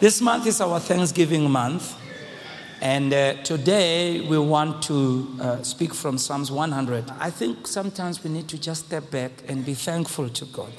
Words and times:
This 0.00 0.22
month 0.22 0.46
is 0.46 0.62
our 0.62 0.80
Thanksgiving 0.80 1.50
month. 1.50 1.94
And 2.80 3.12
uh, 3.12 3.34
today 3.42 4.26
we 4.26 4.38
want 4.38 4.82
to 4.84 5.28
uh, 5.38 5.62
speak 5.62 5.92
from 5.92 6.16
Psalms 6.16 6.50
100. 6.50 7.04
I 7.20 7.28
think 7.28 7.66
sometimes 7.66 8.24
we 8.24 8.30
need 8.30 8.48
to 8.48 8.58
just 8.58 8.86
step 8.86 9.10
back 9.10 9.30
and 9.46 9.62
be 9.62 9.74
thankful 9.74 10.30
to 10.30 10.46
God. 10.46 10.72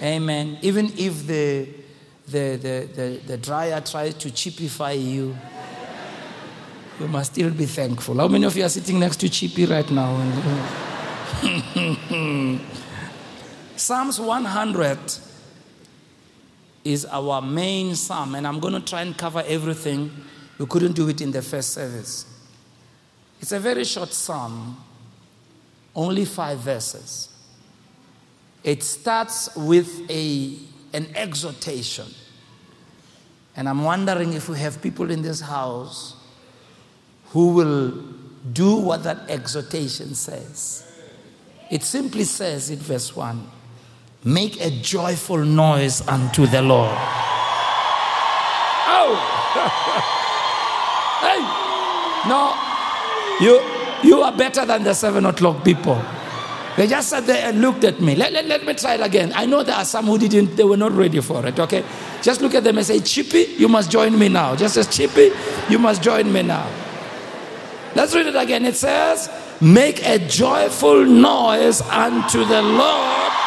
Amen. 0.00 0.56
Even 0.62 0.86
if 0.96 1.26
the, 1.26 1.68
the, 2.26 2.56
the, 2.56 2.88
the, 2.94 3.20
the 3.26 3.36
dryer 3.36 3.82
tries 3.82 4.14
to 4.14 4.30
cheapify 4.30 4.94
you, 4.98 5.36
you 6.98 7.08
must 7.08 7.32
still 7.32 7.50
be 7.50 7.66
thankful. 7.66 8.14
How 8.14 8.28
many 8.28 8.46
of 8.46 8.56
you 8.56 8.64
are 8.64 8.70
sitting 8.70 8.98
next 8.98 9.20
to 9.20 9.28
Chippy 9.28 9.66
right 9.66 9.90
now? 9.90 10.16
Psalms 13.76 14.18
100 14.18 14.98
is 16.84 17.04
our 17.06 17.40
main 17.40 17.94
psalm, 17.94 18.34
and 18.34 18.46
I'm 18.46 18.60
going 18.60 18.74
to 18.74 18.80
try 18.80 19.02
and 19.02 19.16
cover 19.16 19.42
everything. 19.46 20.10
We 20.58 20.66
couldn't 20.66 20.92
do 20.92 21.08
it 21.08 21.20
in 21.20 21.30
the 21.30 21.42
first 21.42 21.70
service. 21.70 22.26
It's 23.40 23.52
a 23.52 23.60
very 23.60 23.84
short 23.84 24.12
psalm, 24.12 24.82
only 25.94 26.24
five 26.24 26.58
verses. 26.58 27.28
It 28.64 28.82
starts 28.82 29.54
with 29.56 30.08
a, 30.10 30.56
an 30.92 31.08
exhortation. 31.14 32.06
And 33.56 33.68
I'm 33.68 33.82
wondering 33.82 34.32
if 34.32 34.48
we 34.48 34.58
have 34.58 34.80
people 34.80 35.10
in 35.10 35.22
this 35.22 35.40
house 35.40 36.16
who 37.26 37.48
will 37.54 37.90
do 38.52 38.76
what 38.76 39.02
that 39.04 39.28
exhortation 39.28 40.14
says. 40.14 40.88
It 41.70 41.82
simply 41.82 42.24
says 42.24 42.70
in 42.70 42.78
verse 42.78 43.14
1 43.14 43.46
Make 44.24 44.60
a 44.60 44.70
joyful 44.70 45.38
noise 45.38 46.06
unto 46.06 46.46
the 46.46 46.62
Lord. 46.62 46.96
Oh! 48.86 49.18
hey! 51.26 51.42
No, 52.28 52.54
you, 53.40 53.60
you 54.08 54.22
are 54.22 54.30
better 54.30 54.64
than 54.64 54.84
the 54.84 54.94
seven 54.94 55.26
o'clock 55.26 55.64
people. 55.64 56.00
They 56.76 56.86
just 56.86 57.08
sat 57.08 57.26
there 57.26 57.48
and 57.48 57.60
looked 57.60 57.82
at 57.82 58.00
me. 58.00 58.14
Let, 58.14 58.32
let, 58.32 58.46
let 58.46 58.64
me 58.64 58.74
try 58.74 58.94
it 58.94 59.00
again. 59.00 59.32
I 59.34 59.44
know 59.44 59.64
there 59.64 59.74
are 59.74 59.84
some 59.84 60.06
who 60.06 60.18
didn't, 60.18 60.54
they 60.54 60.62
were 60.62 60.76
not 60.76 60.92
ready 60.92 61.20
for 61.20 61.44
it, 61.44 61.58
okay? 61.58 61.84
Just 62.22 62.40
look 62.40 62.54
at 62.54 62.62
them 62.62 62.78
and 62.78 62.86
say, 62.86 63.00
Chippy, 63.00 63.56
you 63.58 63.66
must 63.66 63.90
join 63.90 64.16
me 64.16 64.28
now. 64.28 64.54
Just 64.54 64.76
as 64.76 64.86
Chippy, 64.86 65.32
you 65.68 65.80
must 65.80 66.00
join 66.00 66.32
me 66.32 66.42
now. 66.42 66.70
Let's 67.96 68.14
read 68.14 68.26
it 68.26 68.36
again. 68.36 68.64
It 68.66 68.76
says, 68.76 69.28
Make 69.60 70.06
a 70.06 70.20
joyful 70.20 71.04
noise 71.04 71.80
unto 71.80 72.44
the 72.44 72.62
Lord 72.62 73.41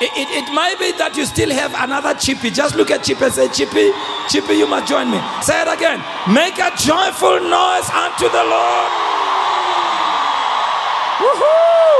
It, 0.00 0.12
it, 0.14 0.28
it, 0.30 0.54
might 0.54 0.78
be 0.78 0.92
that 0.92 1.16
you 1.16 1.26
still 1.26 1.50
have 1.50 1.74
another 1.74 2.14
chippy. 2.14 2.50
Just 2.50 2.76
look 2.76 2.92
at 2.92 3.02
Chippy 3.02 3.24
and 3.24 3.34
say, 3.34 3.48
Chippy, 3.48 3.90
Chippy, 4.28 4.54
you 4.54 4.68
must 4.68 4.86
join 4.86 5.10
me. 5.10 5.18
Say 5.42 5.60
it 5.60 5.66
again. 5.66 5.98
Make 6.30 6.54
a 6.62 6.70
joyful 6.78 7.42
noise 7.42 7.90
unto 7.90 8.30
the 8.30 8.44
Lord. 8.46 8.90
Woohoo! 11.18 11.98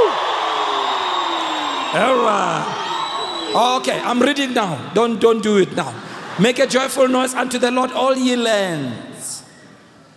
All 1.91 2.23
right. 2.23 3.51
Oh, 3.51 3.79
okay, 3.81 3.99
I'm 3.99 4.21
reading 4.21 4.53
now. 4.53 4.93
Don't, 4.93 5.19
don't 5.19 5.43
do 5.43 5.57
it 5.57 5.75
now. 5.75 5.93
Make 6.39 6.59
a 6.59 6.67
joyful 6.67 7.09
noise 7.09 7.33
unto 7.33 7.59
the 7.59 7.69
Lord, 7.69 7.91
all 7.91 8.15
ye 8.15 8.37
lands. 8.37 9.43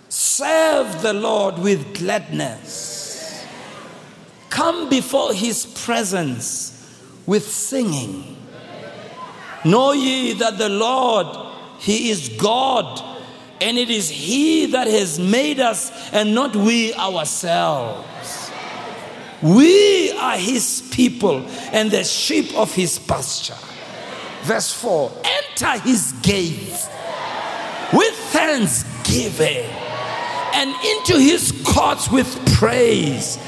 Serve 0.08 1.02
the 1.02 1.12
Lord 1.12 1.58
with 1.58 1.98
gladness. 1.98 3.44
Come 4.50 4.88
before 4.88 5.32
his 5.32 5.66
presence 5.66 6.81
with 7.26 7.48
singing. 7.48 8.36
Know 9.64 9.92
ye 9.92 10.32
that 10.34 10.58
the 10.58 10.68
Lord, 10.68 11.26
He 11.78 12.10
is 12.10 12.28
God, 12.30 13.00
and 13.60 13.78
it 13.78 13.90
is 13.90 14.08
He 14.08 14.66
that 14.66 14.88
has 14.88 15.18
made 15.18 15.60
us 15.60 16.12
and 16.12 16.34
not 16.34 16.56
we 16.56 16.92
ourselves. 16.94 18.50
We 19.40 20.12
are 20.12 20.36
His 20.36 20.88
people 20.92 21.44
and 21.72 21.90
the 21.90 22.04
sheep 22.04 22.54
of 22.56 22.72
His 22.74 22.98
pasture. 22.98 23.58
Verse 24.42 24.72
4 24.72 25.12
Enter 25.24 25.80
His 25.80 26.12
gates 26.22 26.88
with 27.92 28.14
thanksgiving 28.32 29.68
and 30.54 30.70
into 30.84 31.18
His 31.18 31.52
courts 31.64 32.10
with 32.10 32.54
praise. 32.54 33.38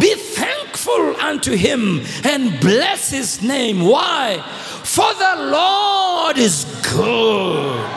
Be 0.00 0.14
thankful 0.14 1.16
unto 1.20 1.54
him 1.54 2.00
and 2.24 2.58
bless 2.60 3.10
his 3.10 3.42
name. 3.42 3.82
Why? 3.82 4.42
For 4.84 5.12
the 5.14 5.50
Lord 5.50 6.38
is 6.38 6.64
good. 6.94 7.90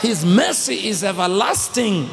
His 0.00 0.24
mercy 0.24 0.88
is 0.88 1.02
everlasting, 1.02 2.08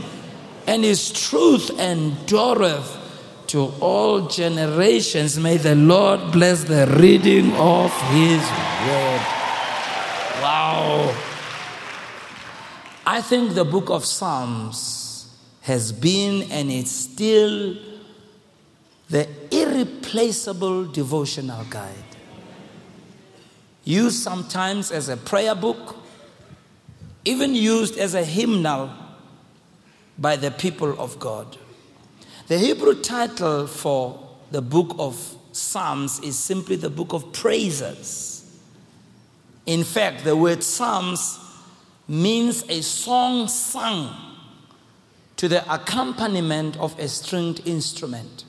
and 0.65 0.83
his 0.83 1.11
truth 1.11 1.69
endureth 1.79 3.03
to 3.47 3.71
all 3.79 4.27
generations. 4.27 5.37
May 5.37 5.57
the 5.57 5.75
Lord 5.75 6.31
bless 6.31 6.63
the 6.63 6.87
reading 6.99 7.53
of 7.53 7.91
his 8.09 8.41
word. 8.87 9.21
Wow. 10.41 11.15
I 13.05 13.21
think 13.21 13.53
the 13.53 13.65
book 13.65 13.91
of 13.91 14.03
Psalms 14.03 15.27
has 15.61 15.91
been 15.91 16.51
and 16.51 16.71
is 16.71 16.89
still 16.89 17.75
the 19.09 19.27
irreplaceable 19.51 20.85
devotional 20.85 21.63
guide. 21.69 21.93
Used 23.83 24.21
sometimes 24.21 24.91
as 24.91 25.09
a 25.09 25.17
prayer 25.17 25.55
book, 25.55 25.95
even 27.23 27.53
used 27.53 27.97
as 27.97 28.15
a 28.15 28.23
hymnal 28.23 28.89
by 30.17 30.35
the 30.35 30.51
people 30.51 30.99
of 30.99 31.19
God. 31.19 31.57
The 32.47 32.57
Hebrew 32.57 33.01
title 33.01 33.67
for 33.67 34.19
the 34.51 34.61
book 34.61 34.95
of 34.97 35.35
Psalms 35.51 36.19
is 36.19 36.37
simply 36.37 36.75
the 36.75 36.89
book 36.89 37.13
of 37.13 37.31
praises. 37.33 38.59
In 39.65 39.83
fact, 39.83 40.23
the 40.23 40.35
word 40.35 40.63
Psalms 40.63 41.39
means 42.07 42.63
a 42.69 42.81
song 42.81 43.47
sung 43.47 44.15
to 45.37 45.47
the 45.47 45.73
accompaniment 45.73 46.77
of 46.77 46.97
a 46.99 47.07
stringed 47.07 47.67
instrument. 47.67 48.44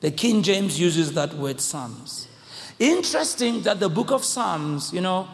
The 0.00 0.10
King 0.10 0.42
James 0.42 0.80
uses 0.80 1.12
that 1.12 1.34
word 1.34 1.60
Psalms. 1.60 2.26
Interesting 2.78 3.62
that 3.62 3.80
the 3.80 3.88
book 3.88 4.10
of 4.10 4.24
Psalms, 4.24 4.92
you 4.92 5.02
know, 5.02 5.28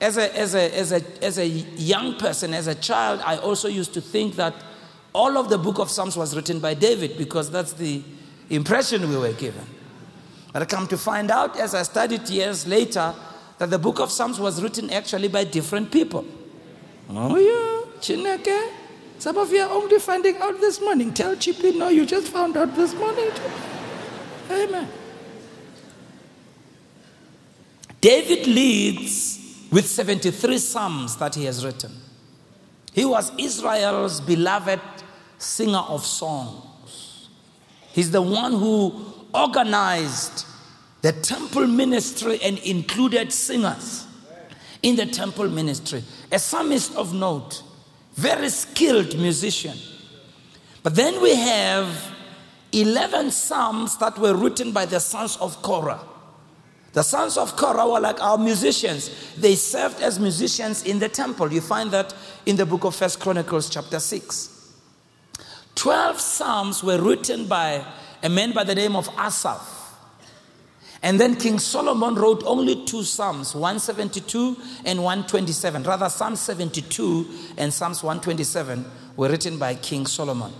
as 0.00 0.16
a, 0.16 0.36
as 0.36 0.54
a, 0.54 0.76
as 0.76 0.92
a, 0.92 1.24
as 1.24 1.38
a 1.38 1.46
young 1.46 2.16
person, 2.16 2.54
as 2.54 2.68
a 2.68 2.74
child, 2.74 3.20
I 3.24 3.36
also 3.36 3.68
used 3.68 3.94
to 3.94 4.00
think 4.00 4.36
that 4.36 4.54
all 5.12 5.36
of 5.36 5.48
the 5.48 5.58
book 5.58 5.78
of 5.78 5.90
Psalms 5.90 6.16
was 6.16 6.34
written 6.34 6.60
by 6.60 6.74
David 6.74 7.18
because 7.18 7.50
that's 7.50 7.72
the 7.72 8.02
impression 8.50 9.08
we 9.08 9.16
were 9.16 9.32
given. 9.32 9.66
But 10.52 10.62
I 10.62 10.64
come 10.66 10.86
to 10.88 10.98
find 10.98 11.30
out 11.30 11.56
as 11.58 11.74
I 11.74 11.82
studied 11.82 12.28
years 12.28 12.66
later 12.66 13.14
that 13.58 13.70
the 13.70 13.78
book 13.78 14.00
of 14.00 14.10
Psalms 14.10 14.38
was 14.38 14.62
written 14.62 14.90
actually 14.90 15.28
by 15.28 15.44
different 15.44 15.90
people. 15.90 16.24
Oh, 17.08 17.36
yeah, 17.36 18.00
Chineke. 18.00 18.72
Some 19.18 19.38
of 19.38 19.52
you 19.52 19.60
are 19.60 19.70
only 19.70 19.98
finding 19.98 20.36
out 20.38 20.60
this 20.60 20.80
morning. 20.80 21.14
Tell 21.14 21.36
Chippy, 21.36 21.78
no, 21.78 21.88
you 21.88 22.06
just 22.06 22.28
found 22.28 22.56
out 22.56 22.74
this 22.74 22.94
morning. 22.94 23.30
Amen. 24.52 24.88
David 28.00 28.46
leads 28.46 29.68
with 29.70 29.86
73 29.86 30.58
psalms 30.58 31.16
that 31.16 31.34
he 31.34 31.44
has 31.44 31.64
written. 31.64 31.92
He 32.92 33.04
was 33.04 33.32
Israel's 33.38 34.20
beloved 34.20 34.80
singer 35.38 35.78
of 35.78 36.04
songs. 36.04 37.28
He's 37.92 38.10
the 38.10 38.22
one 38.22 38.52
who 38.52 39.04
organized 39.34 40.46
the 41.00 41.12
temple 41.12 41.66
ministry 41.66 42.38
and 42.42 42.58
included 42.58 43.32
singers 43.32 44.06
in 44.82 44.96
the 44.96 45.06
temple 45.06 45.48
ministry. 45.48 46.02
A 46.30 46.38
psalmist 46.38 46.94
of 46.96 47.14
note, 47.14 47.62
very 48.14 48.50
skilled 48.50 49.18
musician. 49.18 49.76
But 50.82 50.94
then 50.96 51.20
we 51.22 51.34
have 51.34 52.11
11 52.72 53.30
psalms 53.30 53.98
that 53.98 54.18
were 54.18 54.34
written 54.34 54.72
by 54.72 54.86
the 54.86 54.98
sons 54.98 55.36
of 55.36 55.60
Korah. 55.62 56.00
The 56.92 57.02
sons 57.02 57.36
of 57.36 57.56
Korah 57.56 57.88
were 57.88 58.00
like 58.00 58.22
our 58.22 58.36
musicians. 58.36 59.34
They 59.36 59.54
served 59.54 60.00
as 60.02 60.18
musicians 60.18 60.84
in 60.84 60.98
the 60.98 61.08
temple. 61.08 61.52
You 61.52 61.60
find 61.60 61.90
that 61.90 62.14
in 62.44 62.56
the 62.56 62.66
book 62.66 62.84
of 62.84 62.94
First 62.94 63.20
Chronicles, 63.20 63.70
chapter 63.70 63.98
6. 63.98 64.74
12 65.74 66.20
psalms 66.20 66.84
were 66.84 67.00
written 67.00 67.46
by 67.46 67.84
a 68.22 68.28
man 68.28 68.52
by 68.52 68.64
the 68.64 68.74
name 68.74 68.94
of 68.94 69.08
Asaph. 69.18 69.80
And 71.02 71.18
then 71.18 71.34
King 71.34 71.58
Solomon 71.58 72.14
wrote 72.14 72.44
only 72.44 72.84
two 72.84 73.02
psalms, 73.02 73.54
172 73.54 74.56
and 74.84 75.02
127. 75.02 75.82
Rather, 75.82 76.08
Psalm 76.08 76.36
72 76.36 77.26
and 77.56 77.74
Psalms 77.74 78.04
127 78.04 78.84
were 79.16 79.28
written 79.28 79.58
by 79.58 79.74
King 79.74 80.06
Solomon. 80.06 80.52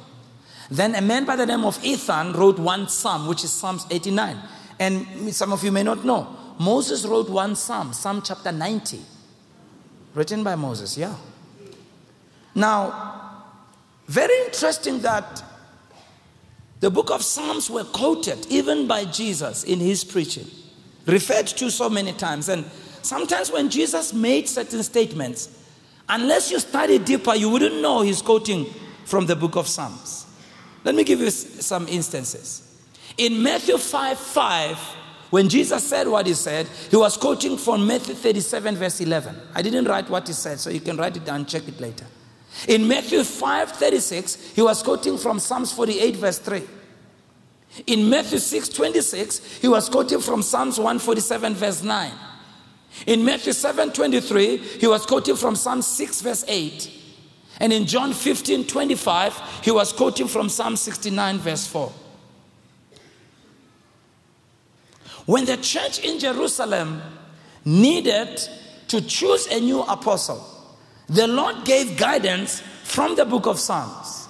Then 0.72 0.94
a 0.94 1.02
man 1.02 1.26
by 1.26 1.36
the 1.36 1.44
name 1.44 1.66
of 1.66 1.84
Ethan 1.84 2.32
wrote 2.32 2.58
one 2.58 2.88
psalm, 2.88 3.26
which 3.26 3.44
is 3.44 3.50
Psalms 3.52 3.84
89. 3.90 4.38
And 4.80 5.34
some 5.34 5.52
of 5.52 5.62
you 5.62 5.70
may 5.70 5.82
not 5.82 6.02
know, 6.02 6.34
Moses 6.58 7.04
wrote 7.04 7.28
one 7.28 7.56
psalm, 7.56 7.92
Psalm 7.92 8.22
chapter 8.24 8.50
90, 8.50 8.98
written 10.14 10.42
by 10.42 10.54
Moses, 10.54 10.96
yeah. 10.96 11.14
Now, 12.54 13.44
very 14.06 14.34
interesting 14.46 15.00
that 15.00 15.44
the 16.80 16.90
book 16.90 17.10
of 17.10 17.22
Psalms 17.22 17.68
were 17.68 17.84
quoted 17.84 18.46
even 18.48 18.86
by 18.86 19.04
Jesus 19.04 19.64
in 19.64 19.78
his 19.78 20.04
preaching, 20.04 20.46
referred 21.04 21.48
to 21.48 21.70
so 21.70 21.90
many 21.90 22.14
times. 22.14 22.48
And 22.48 22.64
sometimes 23.02 23.52
when 23.52 23.68
Jesus 23.68 24.14
made 24.14 24.48
certain 24.48 24.82
statements, 24.82 25.50
unless 26.08 26.50
you 26.50 26.58
study 26.58 26.98
deeper, 26.98 27.34
you 27.34 27.50
wouldn't 27.50 27.82
know 27.82 28.00
he's 28.00 28.22
quoting 28.22 28.64
from 29.04 29.26
the 29.26 29.36
book 29.36 29.56
of 29.56 29.68
Psalms. 29.68 30.28
Let 30.84 30.94
me 30.94 31.04
give 31.04 31.20
you 31.20 31.30
some 31.30 31.86
instances. 31.88 32.68
In 33.18 33.42
Matthew 33.42 33.78
5 33.78 34.18
5, 34.18 34.78
when 35.30 35.48
Jesus 35.48 35.82
said 35.84 36.08
what 36.08 36.26
he 36.26 36.34
said, 36.34 36.66
he 36.90 36.96
was 36.96 37.16
quoting 37.16 37.56
from 37.56 37.86
Matthew 37.86 38.14
37, 38.14 38.76
verse 38.76 39.00
11. 39.00 39.34
I 39.54 39.62
didn't 39.62 39.86
write 39.86 40.10
what 40.10 40.26
he 40.26 40.32
said, 40.34 40.60
so 40.60 40.70
you 40.70 40.80
can 40.80 40.96
write 40.96 41.16
it 41.16 41.24
down, 41.24 41.46
check 41.46 41.66
it 41.68 41.80
later. 41.80 42.06
In 42.68 42.86
Matthew 42.86 43.24
5 43.24 43.70
36, 43.72 44.52
he 44.54 44.62
was 44.62 44.82
quoting 44.82 45.16
from 45.16 45.38
Psalms 45.38 45.72
48, 45.72 46.16
verse 46.16 46.38
3. 46.38 46.62
In 47.86 48.10
Matthew 48.10 48.38
6 48.38 48.68
26, 48.68 49.58
he 49.58 49.68
was 49.68 49.88
quoting 49.88 50.20
from 50.20 50.42
Psalms 50.42 50.78
147, 50.78 51.54
verse 51.54 51.82
9. 51.82 52.12
In 53.06 53.24
Matthew 53.24 53.54
7 53.54 53.92
23, 53.92 54.56
he 54.58 54.86
was 54.86 55.06
quoting 55.06 55.36
from 55.36 55.56
Psalm 55.56 55.80
6, 55.80 56.20
verse 56.20 56.44
8. 56.46 57.01
And 57.62 57.72
in 57.72 57.86
John 57.86 58.12
15 58.12 58.66
25, 58.66 59.60
he 59.62 59.70
was 59.70 59.92
quoting 59.92 60.26
from 60.26 60.48
Psalm 60.48 60.74
69, 60.74 61.38
verse 61.38 61.64
4. 61.68 61.92
When 65.26 65.44
the 65.44 65.56
church 65.58 66.00
in 66.00 66.18
Jerusalem 66.18 67.00
needed 67.64 68.40
to 68.88 69.00
choose 69.00 69.46
a 69.46 69.60
new 69.60 69.82
apostle, 69.82 70.44
the 71.08 71.28
Lord 71.28 71.64
gave 71.64 71.96
guidance 71.96 72.60
from 72.82 73.14
the 73.14 73.24
book 73.24 73.46
of 73.46 73.60
Psalms. 73.60 74.26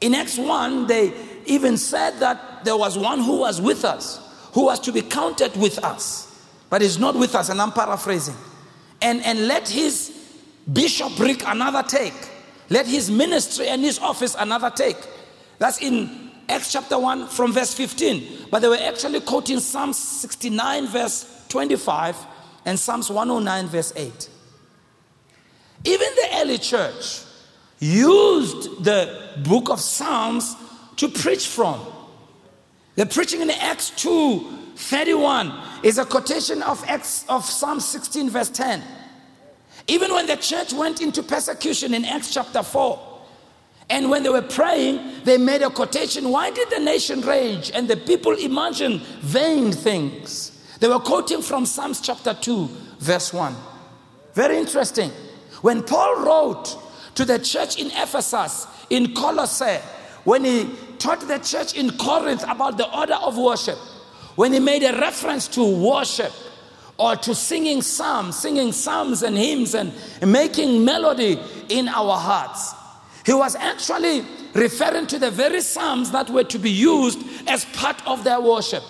In 0.00 0.14
Acts 0.14 0.38
1, 0.38 0.86
they 0.86 1.12
even 1.46 1.76
said 1.76 2.20
that 2.20 2.64
there 2.64 2.76
was 2.76 2.96
one 2.96 3.18
who 3.18 3.38
was 3.38 3.60
with 3.60 3.84
us, 3.84 4.20
who 4.52 4.66
was 4.66 4.78
to 4.80 4.92
be 4.92 5.02
counted 5.02 5.56
with 5.56 5.82
us, 5.84 6.46
but 6.70 6.80
is 6.80 6.96
not 6.96 7.16
with 7.16 7.34
us, 7.34 7.48
and 7.48 7.60
I'm 7.60 7.72
paraphrasing. 7.72 8.36
And, 9.02 9.20
and 9.24 9.48
let 9.48 9.68
his 9.68 10.19
bishopric 10.72 11.46
another 11.46 11.82
take, 11.82 12.14
let 12.68 12.86
his 12.86 13.10
ministry 13.10 13.68
and 13.68 13.82
his 13.82 13.98
office 13.98 14.36
another 14.38 14.70
take. 14.70 14.96
That's 15.58 15.80
in 15.82 16.30
Acts 16.48 16.72
chapter 16.72 16.98
1 16.98 17.28
from 17.28 17.52
verse 17.52 17.74
15. 17.74 18.48
But 18.50 18.60
they 18.60 18.68
were 18.68 18.76
actually 18.76 19.20
quoting 19.20 19.60
Psalm 19.60 19.92
69, 19.92 20.86
verse 20.88 21.44
25, 21.48 22.16
and 22.64 22.78
Psalms 22.78 23.10
109, 23.10 23.66
verse 23.66 23.92
8. 23.94 24.28
Even 25.84 26.08
the 26.14 26.28
early 26.34 26.58
church 26.58 27.22
used 27.78 28.84
the 28.84 29.30
book 29.44 29.70
of 29.70 29.80
Psalms 29.80 30.56
to 30.96 31.08
preach 31.08 31.46
from. 31.46 31.80
The 32.96 33.06
preaching 33.06 33.40
in 33.40 33.50
Acts 33.50 33.90
2 33.90 34.58
31 34.76 35.52
is 35.82 35.98
a 35.98 36.04
quotation 36.04 36.62
of, 36.62 36.82
Acts, 36.88 37.24
of 37.28 37.44
Psalm 37.44 37.80
16, 37.80 38.30
verse 38.30 38.48
10. 38.48 38.82
Even 39.90 40.14
when 40.14 40.28
the 40.28 40.36
church 40.36 40.72
went 40.72 41.00
into 41.00 41.20
persecution 41.20 41.94
in 41.94 42.04
Acts 42.04 42.32
chapter 42.32 42.62
4, 42.62 43.08
and 43.90 44.08
when 44.08 44.22
they 44.22 44.28
were 44.28 44.40
praying, 44.40 45.00
they 45.24 45.36
made 45.36 45.62
a 45.62 45.70
quotation 45.70 46.28
Why 46.30 46.52
did 46.52 46.70
the 46.70 46.78
nation 46.78 47.22
rage 47.22 47.72
and 47.74 47.88
the 47.88 47.96
people 47.96 48.36
imagine 48.36 49.00
vain 49.18 49.72
things? 49.72 50.64
They 50.78 50.86
were 50.86 51.00
quoting 51.00 51.42
from 51.42 51.66
Psalms 51.66 52.00
chapter 52.00 52.34
2, 52.34 52.68
verse 53.00 53.32
1. 53.32 53.52
Very 54.34 54.58
interesting. 54.58 55.10
When 55.60 55.82
Paul 55.82 56.24
wrote 56.24 56.78
to 57.16 57.24
the 57.24 57.40
church 57.40 57.76
in 57.76 57.88
Ephesus, 57.88 58.68
in 58.90 59.12
Colossae, 59.12 59.80
when 60.22 60.44
he 60.44 60.70
taught 60.98 61.26
the 61.26 61.38
church 61.38 61.74
in 61.74 61.90
Corinth 61.98 62.44
about 62.44 62.78
the 62.78 62.88
order 62.96 63.14
of 63.14 63.36
worship, 63.36 63.78
when 64.36 64.52
he 64.52 64.60
made 64.60 64.84
a 64.84 64.96
reference 65.00 65.48
to 65.48 65.64
worship 65.64 66.32
or 67.00 67.16
to 67.16 67.34
singing 67.34 67.80
psalms, 67.80 68.38
singing 68.38 68.72
psalms 68.72 69.22
and 69.22 69.36
hymns 69.36 69.74
and 69.74 69.90
making 70.24 70.84
melody 70.84 71.40
in 71.70 71.88
our 71.88 72.18
hearts, 72.18 72.74
he 73.24 73.32
was 73.32 73.56
actually 73.56 74.22
referring 74.54 75.06
to 75.06 75.18
the 75.18 75.30
very 75.30 75.60
Psalms 75.60 76.10
that 76.10 76.28
were 76.28 76.44
to 76.44 76.58
be 76.58 76.70
used 76.70 77.20
as 77.48 77.64
part 77.66 78.06
of 78.06 78.24
their 78.24 78.40
worship. 78.40 78.82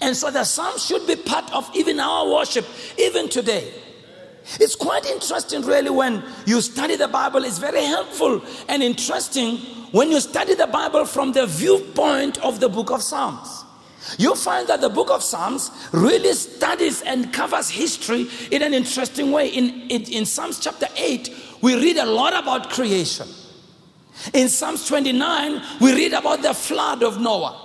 And 0.00 0.16
so 0.16 0.30
the 0.30 0.44
Psalms 0.44 0.84
should 0.84 1.06
be 1.06 1.16
part 1.16 1.52
of 1.52 1.70
even 1.74 2.00
our 2.00 2.28
worship, 2.28 2.66
even 2.98 3.28
today. 3.28 3.72
It's 4.58 4.74
quite 4.74 5.06
interesting, 5.06 5.62
really, 5.62 5.90
when 5.90 6.24
you 6.46 6.60
study 6.60 6.96
the 6.96 7.08
Bible. 7.08 7.44
It's 7.44 7.58
very 7.58 7.84
helpful 7.84 8.42
and 8.68 8.82
interesting 8.82 9.58
when 9.92 10.10
you 10.10 10.20
study 10.20 10.54
the 10.54 10.66
Bible 10.66 11.04
from 11.04 11.32
the 11.32 11.46
viewpoint 11.46 12.38
of 12.38 12.58
the 12.58 12.68
book 12.68 12.90
of 12.90 13.02
Psalms. 13.02 13.65
You'll 14.18 14.36
find 14.36 14.68
that 14.68 14.80
the 14.80 14.88
book 14.88 15.10
of 15.10 15.22
Psalms 15.22 15.70
really 15.92 16.32
studies 16.32 17.02
and 17.02 17.32
covers 17.32 17.70
history 17.70 18.28
in 18.50 18.62
an 18.62 18.72
interesting 18.72 19.32
way. 19.32 19.48
In, 19.48 19.88
in, 19.90 20.02
in 20.04 20.26
Psalms 20.26 20.60
chapter 20.60 20.86
8, 20.96 21.34
we 21.62 21.74
read 21.74 21.96
a 21.96 22.06
lot 22.06 22.32
about 22.32 22.70
creation. 22.70 23.28
In 24.32 24.48
Psalms 24.48 24.86
29, 24.86 25.62
we 25.80 25.92
read 25.92 26.12
about 26.12 26.42
the 26.42 26.54
flood 26.54 27.02
of 27.02 27.20
Noah. 27.20 27.62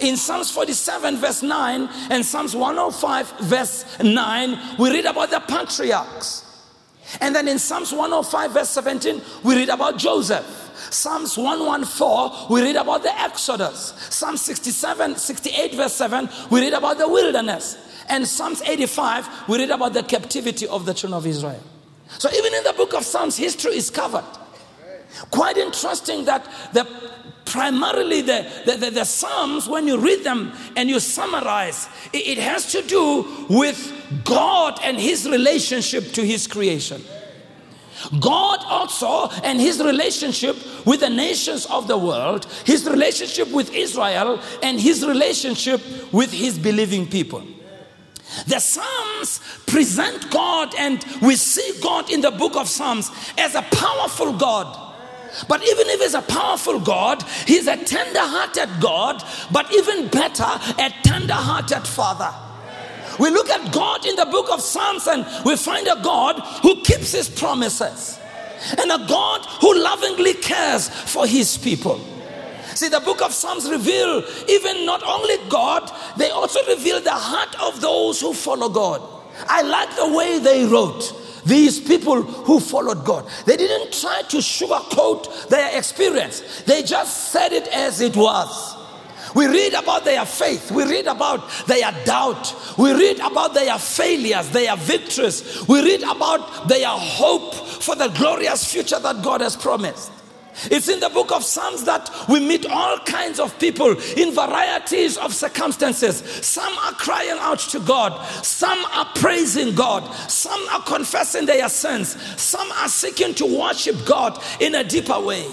In 0.00 0.16
Psalms 0.16 0.50
47, 0.50 1.16
verse 1.16 1.42
9, 1.42 1.88
and 2.10 2.24
Psalms 2.24 2.54
105, 2.54 3.40
verse 3.40 3.98
9, 4.00 4.76
we 4.78 4.90
read 4.90 5.06
about 5.06 5.30
the 5.30 5.40
patriarchs. 5.40 6.44
And 7.20 7.34
then 7.34 7.48
in 7.48 7.58
Psalms 7.58 7.92
105, 7.92 8.52
verse 8.52 8.68
17, 8.70 9.22
we 9.42 9.56
read 9.56 9.70
about 9.70 9.96
Joseph. 9.96 10.67
Psalms 10.90 11.36
114, 11.36 12.48
we 12.50 12.62
read 12.62 12.76
about 12.76 13.02
the 13.02 13.20
Exodus. 13.20 13.94
Psalm 14.10 14.36
67, 14.36 15.16
68, 15.16 15.74
verse 15.74 15.94
7, 15.94 16.28
we 16.50 16.60
read 16.60 16.72
about 16.72 16.98
the 16.98 17.08
wilderness. 17.08 17.76
And 18.08 18.26
Psalms 18.26 18.62
85, 18.62 19.48
we 19.48 19.58
read 19.58 19.70
about 19.70 19.92
the 19.92 20.02
captivity 20.02 20.66
of 20.66 20.86
the 20.86 20.94
children 20.94 21.18
of 21.18 21.26
Israel. 21.26 21.62
So 22.18 22.30
even 22.30 22.54
in 22.54 22.64
the 22.64 22.72
book 22.72 22.94
of 22.94 23.04
Psalms, 23.04 23.36
history 23.36 23.76
is 23.76 23.90
covered. 23.90 24.24
Quite 25.30 25.56
interesting 25.56 26.24
that 26.26 26.46
the 26.72 26.86
primarily 27.44 28.20
the, 28.20 28.46
the, 28.66 28.76
the, 28.76 28.90
the, 28.90 29.04
Psalms, 29.04 29.68
when 29.68 29.86
you 29.86 29.98
read 29.98 30.22
them 30.22 30.52
and 30.76 30.88
you 30.88 31.00
summarize, 31.00 31.88
it, 32.12 32.26
it 32.26 32.38
has 32.38 32.70
to 32.72 32.82
do 32.82 33.26
with 33.48 34.22
God 34.24 34.78
and 34.84 34.98
his 34.98 35.28
relationship 35.28 36.12
to 36.12 36.24
his 36.24 36.46
creation. 36.46 37.02
God 38.20 38.60
also 38.64 39.28
and 39.42 39.60
his 39.60 39.82
relationship 39.82 40.56
with 40.86 41.00
the 41.00 41.10
nations 41.10 41.66
of 41.66 41.88
the 41.88 41.98
world, 41.98 42.46
his 42.64 42.88
relationship 42.88 43.50
with 43.50 43.72
Israel, 43.74 44.40
and 44.62 44.80
his 44.80 45.06
relationship 45.06 45.80
with 46.12 46.32
his 46.32 46.58
believing 46.58 47.06
people. 47.06 47.42
The 48.46 48.60
Psalms 48.60 49.40
present 49.66 50.30
God, 50.30 50.74
and 50.78 51.04
we 51.22 51.36
see 51.36 51.80
God 51.82 52.10
in 52.10 52.20
the 52.20 52.30
book 52.30 52.56
of 52.56 52.68
Psalms 52.68 53.10
as 53.36 53.54
a 53.54 53.62
powerful 53.62 54.32
God. 54.32 54.86
But 55.48 55.62
even 55.62 55.86
if 55.88 56.00
he's 56.00 56.14
a 56.14 56.22
powerful 56.22 56.80
God, 56.80 57.22
he's 57.46 57.66
a 57.66 57.76
tender 57.76 58.20
hearted 58.20 58.68
God, 58.80 59.22
but 59.50 59.72
even 59.74 60.08
better, 60.08 60.44
a 60.44 60.92
tender 61.02 61.34
hearted 61.34 61.86
Father. 61.86 62.32
We 63.18 63.30
look 63.30 63.48
at 63.50 63.72
God 63.72 64.06
in 64.06 64.16
the 64.16 64.26
book 64.26 64.50
of 64.50 64.60
Psalms 64.60 65.06
and 65.06 65.26
we 65.44 65.56
find 65.56 65.86
a 65.88 66.00
God 66.02 66.40
who 66.62 66.80
keeps 66.82 67.12
his 67.12 67.28
promises 67.28 68.18
and 68.78 68.90
a 68.90 68.98
God 69.08 69.44
who 69.60 69.78
lovingly 69.78 70.34
cares 70.34 70.88
for 70.88 71.26
his 71.26 71.58
people. 71.58 72.00
See, 72.74 72.88
the 72.88 73.00
book 73.00 73.22
of 73.22 73.32
Psalms 73.32 73.68
reveal 73.68 74.22
even 74.48 74.86
not 74.86 75.02
only 75.02 75.36
God, 75.48 75.90
they 76.16 76.30
also 76.30 76.64
reveal 76.66 77.00
the 77.00 77.10
heart 77.10 77.60
of 77.60 77.80
those 77.80 78.20
who 78.20 78.32
follow 78.32 78.68
God. 78.68 79.02
I 79.46 79.62
like 79.62 79.96
the 79.96 80.16
way 80.16 80.38
they 80.38 80.64
wrote. 80.64 81.12
These 81.44 81.80
people 81.80 82.22
who 82.22 82.60
followed 82.60 83.04
God, 83.04 83.26
they 83.46 83.56
didn't 83.56 83.92
try 83.92 84.22
to 84.28 84.36
sugarcoat 84.36 85.48
their 85.48 85.76
experience, 85.76 86.62
they 86.66 86.82
just 86.82 87.32
said 87.32 87.52
it 87.52 87.66
as 87.68 88.00
it 88.00 88.14
was. 88.16 88.77
We 89.34 89.46
read 89.46 89.74
about 89.74 90.04
their 90.04 90.24
faith. 90.24 90.70
We 90.70 90.84
read 90.84 91.06
about 91.06 91.48
their 91.66 91.92
doubt. 92.04 92.54
We 92.78 92.92
read 92.92 93.20
about 93.20 93.54
their 93.54 93.78
failures, 93.78 94.50
their 94.50 94.76
victories. 94.76 95.66
We 95.68 95.82
read 95.82 96.02
about 96.02 96.68
their 96.68 96.88
hope 96.88 97.54
for 97.54 97.94
the 97.94 98.08
glorious 98.08 98.70
future 98.70 98.98
that 98.98 99.22
God 99.22 99.40
has 99.40 99.56
promised. 99.56 100.12
It's 100.64 100.88
in 100.88 100.98
the 100.98 101.08
book 101.08 101.30
of 101.30 101.44
Psalms 101.44 101.84
that 101.84 102.10
we 102.28 102.40
meet 102.40 102.66
all 102.66 102.98
kinds 103.00 103.38
of 103.38 103.56
people 103.60 103.96
in 104.16 104.34
varieties 104.34 105.16
of 105.16 105.32
circumstances. 105.32 106.18
Some 106.44 106.76
are 106.78 106.92
crying 106.92 107.36
out 107.38 107.60
to 107.60 107.80
God, 107.80 108.20
some 108.44 108.84
are 108.86 109.06
praising 109.14 109.74
God, 109.74 110.02
some 110.28 110.60
are 110.70 110.82
confessing 110.82 111.46
their 111.46 111.68
sins, 111.68 112.20
some 112.40 112.70
are 112.72 112.88
seeking 112.88 113.34
to 113.34 113.46
worship 113.46 114.04
God 114.04 114.42
in 114.60 114.74
a 114.74 114.82
deeper 114.82 115.20
way. 115.20 115.46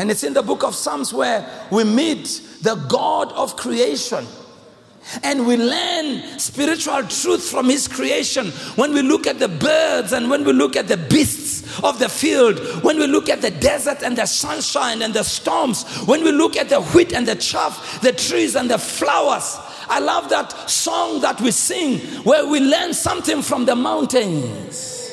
And 0.00 0.10
it's 0.10 0.24
in 0.24 0.32
the 0.32 0.40
book 0.40 0.64
of 0.64 0.74
Psalms 0.74 1.12
where 1.12 1.46
we 1.70 1.84
meet 1.84 2.24
the 2.62 2.74
God 2.88 3.30
of 3.32 3.56
creation 3.56 4.26
And 5.24 5.46
we 5.46 5.56
learn 5.56 6.38
spiritual 6.38 7.02
truth 7.04 7.50
from 7.50 7.68
His 7.68 7.88
creation 7.88 8.48
when 8.76 8.92
we 8.92 9.02
look 9.02 9.26
at 9.26 9.38
the 9.38 9.48
birds 9.48 10.12
and 10.12 10.30
when 10.30 10.44
we 10.44 10.52
look 10.52 10.76
at 10.76 10.88
the 10.88 10.96
beasts 10.96 11.82
of 11.82 11.98
the 11.98 12.08
field, 12.08 12.58
when 12.84 12.98
we 12.98 13.06
look 13.06 13.28
at 13.28 13.42
the 13.42 13.50
desert 13.50 14.02
and 14.02 14.16
the 14.16 14.26
sunshine 14.26 15.02
and 15.02 15.12
the 15.12 15.24
storms, 15.24 15.84
when 16.06 16.22
we 16.22 16.32
look 16.32 16.56
at 16.56 16.68
the 16.68 16.80
wheat 16.80 17.12
and 17.12 17.26
the 17.26 17.34
chaff, 17.34 18.00
the 18.02 18.12
trees 18.12 18.54
and 18.54 18.70
the 18.70 18.78
flowers. 18.78 19.56
I 19.88 19.98
love 19.98 20.30
that 20.30 20.70
song 20.70 21.20
that 21.22 21.40
we 21.40 21.50
sing 21.50 21.98
where 22.22 22.46
we 22.46 22.60
learn 22.60 22.94
something 22.94 23.42
from 23.42 23.64
the 23.64 23.74
mountains. 23.74 25.12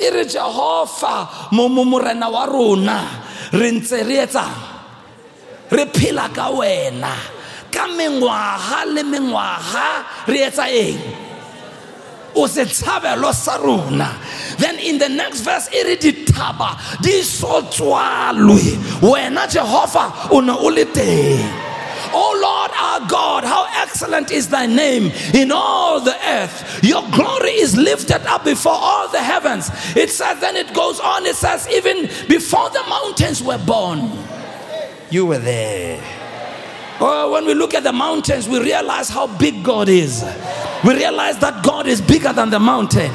re 0.00 0.24
jehova 0.24 1.52
mo 1.52 1.68
morena 1.68 2.28
wa 2.28 2.44
rona 2.44 3.22
re 3.52 3.70
ntse 3.72 4.02
re 4.06 4.26
etsang 4.26 4.56
re 5.70 5.84
phela 5.86 6.28
ka 6.34 6.50
wena. 6.50 7.14
Ka 7.70 7.86
mengwaga 7.86 8.86
le 8.86 9.02
mengwaga 9.02 10.06
re 10.26 10.38
etsa 10.46 10.66
eng? 10.70 11.00
O 12.36 12.46
setšhabelo 12.46 13.32
sa 13.32 13.56
rona. 13.56 14.12
Then 14.58 14.78
in 14.78 14.98
the 14.98 15.08
next 15.08 15.40
verse 15.40 15.68
e 15.72 15.82
re 15.84 15.96
dithaba 15.96 16.76
di 17.02 17.22
so 17.22 17.62
tswalwe. 17.62 19.00
Wena 19.00 19.46
jehova 19.48 20.30
o 20.30 20.40
ne 20.40 20.52
o 20.52 20.68
le 20.68 20.84
teng 20.84 21.66
Oh 22.18 22.32
Lord 22.40 22.70
our 22.72 23.06
God, 23.08 23.44
how 23.44 23.66
excellent 23.82 24.30
is 24.30 24.48
thy 24.48 24.64
name 24.64 25.12
in 25.34 25.52
all 25.52 26.00
the 26.00 26.16
earth. 26.26 26.82
Your 26.82 27.02
glory 27.10 27.50
is 27.50 27.76
lifted 27.76 28.22
up 28.26 28.42
before 28.42 28.72
all 28.72 29.06
the 29.08 29.20
heavens. 29.22 29.68
It 29.94 30.08
says, 30.08 30.40
then 30.40 30.56
it 30.56 30.72
goes 30.72 30.98
on, 30.98 31.26
it 31.26 31.36
says, 31.36 31.68
even 31.68 32.06
before 32.26 32.70
the 32.70 32.82
mountains 32.88 33.42
were 33.42 33.58
born, 33.58 34.10
you 35.10 35.26
were 35.26 35.38
there. 35.38 36.02
Oh, 37.00 37.32
when 37.32 37.44
we 37.44 37.52
look 37.52 37.74
at 37.74 37.82
the 37.82 37.92
mountains, 37.92 38.48
we 38.48 38.60
realize 38.60 39.10
how 39.10 39.26
big 39.26 39.62
God 39.62 39.90
is. 39.90 40.24
We 40.86 40.94
realize 40.94 41.38
that 41.40 41.62
God 41.62 41.86
is 41.86 42.00
bigger 42.00 42.32
than 42.32 42.48
the 42.48 42.60
mountain. 42.60 43.10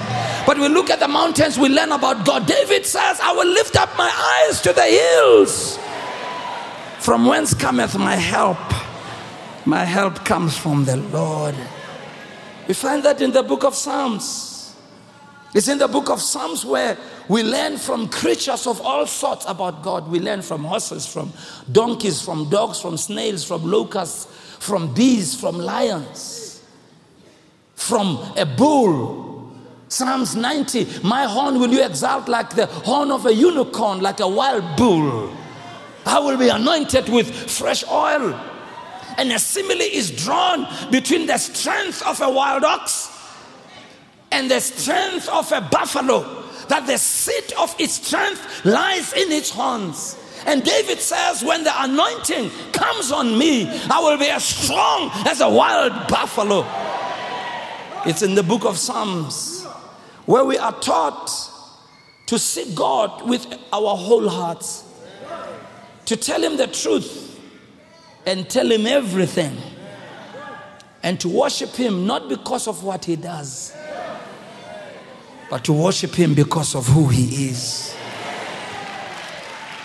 But 0.46 0.60
we 0.60 0.68
look 0.68 0.92
at 0.92 1.00
the 1.00 1.08
mountains, 1.08 1.58
we 1.58 1.70
learn 1.70 1.92
about 1.92 2.24
God. 2.24 2.46
David 2.46 2.86
says, 2.86 3.20
I 3.20 3.32
will 3.32 3.48
lift 3.48 3.76
up 3.78 3.98
my 3.98 4.12
eyes 4.46 4.62
to 4.62 4.74
the 4.74 4.84
hills. 4.84 5.80
From 7.00 7.26
whence 7.26 7.56
cometh 7.56 7.98
my 7.98 8.16
help? 8.16 8.60
My 9.66 9.86
help 9.86 10.26
comes 10.26 10.58
from 10.58 10.86
the 10.86 10.98
Lord. 10.98 11.56
We 12.68 12.74
find 12.74 13.04
that 13.04 13.22
in 13.22 13.32
the 13.32 13.44
book 13.44 13.64
of 13.64 13.76
Psalms. 13.76 14.76
It's 15.54 15.68
in 15.68 15.78
the 15.78 15.88
book 15.88 16.10
of 16.10 16.22
Psalms 16.22 16.66
where 16.66 16.98
we 17.28 17.44
learn 17.44 17.78
from 17.78 18.08
creatures 18.08 18.66
of 18.66 18.82
all 18.82 19.06
sorts 19.06 19.46
about 19.48 19.84
God. 19.84 20.10
We 20.10 20.20
learn 20.20 20.42
from 20.42 20.64
horses, 20.64 21.06
from 21.06 21.34
donkeys, 21.72 22.22
from 22.22 22.50
dogs, 22.50 22.80
from 22.80 22.98
snails, 22.98 23.44
from 23.44 23.70
locusts, 23.70 24.26
from 24.60 24.94
bees, 24.94 25.40
from 25.40 25.58
lions, 25.58 26.64
from 27.76 28.18
a 28.38 28.46
bull. 28.46 29.54
Psalms 29.90 30.36
90 30.36 30.88
My 31.04 31.26
horn 31.26 31.60
will 31.60 31.70
you 31.70 31.84
exalt 31.84 32.30
like 32.30 32.52
the 32.52 32.66
horn 32.68 33.12
of 33.12 33.26
a 33.26 33.34
unicorn, 33.34 34.00
like 34.00 34.22
a 34.22 34.28
wild 34.28 34.78
bull. 34.78 35.32
I 36.06 36.20
will 36.20 36.38
be 36.38 36.50
anointed 36.50 37.10
with 37.10 37.30
fresh 37.52 37.84
oil. 37.90 38.40
And 39.22 39.32
a 39.32 39.38
simile 39.38 39.82
is 39.82 40.10
drawn 40.10 40.66
between 40.90 41.28
the 41.28 41.38
strength 41.38 42.02
of 42.08 42.20
a 42.22 42.30
wild 42.32 42.64
ox 42.64 43.08
and 44.32 44.50
the 44.50 44.60
strength 44.60 45.30
of 45.30 45.52
a 45.52 45.62
buffalo, 45.62 46.44
that 46.70 46.88
the 46.88 46.98
seat 46.98 47.54
of 47.56 47.76
its 47.78 48.02
strength 48.04 48.66
lies 48.66 49.14
in 49.14 49.32
its 49.32 49.52
horns. 49.52 50.18
And 50.48 50.64
David 50.64 51.00
says, 51.00 51.44
When 51.44 51.64
the 51.64 51.84
anointing 51.84 52.50
comes 52.72 53.12
on 53.12 53.38
me, 53.38 53.68
I 53.92 54.00
will 54.00 54.18
be 54.18 54.26
as 54.26 54.44
strong 54.44 55.12
as 55.28 55.40
a 55.40 55.50
wild 55.50 55.92
buffalo. 56.08 56.66
It's 58.08 58.24
in 58.24 58.34
the 58.34 58.42
book 58.42 58.66
of 58.66 58.76
Psalms 58.76 59.66
where 60.26 60.46
we 60.46 60.58
are 60.58 60.74
taught 60.80 61.30
to 62.26 62.40
seek 62.40 62.74
God 62.74 63.30
with 63.30 63.46
our 63.72 63.96
whole 63.96 64.28
hearts 64.28 64.84
to 66.06 66.18
tell 66.18 66.44
him 66.44 66.58
the 66.58 66.66
truth 66.66 67.31
and 68.26 68.50
tell 68.50 68.72
him 68.72 68.86
everything. 68.86 69.56
And 71.04 71.20
to 71.22 71.30
worship 71.30 71.72
him 71.72 72.06
not 72.06 72.30
because 72.30 72.68
of 72.68 72.84
what 72.84 73.06
he 73.06 73.16
does 73.16 73.76
but 75.52 75.66
to 75.66 75.74
worship 75.74 76.16
him 76.16 76.34
because 76.34 76.76
of 76.76 76.88
who 76.88 77.10
he 77.10 77.50
is. 77.50 77.94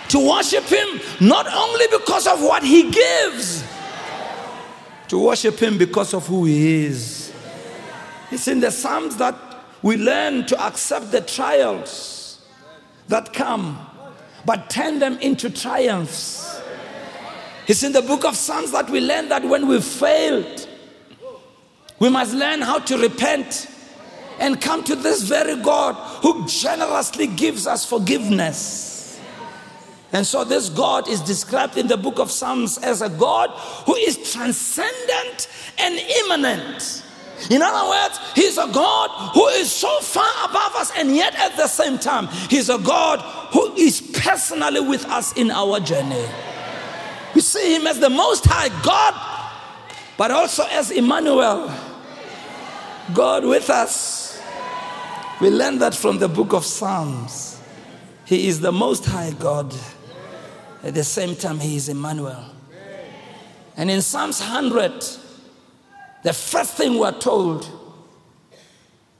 To 0.07 0.29
worship 0.29 0.63
him 0.63 1.01
not 1.19 1.45
only 1.53 1.85
because 1.91 2.25
of 2.25 2.41
what 2.41 2.63
he 2.63 2.89
gives 2.89 3.65
to 5.09 5.19
worship 5.19 5.61
him 5.61 5.77
because 5.77 6.13
of 6.13 6.25
who 6.27 6.45
he 6.45 6.85
is. 6.85 7.33
It's 8.31 8.47
in 8.47 8.59
the 8.59 8.71
psalms 8.71 9.17
that 9.17 9.35
we 9.81 9.97
learn 9.97 10.45
to 10.47 10.61
accept 10.61 11.11
the 11.11 11.21
trials 11.21 12.41
that 13.07 13.33
come 13.33 13.77
but 14.45 14.69
turn 14.69 14.99
them 14.99 15.17
into 15.19 15.49
triumphs. 15.49 16.56
It's 17.67 17.83
in 17.83 17.91
the 17.91 18.01
book 18.01 18.23
of 18.23 18.35
Psalms 18.35 18.71
that 18.71 18.89
we 18.89 19.01
learn 19.01 19.27
that 19.29 19.43
when 19.43 19.67
we 19.67 19.81
failed, 19.81 20.67
we 21.99 22.09
must 22.09 22.33
learn 22.33 22.61
how 22.61 22.79
to 22.79 22.97
repent 22.97 23.67
and 24.39 24.61
come 24.61 24.83
to 24.85 24.95
this 24.95 25.23
very 25.23 25.61
God 25.61 25.95
who 26.21 26.47
generously 26.47 27.27
gives 27.27 27.67
us 27.67 27.85
forgiveness. 27.85 29.19
And 30.13 30.25
so, 30.25 30.45
this 30.45 30.69
God 30.69 31.09
is 31.09 31.19
described 31.21 31.77
in 31.77 31.87
the 31.87 31.97
book 31.97 32.19
of 32.19 32.31
Psalms 32.31 32.77
as 32.77 33.01
a 33.01 33.09
God 33.09 33.49
who 33.85 33.95
is 33.95 34.31
transcendent 34.31 35.49
and 35.77 35.95
immanent. 35.95 37.03
In 37.49 37.61
other 37.61 37.89
words, 37.89 38.19
He's 38.33 38.57
a 38.57 38.67
God 38.71 39.33
who 39.33 39.45
is 39.47 39.69
so 39.69 39.99
far 39.99 40.29
above 40.45 40.75
us, 40.75 40.91
and 40.97 41.13
yet 41.13 41.35
at 41.35 41.57
the 41.57 41.67
same 41.67 41.99
time, 41.99 42.27
He's 42.49 42.69
a 42.69 42.77
God 42.77 43.19
who 43.51 43.75
is 43.75 43.99
personally 43.99 44.79
with 44.79 45.05
us 45.05 45.33
in 45.33 45.51
our 45.51 45.81
journey. 45.81 46.25
We 47.37 47.41
see 47.41 47.75
Him 47.75 47.85
as 47.85 47.99
the 47.99 48.09
Most 48.09 48.45
High 48.47 48.69
God, 48.81 49.13
but 50.17 50.31
also 50.31 50.63
as 50.71 50.89
Emmanuel, 50.89 51.71
God 53.13 53.45
with 53.45 53.69
us. 53.69 54.41
We 55.39 55.51
learn 55.51 55.77
that 55.77 55.93
from 55.93 56.17
the 56.17 56.27
book 56.27 56.53
of 56.53 56.65
Psalms. 56.65 57.61
He 58.25 58.47
is 58.47 58.59
the 58.59 58.71
Most 58.71 59.05
High 59.05 59.33
God. 59.37 59.71
At 60.81 60.95
the 60.95 61.03
same 61.03 61.35
time, 61.35 61.59
He 61.59 61.75
is 61.75 61.89
Emmanuel. 61.89 62.43
And 63.75 63.91
in 63.91 64.01
Psalms 64.01 64.39
100, 64.39 64.93
the 66.23 66.33
first 66.33 66.73
thing 66.73 66.97
we're 66.97 67.19
told 67.19 67.69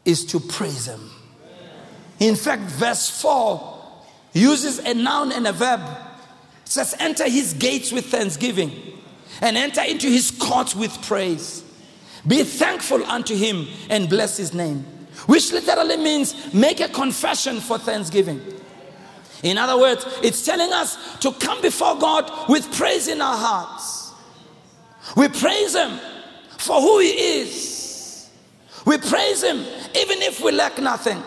is 0.06 0.26
to 0.26 0.40
praise 0.40 0.88
Him. 0.88 1.12
In 2.20 2.36
fact, 2.36 2.64
verse 2.64 3.22
4 3.22 3.78
uses 4.34 4.80
a 4.80 4.96
noun 4.96 5.32
and 5.32 5.46
a 5.46 5.54
verb. 5.54 5.82
Says, 6.78 6.96
Enter 7.00 7.28
His 7.28 7.54
gates 7.56 7.92
with 7.92 8.06
thanksgiving 8.06 8.72
and 9.42 9.58
enter 9.58 9.82
into 9.82 10.08
His 10.08 10.30
courts 10.30 10.76
with 10.76 11.02
praise. 11.02 11.64
Be 12.28 12.44
thankful 12.44 13.04
unto 13.06 13.36
Him 13.36 13.68
and 13.90 14.08
bless 14.08 14.38
His 14.38 14.54
name, 14.54 14.86
which 15.26 15.52
literally 15.52 15.98
means 15.98 16.54
make 16.54 16.80
a 16.80 16.88
confession 16.88 17.60
for 17.62 17.80
thanksgiving. 17.80 18.42
In 19.42 19.58
other 19.58 19.80
words, 19.80 20.06
it's 20.22 20.46
telling 20.46 20.72
us 20.72 21.18
to 21.20 21.32
come 21.32 21.64
before 21.64 21.98
God 21.98 22.32
with 22.48 22.72
praise 22.76 23.08
in 23.08 23.22
our 23.22 23.38
hearts. 23.38 24.14
We 25.16 25.30
praise 25.30 25.76
Him 25.76 26.00
for 26.60 26.80
who 26.80 27.00
He 27.00 27.10
is. 27.10 28.30
We 28.86 29.00
praise 29.00 29.44
Him 29.44 29.58
even 29.96 30.22
if 30.22 30.42
we 30.44 30.52
lack 30.52 30.80
nothing. 30.80 31.24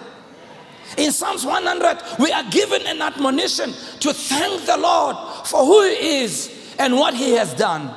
In 0.97 1.13
Psalms 1.13 1.47
100, 1.47 2.19
we 2.19 2.33
are 2.33 2.45
given 2.51 2.87
an 2.87 3.01
admonition 3.01 3.73
to 4.01 4.13
thank 4.13 4.65
the 4.67 4.77
Lord 4.77 5.17
for 5.47 5.65
who 5.65 5.83
He 5.89 6.23
is 6.23 6.75
and 6.79 6.97
what 6.97 7.15
He 7.15 7.33
has 7.33 7.55
done. 7.55 7.95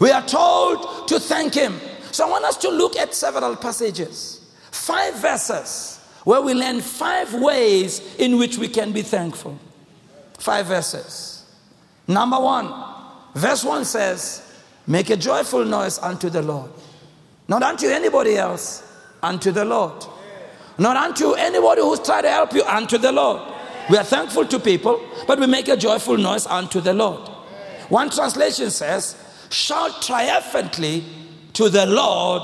We 0.00 0.10
are 0.10 0.24
told 0.26 1.08
to 1.08 1.18
thank 1.18 1.54
Him. 1.54 1.78
So 2.12 2.26
I 2.26 2.30
want 2.30 2.44
us 2.44 2.56
to 2.58 2.70
look 2.70 2.96
at 2.96 3.14
several 3.14 3.56
passages, 3.56 4.40
five 4.70 5.14
verses, 5.16 6.00
where 6.24 6.40
we 6.40 6.54
learn 6.54 6.80
five 6.80 7.34
ways 7.34 8.16
in 8.16 8.38
which 8.38 8.58
we 8.58 8.68
can 8.68 8.92
be 8.92 9.02
thankful. 9.02 9.58
Five 10.38 10.66
verses. 10.66 11.44
Number 12.06 12.38
one, 12.40 12.72
verse 13.34 13.64
1 13.64 13.84
says, 13.84 14.42
Make 14.86 15.10
a 15.10 15.16
joyful 15.16 15.64
noise 15.64 15.98
unto 15.98 16.30
the 16.30 16.42
Lord. 16.42 16.70
Not 17.48 17.62
unto 17.62 17.86
anybody 17.86 18.36
else, 18.36 18.82
unto 19.22 19.50
the 19.50 19.64
Lord. 19.64 20.04
Not 20.78 20.96
unto 20.96 21.32
anybody 21.32 21.82
who's 21.82 22.00
trying 22.00 22.22
to 22.22 22.30
help 22.30 22.52
you, 22.54 22.62
unto 22.64 22.98
the 22.98 23.12
Lord. 23.12 23.42
We 23.90 23.96
are 23.96 24.04
thankful 24.04 24.46
to 24.46 24.58
people, 24.58 25.00
but 25.26 25.40
we 25.40 25.46
make 25.46 25.68
a 25.68 25.76
joyful 25.76 26.16
noise 26.18 26.46
unto 26.46 26.80
the 26.80 26.92
Lord. 26.92 27.26
One 27.88 28.10
translation 28.10 28.70
says, 28.70 29.16
Shout 29.50 30.02
triumphantly 30.02 31.04
to 31.54 31.68
the 31.70 31.86
Lord, 31.86 32.42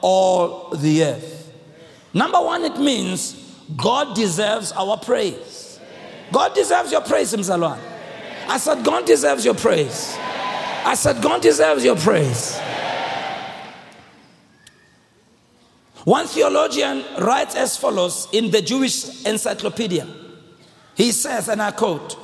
all 0.00 0.70
the 0.70 1.04
earth. 1.04 1.52
Number 2.12 2.40
one, 2.40 2.62
it 2.64 2.78
means 2.78 3.32
God 3.76 4.14
deserves 4.14 4.70
our 4.72 4.96
praise. 4.96 5.80
God 6.32 6.54
deserves 6.54 6.92
your 6.92 7.00
praise, 7.00 7.32
Mzalwan. 7.34 7.78
I 8.46 8.58
said, 8.58 8.84
God 8.84 9.04
deserves 9.04 9.44
your 9.44 9.54
praise. 9.54 10.14
I 10.18 10.94
said, 10.94 11.20
God 11.22 11.42
deserves 11.42 11.84
your 11.84 11.96
praise. 11.96 12.58
One 16.04 16.26
theologian 16.26 17.02
writes 17.18 17.56
as 17.56 17.76
follows 17.76 18.28
in 18.32 18.50
the 18.50 18.60
Jewish 18.60 19.24
Encyclopedia. 19.24 20.06
He 20.94 21.12
says, 21.12 21.48
and 21.48 21.60
I 21.60 21.72
quote, 21.72 22.16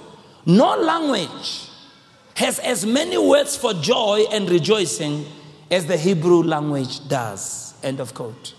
No 0.46 0.76
language 0.76 1.68
has 2.36 2.58
as 2.60 2.86
many 2.86 3.18
words 3.18 3.56
for 3.56 3.74
joy 3.74 4.24
and 4.30 4.48
rejoicing 4.48 5.26
as 5.70 5.86
the 5.86 5.96
Hebrew 5.96 6.42
language 6.42 7.06
does. 7.08 7.74
End 7.82 8.00
of 8.00 8.14
quote. 8.14 8.54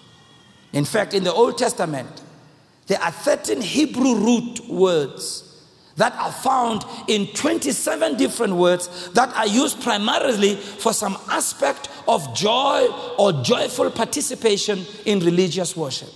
In 0.74 0.86
fact, 0.86 1.14
in 1.14 1.24
the 1.24 1.34
Old 1.34 1.58
Testament, 1.58 2.22
there 2.88 3.02
are 3.02 3.12
13 3.12 3.62
Hebrew 3.62 4.16
root 4.16 4.60
words 4.70 5.48
that 5.98 6.14
are 6.14 6.32
found 6.32 6.84
in 7.08 7.28
27 7.28 8.18
different 8.18 8.56
words 8.56 9.10
that 9.12 9.34
are 9.36 9.48
used 9.48 9.82
primarily 9.82 10.56
for 10.56 10.94
some 10.94 11.18
aspect 11.30 11.90
of 12.08 12.34
joy 12.34 12.88
or 13.18 13.34
joyful 13.44 13.92
participation 13.92 14.86
in 15.06 15.20
religious 15.20 15.76
worship. 15.76 16.10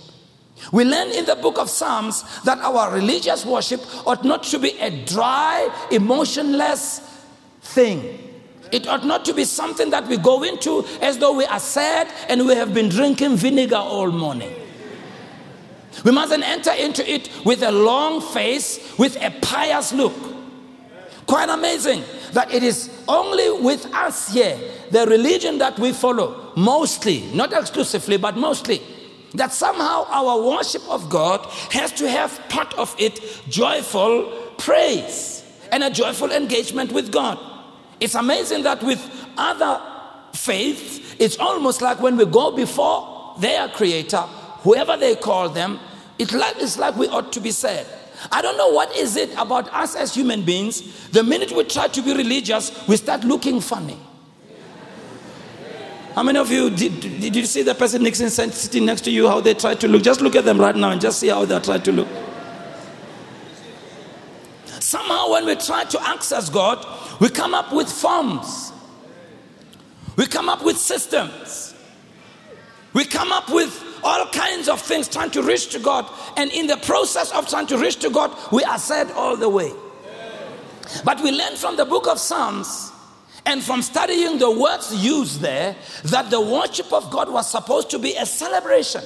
We 0.72 0.84
learn 0.84 1.10
in 1.10 1.26
the 1.26 1.36
book 1.36 1.58
of 1.58 1.68
Psalms 1.68 2.24
that 2.44 2.58
our 2.58 2.92
religious 2.92 3.44
worship 3.44 3.80
ought 4.06 4.24
not 4.24 4.42
to 4.44 4.58
be 4.58 4.70
a 4.78 5.04
dry, 5.04 5.68
emotionless 5.90 7.00
thing. 7.60 8.22
It 8.72 8.88
ought 8.88 9.04
not 9.04 9.24
to 9.26 9.34
be 9.34 9.44
something 9.44 9.90
that 9.90 10.08
we 10.08 10.16
go 10.16 10.42
into 10.42 10.84
as 11.00 11.18
though 11.18 11.36
we 11.36 11.44
are 11.44 11.60
sad 11.60 12.08
and 12.28 12.46
we 12.46 12.54
have 12.54 12.74
been 12.74 12.88
drinking 12.88 13.36
vinegar 13.36 13.76
all 13.76 14.10
morning. 14.10 14.52
We 16.04 16.10
mustn't 16.10 16.46
enter 16.46 16.72
into 16.72 17.08
it 17.08 17.30
with 17.44 17.62
a 17.62 17.70
long 17.70 18.20
face, 18.20 18.96
with 18.98 19.16
a 19.22 19.30
pious 19.40 19.92
look. 19.92 20.14
Quite 21.26 21.48
amazing 21.48 22.04
that 22.32 22.52
it 22.52 22.62
is 22.62 22.90
only 23.08 23.62
with 23.62 23.86
us 23.94 24.32
here, 24.32 24.58
the 24.90 25.06
religion 25.06 25.58
that 25.58 25.78
we 25.78 25.92
follow, 25.92 26.52
mostly, 26.56 27.28
not 27.32 27.52
exclusively, 27.52 28.16
but 28.16 28.36
mostly, 28.36 28.82
that 29.36 29.52
somehow 29.52 30.06
our 30.08 30.42
worship 30.42 30.82
of 30.88 31.08
God 31.08 31.44
has 31.72 31.92
to 31.92 32.08
have 32.08 32.38
part 32.48 32.74
of 32.74 32.94
it 32.98 33.20
joyful 33.48 34.30
praise 34.58 35.44
and 35.72 35.84
a 35.84 35.90
joyful 35.90 36.30
engagement 36.32 36.92
with 36.92 37.12
God. 37.12 37.38
It's 38.00 38.14
amazing 38.14 38.62
that 38.64 38.82
with 38.82 39.00
other 39.36 39.80
faiths, 40.34 41.00
it's 41.18 41.38
almost 41.38 41.80
like 41.82 42.00
when 42.00 42.16
we 42.16 42.26
go 42.26 42.50
before 42.54 43.34
their 43.38 43.68
creator, 43.68 44.22
whoever 44.62 44.96
they 44.96 45.16
call 45.16 45.48
them, 45.48 45.78
it's 46.18 46.78
like, 46.78 46.96
we 46.96 47.08
ought 47.08 47.32
to 47.34 47.40
be 47.40 47.50
said. 47.50 47.86
I 48.32 48.40
don't 48.40 48.56
know 48.56 48.68
what 48.70 48.96
is 48.96 49.16
it 49.16 49.30
about 49.36 49.72
us 49.74 49.94
as 49.94 50.14
human 50.14 50.42
beings. 50.42 51.08
The 51.10 51.22
minute 51.22 51.52
we 51.52 51.64
try 51.64 51.88
to 51.88 52.02
be 52.02 52.14
religious, 52.14 52.86
we 52.88 52.96
start 52.96 53.24
looking 53.24 53.60
funny. 53.60 53.98
How 56.16 56.22
many 56.22 56.38
of 56.38 56.50
you 56.50 56.70
did, 56.70 56.98
did 56.98 57.36
you 57.36 57.44
see 57.44 57.60
the 57.60 57.74
person 57.74 58.02
Nixon 58.02 58.30
sitting 58.30 58.86
next 58.86 59.02
to 59.02 59.10
you, 59.10 59.28
how 59.28 59.42
they 59.42 59.52
try 59.52 59.74
to 59.74 59.86
look? 59.86 60.02
Just 60.02 60.22
look 60.22 60.34
at 60.34 60.46
them 60.46 60.58
right 60.58 60.74
now 60.74 60.88
and 60.88 60.98
just 60.98 61.20
see 61.20 61.28
how 61.28 61.44
they 61.44 61.60
try 61.60 61.76
to 61.76 61.92
look. 61.92 62.08
Somehow, 64.80 65.32
when 65.32 65.44
we 65.44 65.56
try 65.56 65.84
to 65.84 66.08
access 66.08 66.48
God, 66.48 66.86
we 67.20 67.28
come 67.28 67.52
up 67.52 67.70
with 67.70 67.92
forms, 67.92 68.72
we 70.16 70.24
come 70.24 70.48
up 70.48 70.64
with 70.64 70.78
systems, 70.78 71.74
we 72.94 73.04
come 73.04 73.30
up 73.30 73.50
with 73.50 73.84
all 74.02 74.26
kinds 74.28 74.70
of 74.70 74.80
things 74.80 75.08
trying 75.08 75.32
to 75.32 75.42
reach 75.42 75.68
to 75.72 75.78
God. 75.78 76.10
And 76.38 76.50
in 76.50 76.66
the 76.66 76.78
process 76.78 77.30
of 77.32 77.46
trying 77.46 77.66
to 77.66 77.76
reach 77.76 77.96
to 77.96 78.08
God, 78.08 78.34
we 78.50 78.64
are 78.64 78.78
sad 78.78 79.10
all 79.10 79.36
the 79.36 79.50
way. 79.50 79.70
But 81.04 81.20
we 81.22 81.30
learn 81.30 81.56
from 81.56 81.76
the 81.76 81.84
book 81.84 82.06
of 82.08 82.18
Psalms 82.18 82.92
and 83.46 83.62
from 83.62 83.80
studying 83.80 84.38
the 84.38 84.50
words 84.50 84.92
used 84.92 85.40
there 85.40 85.76
that 86.04 86.30
the 86.30 86.40
worship 86.40 86.92
of 86.92 87.10
God 87.10 87.30
was 87.30 87.48
supposed 87.48 87.90
to 87.90 87.98
be 87.98 88.14
a 88.16 88.26
celebration. 88.26 89.02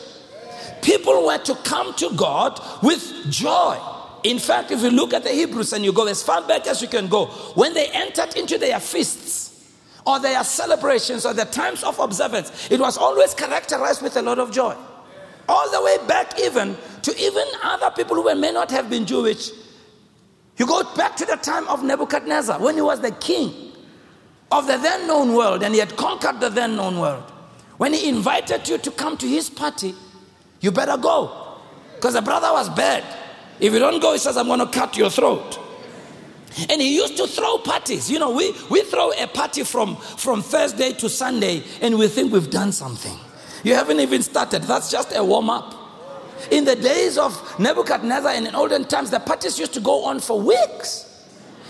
People 0.82 1.26
were 1.26 1.38
to 1.38 1.54
come 1.56 1.94
to 1.96 2.10
God 2.16 2.58
with 2.82 3.30
joy. 3.30 3.78
In 4.24 4.38
fact, 4.38 4.70
if 4.70 4.82
you 4.82 4.90
look 4.90 5.12
at 5.12 5.24
the 5.24 5.30
Hebrews 5.30 5.74
and 5.74 5.84
you 5.84 5.92
go 5.92 6.06
as 6.06 6.22
far 6.22 6.42
back 6.42 6.66
as 6.66 6.80
you 6.80 6.88
can 6.88 7.06
go, 7.06 7.26
when 7.54 7.74
they 7.74 7.88
entered 7.88 8.34
into 8.36 8.56
their 8.58 8.80
feasts, 8.80 9.48
or 10.06 10.18
their 10.18 10.42
celebrations 10.42 11.26
or 11.26 11.34
the 11.34 11.44
times 11.44 11.84
of 11.84 11.98
observance, 11.98 12.70
it 12.70 12.80
was 12.80 12.96
always 12.96 13.34
characterized 13.34 14.00
with 14.00 14.16
a 14.16 14.22
lot 14.22 14.38
of 14.38 14.50
joy. 14.50 14.74
All 15.46 15.70
the 15.70 15.82
way 15.82 15.98
back, 16.06 16.40
even 16.40 16.76
to 17.02 17.16
even 17.18 17.44
other 17.62 17.90
people 17.90 18.16
who 18.16 18.34
may 18.34 18.50
not 18.50 18.70
have 18.70 18.88
been 18.88 19.04
Jewish. 19.04 19.50
You 20.56 20.66
go 20.66 20.82
back 20.94 21.16
to 21.16 21.26
the 21.26 21.36
time 21.36 21.68
of 21.68 21.82
Nebuchadnezzar 21.82 22.58
when 22.60 22.76
he 22.76 22.82
was 22.82 23.00
the 23.00 23.10
king 23.12 23.69
of 24.50 24.66
the 24.66 24.76
then 24.78 25.06
known 25.06 25.34
world 25.34 25.62
and 25.62 25.74
he 25.74 25.80
had 25.80 25.96
conquered 25.96 26.40
the 26.40 26.48
then 26.48 26.76
known 26.76 26.98
world. 26.98 27.24
When 27.76 27.94
he 27.94 28.08
invited 28.08 28.68
you 28.68 28.78
to 28.78 28.90
come 28.90 29.16
to 29.18 29.26
his 29.26 29.48
party, 29.48 29.94
you 30.60 30.70
better 30.70 30.96
go 30.96 31.58
because 31.94 32.14
the 32.14 32.22
brother 32.22 32.52
was 32.52 32.68
bad. 32.70 33.04
If 33.58 33.72
you 33.72 33.78
don't 33.78 34.00
go, 34.00 34.12
he 34.12 34.18
says, 34.18 34.36
I'm 34.36 34.46
going 34.46 34.60
to 34.60 34.66
cut 34.66 34.96
your 34.96 35.10
throat. 35.10 35.58
And 36.68 36.80
he 36.80 36.96
used 36.96 37.16
to 37.18 37.26
throw 37.26 37.58
parties. 37.58 38.10
You 38.10 38.18
know, 38.18 38.30
we, 38.30 38.52
we 38.70 38.82
throw 38.82 39.12
a 39.12 39.26
party 39.26 39.62
from, 39.62 39.96
from 39.96 40.42
Thursday 40.42 40.92
to 40.94 41.08
Sunday 41.08 41.62
and 41.80 41.98
we 41.98 42.08
think 42.08 42.32
we've 42.32 42.50
done 42.50 42.72
something. 42.72 43.16
You 43.62 43.74
haven't 43.74 44.00
even 44.00 44.22
started. 44.22 44.62
That's 44.62 44.90
just 44.90 45.14
a 45.14 45.22
warm 45.22 45.50
up. 45.50 45.74
In 46.50 46.64
the 46.64 46.74
days 46.74 47.18
of 47.18 47.58
Nebuchadnezzar 47.58 48.32
and 48.32 48.46
in 48.46 48.54
olden 48.54 48.84
times, 48.84 49.10
the 49.10 49.20
parties 49.20 49.58
used 49.58 49.74
to 49.74 49.80
go 49.80 50.04
on 50.04 50.20
for 50.20 50.40
weeks. 50.40 51.06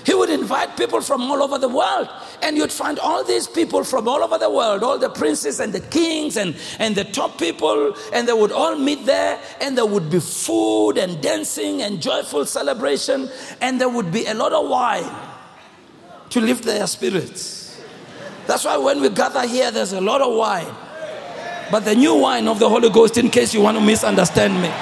He 0.06 0.14
would 0.14 0.30
invite 0.30 0.76
people 0.76 1.00
from 1.00 1.22
all 1.22 1.42
over 1.42 1.58
the 1.58 1.68
world, 1.68 2.08
and 2.42 2.56
you'd 2.56 2.72
find 2.72 2.98
all 2.98 3.24
these 3.24 3.46
people 3.46 3.84
from 3.84 4.08
all 4.08 4.22
over 4.22 4.38
the 4.38 4.50
world, 4.50 4.82
all 4.82 4.98
the 4.98 5.10
princes 5.10 5.60
and 5.60 5.72
the 5.72 5.80
kings 5.80 6.36
and, 6.36 6.56
and 6.78 6.94
the 6.94 7.04
top 7.04 7.38
people, 7.38 7.94
and 8.12 8.26
they 8.26 8.32
would 8.32 8.52
all 8.52 8.76
meet 8.76 9.06
there, 9.06 9.38
and 9.60 9.76
there 9.76 9.86
would 9.86 10.10
be 10.10 10.20
food 10.20 10.98
and 10.98 11.20
dancing 11.22 11.82
and 11.82 12.00
joyful 12.00 12.44
celebration, 12.46 13.28
and 13.60 13.80
there 13.80 13.88
would 13.88 14.10
be 14.12 14.26
a 14.26 14.34
lot 14.34 14.52
of 14.52 14.68
wine 14.68 15.10
to 16.30 16.40
lift 16.40 16.64
their 16.64 16.86
spirits. 16.86 17.80
That's 18.46 18.64
why 18.64 18.76
when 18.76 19.00
we 19.00 19.10
gather 19.10 19.46
here, 19.46 19.70
there's 19.70 19.92
a 19.92 20.00
lot 20.00 20.20
of 20.20 20.34
wine. 20.34 20.74
But 21.70 21.84
the 21.84 21.94
new 21.94 22.16
wine 22.16 22.48
of 22.48 22.58
the 22.58 22.68
Holy 22.68 22.90
Ghost, 22.90 23.16
in 23.16 23.30
case 23.30 23.54
you 23.54 23.60
want 23.60 23.78
to 23.78 23.84
misunderstand 23.84 24.54
me. 24.60 24.72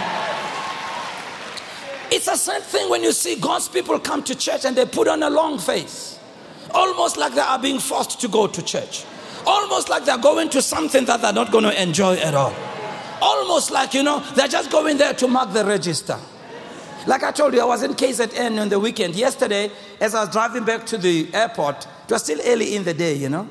It's 2.10 2.26
a 2.28 2.36
sad 2.36 2.62
thing 2.62 2.88
when 2.88 3.02
you 3.02 3.12
see 3.12 3.36
God's 3.36 3.68
people 3.68 3.98
come 3.98 4.22
to 4.24 4.34
church 4.34 4.64
and 4.64 4.74
they 4.74 4.86
put 4.86 5.06
on 5.08 5.22
a 5.22 5.28
long 5.28 5.58
face, 5.58 6.17
almost 6.72 7.16
like 7.16 7.34
they 7.34 7.40
are 7.40 7.58
being 7.58 7.78
forced 7.78 8.20
to 8.20 8.28
go 8.28 8.46
to 8.46 8.62
church, 8.62 9.04
almost 9.46 9.88
like 9.88 10.04
they're 10.04 10.18
going 10.18 10.48
to 10.50 10.62
something 10.62 11.04
that 11.06 11.22
they're 11.22 11.32
not 11.32 11.50
going 11.52 11.64
to 11.64 11.82
enjoy 11.82 12.16
at 12.16 12.34
all. 12.34 12.54
Almost 13.20 13.70
like, 13.70 13.94
you 13.94 14.02
know, 14.02 14.20
they're 14.34 14.48
just 14.48 14.70
going 14.70 14.96
there 14.96 15.12
to 15.14 15.28
mark 15.28 15.52
the 15.52 15.64
register. 15.64 16.18
Like 17.06 17.22
I 17.22 17.32
told 17.32 17.54
you, 17.54 17.60
I 17.60 17.64
was 17.64 17.82
in 17.82 17.94
KZN 17.94 18.60
on 18.60 18.68
the 18.68 18.78
weekend. 18.78 19.14
Yesterday, 19.16 19.70
as 20.00 20.14
I 20.14 20.24
was 20.24 20.30
driving 20.30 20.64
back 20.64 20.84
to 20.86 20.98
the 20.98 21.28
airport, 21.32 21.86
it 22.04 22.12
was 22.12 22.22
still 22.22 22.40
early 22.44 22.76
in 22.76 22.84
the 22.84 22.94
day, 22.94 23.14
you 23.14 23.28
know, 23.28 23.48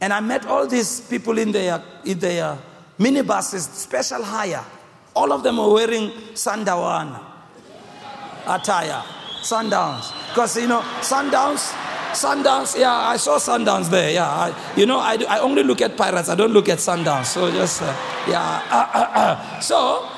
and 0.00 0.12
I 0.12 0.20
met 0.20 0.46
all 0.46 0.66
these 0.66 1.00
people 1.00 1.38
in 1.38 1.52
their, 1.52 1.82
in 2.04 2.18
their 2.18 2.58
minibuses, 2.98 3.60
special 3.74 4.22
hire. 4.22 4.64
All 5.14 5.32
of 5.32 5.42
them 5.42 5.56
were 5.56 5.72
wearing 5.72 6.10
sandawana 6.34 7.20
attire. 8.46 9.02
Sundowns. 9.42 10.12
Because, 10.28 10.56
you 10.56 10.68
know, 10.68 10.80
sundowns, 11.00 11.72
sundowns, 12.12 12.78
yeah, 12.78 12.92
I 12.92 13.16
saw 13.16 13.38
sundowns 13.38 13.90
there. 13.90 14.10
Yeah, 14.12 14.28
I, 14.28 14.74
you 14.76 14.86
know, 14.86 14.98
I, 14.98 15.16
I 15.28 15.40
only 15.40 15.62
look 15.62 15.80
at 15.80 15.96
pirates, 15.96 16.28
I 16.28 16.34
don't 16.34 16.52
look 16.52 16.68
at 16.68 16.78
sundowns. 16.78 17.26
So 17.26 17.50
just, 17.50 17.82
uh, 17.82 17.86
yeah. 18.28 18.62
Uh, 18.70 18.90
uh, 18.94 19.18
uh. 19.18 19.60
so, 19.60 20.08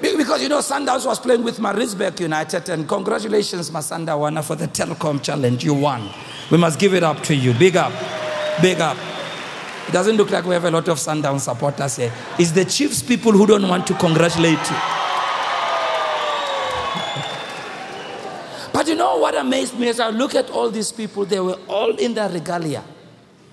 because, 0.00 0.42
you 0.42 0.48
know, 0.48 0.60
Sundowns 0.60 1.04
was 1.04 1.18
playing 1.18 1.42
with 1.44 1.60
Maritzburg 1.60 2.18
United, 2.20 2.68
and 2.70 2.88
congratulations, 2.88 3.70
Masandawana, 3.70 4.42
for 4.42 4.56
the 4.56 4.66
Telecom 4.66 5.22
Challenge. 5.22 5.62
You 5.62 5.74
won. 5.74 6.08
We 6.50 6.56
must 6.56 6.78
give 6.78 6.94
it 6.94 7.02
up 7.02 7.22
to 7.24 7.34
you. 7.34 7.52
Big 7.52 7.76
up. 7.76 7.92
Big 8.62 8.80
up. 8.80 8.96
It 9.86 9.92
doesn't 9.92 10.16
look 10.16 10.30
like 10.30 10.44
we 10.44 10.54
have 10.54 10.64
a 10.64 10.70
lot 10.70 10.88
of 10.88 10.98
Sundown 10.98 11.38
supporters 11.38 11.96
here. 11.96 12.12
It's 12.38 12.52
the 12.52 12.64
Chiefs 12.64 13.02
people 13.02 13.32
who 13.32 13.46
don't 13.46 13.68
want 13.68 13.86
to 13.88 13.94
congratulate 13.94 14.70
you. 14.70 14.76
But 18.72 18.86
you 18.88 18.94
know 18.94 19.18
what 19.18 19.34
amazed 19.36 19.78
me 19.78 19.88
as 19.88 20.00
I 20.00 20.10
look 20.10 20.34
at 20.34 20.50
all 20.50 20.70
these 20.70 20.92
people, 20.92 21.24
they 21.24 21.40
were 21.40 21.58
all 21.68 21.94
in 21.96 22.14
their 22.14 22.28
regalia. 22.28 22.84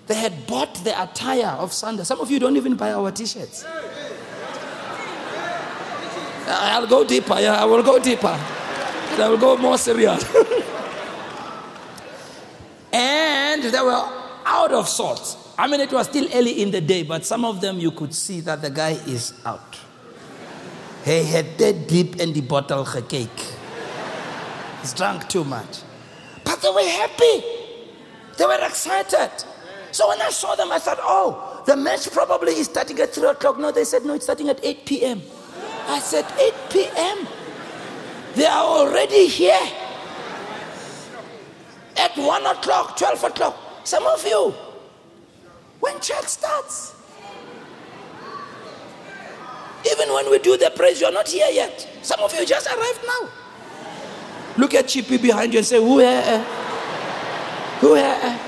They 0.06 0.16
had 0.16 0.48
bought 0.48 0.76
the 0.84 1.02
attire 1.02 1.58
of 1.60 1.74
Sunday. 1.74 2.04
Some 2.04 2.22
of 2.22 2.32
you 2.32 2.40
don't 2.40 2.56
even 2.56 2.76
buy 2.76 2.94
our 2.94 3.12
t 3.12 3.26
shirts. 3.26 3.66
I'll 6.48 6.88
go 6.88 7.04
deeper. 7.04 7.40
Yeah, 7.40 7.62
I 7.62 7.66
will 7.66 7.84
go 7.84 8.00
deeper. 8.00 8.28
And 8.28 9.22
I 9.22 9.28
will 9.30 9.38
go 9.38 9.58
more 9.58 9.78
serious. 9.78 10.24
and 12.94 13.64
they 13.64 13.82
were 13.82 14.10
out 14.46 14.72
of 14.72 14.88
sorts. 14.88 15.36
I 15.58 15.68
mean, 15.68 15.82
it 15.82 15.92
was 15.92 16.08
still 16.08 16.28
early 16.34 16.62
in 16.62 16.72
the 16.72 16.80
day, 16.80 17.04
but 17.04 17.26
some 17.26 17.44
of 17.44 17.60
them 17.60 17.80
you 17.80 17.92
could 17.92 18.14
see 18.14 18.40
that 18.42 18.62
the 18.62 18.70
guy 18.70 18.92
is 18.92 19.34
out. 19.46 19.78
He 21.04 21.24
had 21.24 21.58
that 21.58 21.88
deep 21.88 22.18
in 22.18 22.32
the 22.34 22.42
bottle 22.42 22.86
cake. 22.86 23.57
He's 24.88 24.94
drunk 24.94 25.28
too 25.28 25.44
much. 25.44 25.82
But 26.46 26.62
they 26.62 26.70
were 26.70 26.80
happy. 26.80 27.44
They 28.38 28.46
were 28.46 28.66
excited. 28.66 29.32
So 29.92 30.08
when 30.08 30.22
I 30.22 30.30
saw 30.30 30.56
them, 30.56 30.72
I 30.72 30.80
thought, 30.80 31.00
oh, 31.02 31.62
the 31.66 31.76
match 31.76 32.10
probably 32.10 32.54
is 32.54 32.68
starting 32.68 32.98
at 33.02 33.14
3 33.14 33.32
o'clock. 33.32 33.60
No, 33.60 33.74
they 33.74 33.84
said, 33.84 34.06
no, 34.06 34.14
it's 34.14 34.24
starting 34.24 34.48
at 34.48 34.64
8 34.64 34.86
p.m. 34.86 35.22
I 35.90 36.00
said, 36.00 36.26
8 36.40 36.54
p.m. 36.70 37.28
They 38.36 38.46
are 38.46 38.64
already 38.64 39.28
here. 39.28 39.60
At 41.98 42.16
1 42.16 42.46
o'clock, 42.46 42.96
12 42.96 43.24
o'clock. 43.26 43.58
Some 43.84 44.08
of 44.08 44.26
you, 44.26 44.56
when 45.82 46.00
church 46.00 46.28
starts, 46.28 46.96
even 49.92 50.14
when 50.14 50.32
we 50.32 50.40
do 50.40 50.56
the 50.56 50.72
praise, 50.74 51.02
you're 51.02 51.12
not 51.12 51.28
here 51.28 51.50
yet. 51.52 51.86
Some 52.04 52.22
of 52.22 52.34
you 52.34 52.46
just 52.46 52.68
arrived 52.68 53.02
now. 53.06 53.30
Look 54.58 54.74
at 54.74 54.88
Chippy 54.88 55.18
behind 55.18 55.54
you 55.54 55.60
and 55.60 55.68
say, 55.68 55.78
Who 55.78 56.00
here? 56.00 56.40
Who 57.80 57.94
here? 57.94 58.40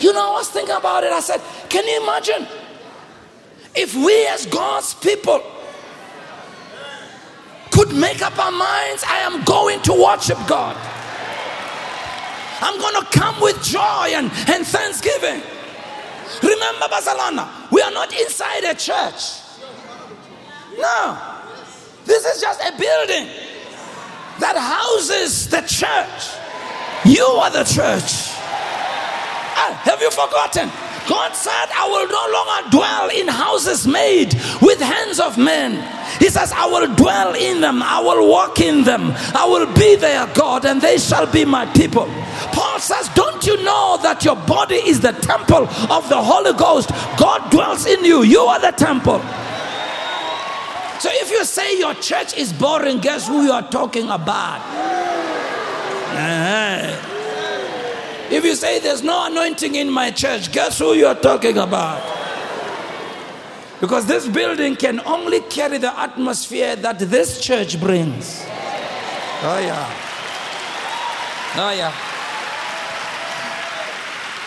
You 0.00 0.12
know, 0.12 0.30
I 0.30 0.32
was 0.32 0.48
thinking 0.48 0.74
about 0.74 1.04
it. 1.04 1.12
I 1.12 1.20
said, 1.20 1.40
Can 1.68 1.86
you 1.86 2.02
imagine 2.02 2.46
if 3.74 3.94
we 3.94 4.26
as 4.28 4.46
God's 4.46 4.94
people 4.94 5.42
could 7.70 7.94
make 7.94 8.22
up 8.22 8.38
our 8.38 8.50
minds, 8.50 9.04
I 9.06 9.20
am 9.20 9.42
going 9.44 9.80
to 9.82 9.92
worship 9.92 10.38
God. 10.46 10.76
I'm 12.62 12.78
going 12.78 12.94
to 13.02 13.18
come 13.18 13.40
with 13.40 13.62
joy 13.62 14.12
and, 14.12 14.30
and 14.48 14.66
thanksgiving. 14.66 15.40
Remember, 16.42 16.88
Barcelona, 16.88 17.48
we 17.72 17.80
are 17.80 17.90
not 17.90 18.12
inside 18.12 18.64
a 18.64 18.74
church. 18.74 19.40
No, 20.78 21.18
this 22.04 22.24
is 22.24 22.40
just 22.40 22.60
a 22.60 22.76
building 22.76 23.28
that 24.40 24.56
houses 24.56 25.48
the 25.48 25.60
church. 25.62 26.36
You 27.04 27.24
are 27.24 27.50
the 27.50 27.64
church. 27.64 28.32
Ah, 29.56 29.80
have 29.84 30.00
you 30.00 30.10
forgotten? 30.10 30.70
God 31.08 31.34
said, 31.34 31.66
I 31.74 31.88
will 31.88 32.06
no 32.06 32.24
longer 32.32 32.70
dwell 32.70 33.08
in 33.10 33.26
houses 33.26 33.86
made 33.86 34.34
with 34.60 34.80
hands 34.80 35.18
of 35.18 35.38
men. 35.38 35.72
He 36.18 36.28
says, 36.28 36.52
I 36.52 36.66
will 36.66 36.94
dwell 36.94 37.34
in 37.34 37.60
them, 37.60 37.82
I 37.82 38.00
will 38.00 38.28
walk 38.28 38.60
in 38.60 38.84
them, 38.84 39.12
I 39.34 39.46
will 39.46 39.66
be 39.74 39.96
their 39.96 40.26
God, 40.34 40.64
and 40.66 40.80
they 40.80 40.98
shall 40.98 41.26
be 41.26 41.44
my 41.44 41.66
people. 41.72 42.06
Paul 42.52 42.78
says, 42.78 43.08
Don't 43.14 43.46
you 43.46 43.56
know 43.64 43.98
that 44.02 44.24
your 44.24 44.36
body 44.36 44.76
is 44.76 45.00
the 45.00 45.12
temple 45.12 45.66
of 45.90 46.08
the 46.08 46.20
Holy 46.20 46.52
Ghost? 46.52 46.90
God 47.18 47.50
dwells 47.50 47.86
in 47.86 48.04
you, 48.04 48.22
you 48.22 48.40
are 48.40 48.60
the 48.60 48.72
temple. 48.76 49.20
So 51.00 51.08
if 51.10 51.30
you 51.30 51.44
say 51.46 51.78
your 51.78 51.94
church 51.94 52.36
is 52.36 52.52
boring, 52.52 52.98
guess 52.98 53.26
who 53.26 53.42
you 53.42 53.52
are 53.52 53.66
talking 53.68 54.04
about? 54.04 54.60
Uh-huh. 56.12 57.06
If 58.30 58.44
you 58.44 58.54
say 58.54 58.80
there's 58.80 59.02
no 59.02 59.26
anointing 59.26 59.76
in 59.76 59.90
my 59.90 60.10
church, 60.10 60.52
guess 60.52 60.78
who 60.78 60.92
you're 60.92 61.14
talking 61.14 61.56
about? 61.56 62.02
Because 63.80 64.04
this 64.04 64.28
building 64.28 64.76
can 64.76 65.00
only 65.06 65.40
carry 65.40 65.78
the 65.78 65.98
atmosphere 65.98 66.76
that 66.76 66.98
this 66.98 67.40
church 67.40 67.80
brings. 67.80 68.44
Oh, 69.42 69.58
yeah. 69.58 69.88
Oh, 71.56 71.70
yeah. 71.70 71.94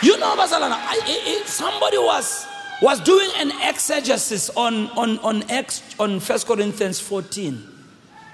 You 0.03 0.19
know, 0.19 0.35
I, 0.37 1.41
somebody 1.45 1.97
was, 1.97 2.45
was 2.83 2.99
doing 2.99 3.29
an 3.37 3.49
exegesis 3.61 4.49
on, 4.49 4.89
on, 4.89 5.17
on, 5.19 5.49
X, 5.49 5.81
on 5.97 6.19
1 6.19 6.39
Corinthians 6.41 6.99
14. 6.99 7.65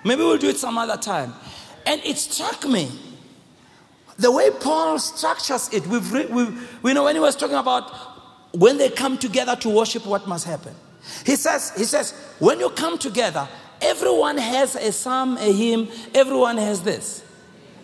Maybe 0.03 0.23
we'll 0.23 0.39
do 0.39 0.49
it 0.49 0.57
some 0.57 0.75
other 0.75 0.97
time. 0.97 1.35
And 1.85 2.01
it 2.03 2.17
struck 2.17 2.67
me 2.67 2.89
the 4.17 4.31
way 4.31 4.49
Paul 4.49 4.97
structures 4.97 5.71
it, 5.71 5.85
we've, 5.85 6.11
re- 6.11 6.25
we've, 6.25 6.81
we 6.81 6.95
know 6.95 7.03
when 7.03 7.15
he 7.15 7.21
was 7.21 7.35
talking 7.35 7.57
about 7.57 7.91
when 8.51 8.79
they 8.79 8.89
come 8.89 9.19
together 9.19 9.55
to 9.57 9.69
worship, 9.69 10.03
what 10.07 10.27
must 10.27 10.47
happen. 10.47 10.73
He 11.27 11.35
says, 11.35 11.71
he 11.77 11.83
says, 11.83 12.13
when 12.39 12.59
you 12.59 12.71
come 12.71 12.97
together, 12.97 13.47
everyone 13.83 14.39
has 14.39 14.75
a 14.75 14.91
psalm, 14.91 15.37
a 15.37 15.53
hymn, 15.53 15.89
everyone 16.15 16.57
has 16.57 16.81
this. 16.81 17.23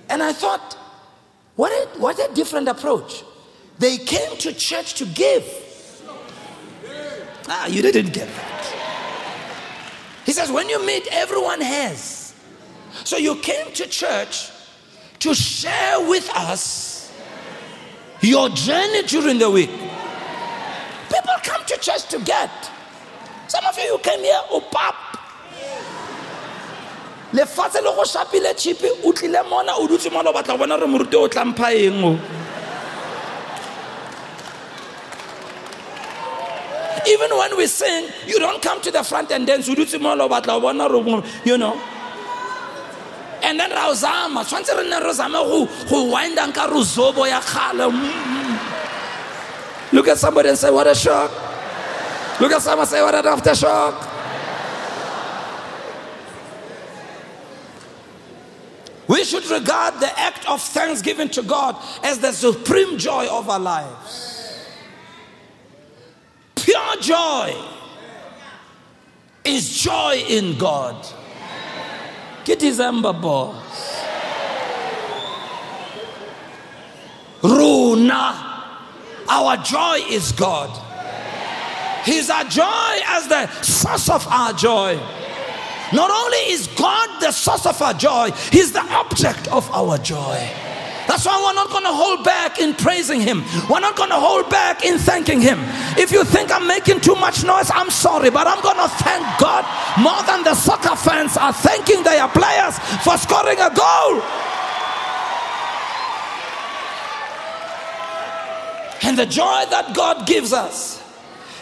And 0.10 0.23
I 0.23 0.34
thought, 0.34 0.73
what 1.56 1.71
a, 1.71 1.99
what 1.99 2.17
a 2.17 2.34
different 2.34 2.69
approach. 2.69 3.23
They 3.78 3.97
came 3.99 4.36
to 4.39 4.51
church 4.51 4.95
to 4.95 5.06
give. 5.06 5.45
Ah, 7.48 7.68
you 7.68 7.82
didn't 7.82 8.14
get 8.14 8.28
that. 8.28 8.66
He 10.26 10.32
says, 10.32 10.52
when 10.52 10.68
you 10.70 10.84
meet, 10.86 11.08
everyone 11.12 11.62
has. 11.62 12.34
So 13.04 13.18
you 13.18 13.36
came 13.36 13.72
to 13.74 13.88
church 13.88 14.50
to 15.20 15.36
share 15.36 16.08
with 16.08 16.30
us 16.36 17.14
your 18.22 18.50
journey 18.50 19.04
during 19.04 19.38
the 19.38 19.50
week. 19.50 19.70
People 19.70 21.36
come 21.44 21.64
to 21.68 21.78
church 21.78 22.08
to 22.10 22.20
get. 22.20 22.52
Some 23.48 23.64
of 23.66 23.78
you, 23.78 23.84
you 23.84 24.00
came 24.00 24.22
here, 24.22 24.40
oh, 24.50 24.68
pap. 24.72 24.96
lefatshe 27.36 27.82
le 27.84 27.92
go 27.96 28.04
shapile 28.04 28.54
chipi 28.56 28.88
o 29.04 29.12
tlile 29.12 29.44
mona 29.50 29.74
o 29.76 29.88
mona 30.10 30.32
batla 30.32 30.58
bona 30.58 30.78
re 30.78 30.88
o 31.18 31.28
eng 31.28 32.04
o 32.04 32.20
even 37.08 37.36
when 37.38 37.56
we 37.58 37.68
sing 37.68 38.10
you 38.28 38.39
don't 38.39 38.62
come 38.62 38.82
to 38.82 38.91
the 38.91 39.04
front 39.04 39.32
and 39.32 39.48
dance 39.48 39.68
you 39.68 39.76
know. 41.58 41.82
And 43.44 43.60
then 43.60 43.70
ra 43.72 43.88
o 43.89 43.94
zama 43.94 44.44
tshwanetse 44.44 44.76
re 44.76 44.89
ya 47.30 47.41
kgale. 47.41 47.91
Look 49.91 50.08
at 50.08 50.18
somebody 50.18 50.50
and 50.50 50.58
say 50.58 50.72
what 50.72 50.88
a 50.88 50.96
shock. 50.96 51.32
Look 52.39 52.52
at 52.52 52.62
someone 52.62 52.80
and 52.80 52.89
say 52.89 53.02
what 53.02 53.15
an 53.15 53.24
aftershock. 53.24 54.13
We 59.08 59.24
should 59.24 59.46
regard 59.52 60.00
the 60.00 60.20
act 60.20 60.50
of 60.50 60.62
thanksgiving 60.62 61.30
to 61.30 61.44
God 61.44 61.76
as 62.04 62.20
the 62.20 62.32
supreme 62.32 62.98
joy 62.98 63.28
of 63.28 63.48
our 63.50 63.60
lives. 63.60 64.25
Pure 66.65 66.97
joy 66.99 67.56
is 69.43 69.78
joy 69.78 70.23
in 70.28 70.58
God. 70.58 71.06
Ember 72.47 73.13
boss. 73.13 74.04
Runa. 77.43 78.63
Our 79.30 79.58
joy 79.58 79.99
is 80.10 80.32
God. 80.32 80.71
He's 82.04 82.32
our 82.32 82.45
joy 82.45 82.99
as 83.06 83.28
the 83.28 83.47
source 83.62 84.10
of 84.10 84.28
our 84.28 84.54
joy. 84.54 84.95
Not 85.93 86.10
only 86.10 86.51
is 86.51 86.65
God 86.65 87.21
the 87.21 87.32
source 87.32 87.67
of 87.67 87.80
our 87.80 87.93
joy, 87.93 88.32
He's 88.51 88.71
the 88.71 88.82
object 88.82 89.47
of 89.49 89.69
our 89.69 89.99
joy. 89.99 90.64
That's 91.08 91.26
why 91.26 91.41
we're 91.44 91.54
not 91.54 91.70
going 91.70 91.84
to 91.84 91.94
hold 91.94 92.24
back 92.24 92.60
in 92.60 92.74
praising 92.74 93.22
Him. 93.22 93.44
We're 93.70 93.80
not 93.80 93.96
going 93.96 94.10
to 94.10 94.20
hold 94.20 94.50
back 94.50 94.84
in 94.84 94.98
thanking 94.98 95.39
Him. 95.39 95.60
If 95.98 96.12
you 96.12 96.24
think 96.24 96.52
I'm 96.52 96.68
making 96.68 97.02
too 97.02 97.15
much 97.15 97.44
noise, 97.44 97.70
I'm 97.74 97.89
sorry, 97.89 98.30
but 98.30 98.48
I'm 98.48 98.62
going 98.62 98.78
to 98.78 98.89
thank 99.04 99.24
God 99.39 99.65
more 100.00 100.22
than 100.24 100.44
the 100.44 100.56
soccer 100.56 100.96
fans 100.96 101.38
are 101.38 101.54
thanking 101.54 102.04
their 102.04 102.28
players 102.30 102.80
for 103.04 103.18
scoring 103.18 103.60
a 103.60 103.70
goal. 103.74 104.22
And 109.04 109.18
the 109.18 109.26
joy 109.26 109.65
that 109.70 109.94
God 109.96 110.26
gives 110.26 110.52
us, 110.52 111.04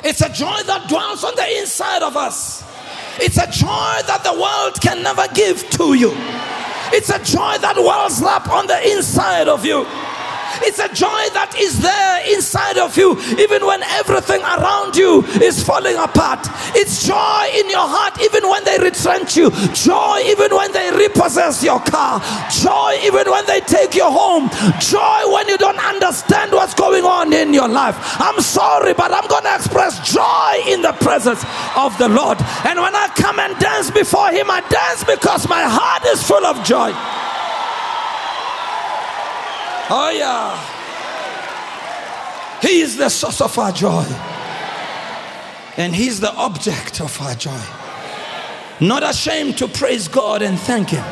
it's 0.04 0.22
a 0.22 0.30
joy 0.30 0.64
that 0.66 0.88
dwells 0.88 1.24
on 1.24 1.36
the 1.36 1.60
inside 1.60 2.02
of 2.02 2.16
us. 2.16 2.64
It's 3.20 3.38
a 3.38 3.50
joy 3.52 3.68
that 4.08 4.22
the 4.24 4.34
world 4.34 4.80
can 4.82 5.04
never 5.04 5.28
give 5.34 5.70
to 5.72 5.94
you. 5.94 6.12
It's 6.96 7.10
a 7.10 7.18
joy 7.18 7.58
that 7.58 7.76
wells 7.76 8.22
up 8.22 8.48
on 8.50 8.68
the 8.68 8.78
inside 8.92 9.48
of 9.48 9.66
you. 9.66 9.84
It's 10.62 10.80
a 10.80 10.88
joy 10.94 11.24
that 11.34 11.56
is 11.58 11.80
there 11.82 12.22
inside 12.36 12.78
of 12.78 12.98
you, 12.98 13.18
even 13.40 13.66
when 13.66 13.82
everything 13.98 14.42
around 14.42 14.96
you 14.96 15.24
is 15.42 15.64
falling 15.64 15.98
apart. 15.98 16.46
It's 16.76 17.06
joy 17.06 17.50
in 17.56 17.70
your 17.70 17.88
heart, 17.88 18.22
even 18.22 18.48
when 18.48 18.64
they 18.64 18.78
retrench 18.78 19.36
you. 19.36 19.50
Joy, 19.74 20.22
even 20.28 20.54
when 20.56 20.72
they 20.72 20.92
repossess 20.92 21.64
your 21.64 21.80
car. 21.80 22.22
Joy, 22.50 23.00
even 23.04 23.30
when 23.30 23.46
they 23.46 23.62
take 23.62 23.96
you 23.96 24.06
home. 24.06 24.50
Joy 24.80 25.32
when 25.32 25.48
you 25.48 25.58
don't 25.58 25.80
understand 25.80 26.52
what's 26.52 26.74
going 26.74 27.04
on 27.04 27.34
in 27.34 27.54
your 27.54 27.68
life. 27.68 27.96
I'm 28.20 28.40
sorry, 28.42 28.94
but 28.94 29.14
I'm 29.14 29.28
going 29.28 29.44
to 29.44 29.56
express 29.56 30.00
joy 30.12 30.64
in 30.68 30.82
the 30.82 30.94
presence 30.94 31.44
of 31.76 31.98
the 31.98 32.10
Lord. 32.10 32.38
And 32.66 32.80
when 32.80 32.96
I 32.96 33.08
come 33.16 33.40
and 33.40 33.58
dance 33.60 33.92
before 33.92 34.30
Him, 34.32 34.50
I 34.50 34.62
dance 34.70 35.04
because 35.04 35.48
my 35.48 35.64
heart 35.64 36.06
is 36.06 36.22
full 36.24 36.46
of 36.46 36.64
joy. 36.64 36.94
Oh, 39.96 40.10
yeah. 40.10 40.58
He 42.64 42.82
is 42.82 42.98
the 42.98 43.10
source 43.10 43.42
of 43.42 43.56
our 43.60 43.72
joy. 43.72 44.04
And 45.78 45.94
He's 45.94 46.20
the 46.20 46.34
object 46.34 47.00
of 47.00 47.22
our 47.22 47.36
joy. 47.36 47.62
Not 48.82 49.04
ashamed 49.04 49.60
to 49.60 49.68
praise 49.68 50.08
God 50.08 50.42
and 50.42 50.60
thank 50.60 50.90
Him. 50.90 51.06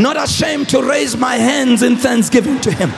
Not 0.00 0.16
ashamed 0.16 0.68
to 0.68 0.80
raise 0.80 1.16
my 1.16 1.34
hands 1.34 1.82
in 1.82 1.96
thanksgiving 1.96 2.60
to 2.60 2.70
Him. 2.70 2.90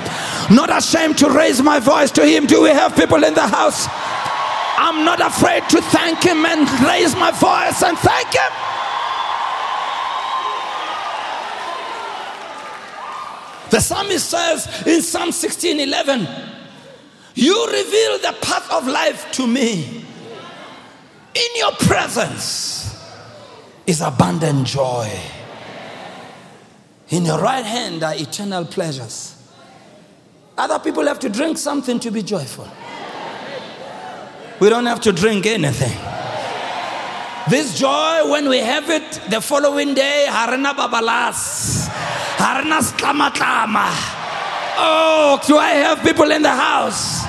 Not 0.55 0.69
ashamed 0.69 1.17
to 1.19 1.31
raise 1.31 1.63
my 1.63 1.81
voice 1.81 2.11
to 2.11 2.27
Him. 2.27 2.45
Do 2.45 2.61
we 2.61 2.69
have 2.69 2.95
people 2.95 3.25
in 3.25 3.33
the 3.33 3.47
house? 3.47 3.87
I'm 4.77 5.07
not 5.07 5.21
afraid 5.23 5.67
to 5.71 5.81
thank 5.81 6.23
Him 6.25 6.45
and 6.45 6.69
raise 6.87 7.15
my 7.17 7.31
voice 7.31 7.83
and 7.83 7.97
thank 7.97 8.35
Him. 8.35 8.76
The 13.77 13.83
psalmist 13.83 14.31
says 14.31 14.87
in 14.87 15.03
Psalm 15.03 15.33
16 15.33 15.81
11, 15.81 16.27
You 17.35 17.67
reveal 17.67 18.19
the 18.21 18.35
path 18.41 18.73
of 18.73 18.87
life 18.87 19.31
to 19.33 19.47
me. 19.47 20.03
In 21.35 21.49
your 21.57 21.73
presence 21.73 22.99
is 23.87 24.01
abundant 24.01 24.67
joy. 24.67 25.13
In 27.11 27.27
your 27.27 27.39
right 27.39 27.67
hand 27.67 28.03
are 28.03 28.15
eternal 28.15 28.65
pleasures. 28.65 29.37
Other 30.57 30.79
people 30.79 31.07
have 31.07 31.19
to 31.19 31.29
drink 31.29 31.59
something 31.59 32.01
to 32.01 32.11
be 32.11 32.23
joyful. 32.23 32.67
We 34.59 34.71
don't 34.71 34.87
have 34.87 35.03
to 35.03 35.13
drink 35.13 35.45
anything. 35.45 35.99
This 37.51 37.79
joy, 37.79 38.31
when 38.31 38.49
we 38.49 38.57
have 38.57 38.89
it 38.89 39.21
the 39.29 39.43
following 39.43 39.93
day, 39.93 40.25
harana 40.31 40.73
babalas, 40.73 41.86
sklamatlama. 42.37 43.89
Oh, 44.79 45.41
do 45.47 45.57
I 45.57 45.71
have 45.71 46.03
people 46.03 46.31
in 46.31 46.43
the 46.43 46.51
house? 46.51 47.25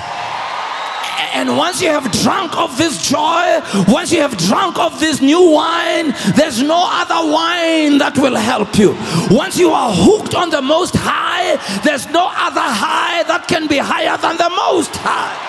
And 1.34 1.56
once 1.56 1.80
you 1.82 1.88
have 1.88 2.10
drunk 2.22 2.56
of 2.56 2.76
this 2.78 3.08
joy, 3.08 3.60
once 3.88 4.12
you 4.12 4.20
have 4.20 4.36
drunk 4.36 4.78
of 4.78 4.98
this 4.98 5.20
new 5.20 5.52
wine, 5.52 6.14
there's 6.34 6.62
no 6.62 6.84
other 6.88 7.30
wine 7.32 7.98
that 7.98 8.16
will 8.16 8.34
help 8.34 8.78
you. 8.78 8.96
Once 9.30 9.58
you 9.58 9.70
are 9.70 9.92
hooked 9.92 10.34
on 10.34 10.50
the 10.50 10.62
most 10.62 10.94
high, 10.96 11.56
there's 11.84 12.06
no 12.10 12.26
other 12.26 12.60
high 12.60 13.22
that 13.24 13.46
can 13.46 13.66
be 13.66 13.78
higher 13.78 14.16
than 14.16 14.36
the 14.36 14.50
most 14.50 14.96
high. 14.96 15.47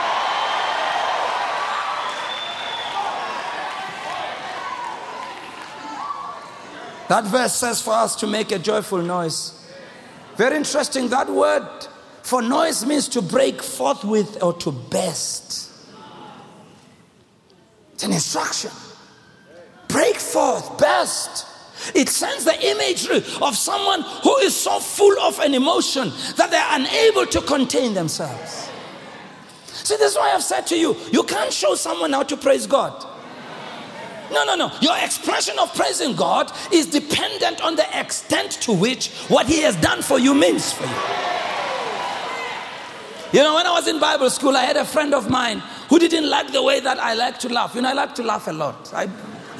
That 7.09 7.25
verse 7.25 7.55
says 7.55 7.81
for 7.81 7.93
us 7.93 8.15
to 8.17 8.27
make 8.27 8.51
a 8.51 8.59
joyful 8.59 9.01
noise. 9.01 9.67
Very 10.35 10.55
interesting. 10.55 11.09
That 11.09 11.27
word 11.27 11.67
for 12.21 12.41
noise 12.43 12.85
means 12.85 13.09
to 13.09 13.21
break 13.21 13.63
forth 13.63 14.03
with 14.03 14.41
or 14.43 14.53
to 14.53 14.71
burst. 14.71 15.71
It's 17.93 18.03
an 18.03 18.13
instruction. 18.13 18.71
Break 19.87 20.17
forth, 20.17 20.77
burst. 20.77 21.47
It 21.95 22.09
sends 22.09 22.45
the 22.45 22.67
imagery 22.67 23.23
of 23.41 23.57
someone 23.57 24.01
who 24.01 24.37
is 24.37 24.55
so 24.55 24.79
full 24.79 25.19
of 25.21 25.39
an 25.39 25.55
emotion 25.55 26.11
that 26.37 26.51
they're 26.51 26.63
unable 26.69 27.25
to 27.25 27.41
contain 27.41 27.95
themselves. 27.95 28.69
See, 29.65 29.95
this 29.97 30.11
is 30.11 30.17
why 30.17 30.31
I've 30.33 30.43
said 30.43 30.67
to 30.67 30.77
you 30.77 30.95
you 31.11 31.23
can't 31.23 31.51
show 31.51 31.73
someone 31.73 32.13
how 32.13 32.21
to 32.21 32.37
praise 32.37 32.67
God. 32.67 33.03
No, 34.31 34.43
no, 34.45 34.55
no. 34.55 34.71
Your 34.81 34.97
expression 34.97 35.57
of 35.59 35.73
praising 35.73 36.15
God 36.15 36.51
is 36.71 36.85
dependent 36.85 37.61
on 37.61 37.75
the 37.75 37.99
extent 37.99 38.51
to 38.61 38.73
which 38.73 39.09
what 39.27 39.47
He 39.47 39.61
has 39.61 39.75
done 39.77 40.01
for 40.01 40.19
you 40.19 40.33
means 40.33 40.71
for 40.71 40.85
you. 40.85 41.39
You 43.31 43.43
know, 43.43 43.53
when 43.55 43.67
I 43.67 43.71
was 43.71 43.87
in 43.87 43.99
Bible 43.99 44.29
school, 44.31 44.57
I 44.57 44.63
had 44.63 44.75
a 44.75 44.85
friend 44.85 45.13
of 45.13 45.29
mine 45.29 45.59
who 45.89 45.99
didn't 45.99 46.27
like 46.29 46.51
the 46.51 46.63
way 46.63 46.79
that 46.79 46.97
I 46.97 47.13
like 47.13 47.37
to 47.39 47.49
laugh. 47.49 47.75
You 47.75 47.81
know, 47.81 47.89
I 47.89 47.93
like 47.93 48.15
to 48.15 48.23
laugh 48.23 48.47
a 48.47 48.51
lot. 48.51 48.91
I 48.91 49.07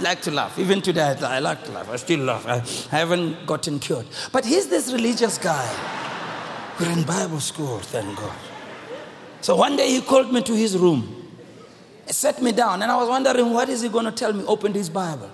like 0.02 0.22
to 0.24 0.32
laugh. 0.32 0.58
Even 0.58 0.82
today, 0.82 1.16
I 1.22 1.40
like 1.40 1.64
to 1.66 1.72
laugh. 1.72 1.88
I 1.90 1.98
still 1.98 2.22
laugh. 2.22 2.48
I, 2.48 2.60
haven't 2.96 3.46
gotten 3.46 3.78
cured. 3.78 4.08
But 4.32 4.44
he's 4.44 4.70
this 4.70 4.92
religious 4.92 5.38
guy. 5.38 5.68
We're 6.80 6.92
in 6.92 7.04
Bible 7.04 7.40
school, 7.40 7.78
thank 7.80 8.18
God. 8.18 8.36
So 9.42 9.56
one 9.56 9.76
day 9.76 9.90
he 9.92 10.02
called 10.02 10.34
me 10.34 10.42
to 10.42 10.56
his 10.56 10.78
room. 10.78 11.19
Sat 12.10 12.42
me 12.42 12.52
down, 12.52 12.82
and 12.82 12.92
I 12.92 12.96
was 12.98 13.08
wondering, 13.08 13.52
what 13.54 13.70
is 13.70 13.82
he 13.82 13.90
going 13.90 14.06
to 14.06 14.12
tell 14.12 14.34
me? 14.34 14.44
Opened 14.46 14.76
his 14.76 14.90
Bible. 14.90 15.30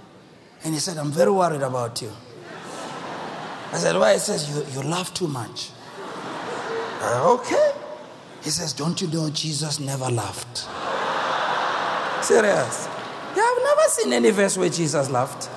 And 0.64 0.74
he 0.74 0.80
said, 0.80 0.98
I'm 0.98 1.12
very 1.12 1.32
worried 1.32 1.62
about 1.62 2.02
you. 2.02 2.12
I 3.72 3.78
said, 3.78 3.98
Why? 3.98 4.14
He 4.14 4.20
says, 4.20 4.50
You, 4.50 4.82
you 4.82 4.88
laugh 4.88 5.14
too 5.14 5.28
much. 5.28 5.70
okay. 7.02 7.72
He 8.42 8.50
says, 8.50 8.74
Don't 8.74 9.00
you 9.02 9.08
know 9.08 9.30
Jesus 9.30 9.80
never 9.80 10.10
laughed? 10.10 10.68
Serious. 12.26 12.88
Yeah, 13.36 13.44
I've 13.44 13.64
never 13.64 13.90
seen 13.90 14.14
any 14.14 14.30
verse 14.32 14.58
where 14.58 14.70
Jesus 14.70 15.10
laughed. 15.10 15.50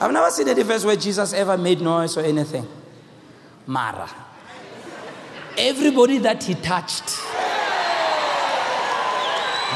I've 0.00 0.10
never 0.12 0.30
seen 0.30 0.48
any 0.48 0.62
verse 0.62 0.84
where 0.84 0.96
Jesus 0.96 1.32
ever 1.34 1.58
made 1.58 1.80
noise 1.80 2.16
or 2.16 2.22
anything. 2.22 2.66
Mara. 3.66 4.08
Everybody 5.56 6.18
that 6.18 6.42
he 6.42 6.54
touched. 6.54 7.20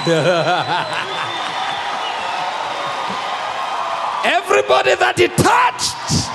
Everybody 4.25 4.95
that 4.95 5.19
he 5.19 5.29
touched. 5.29 6.29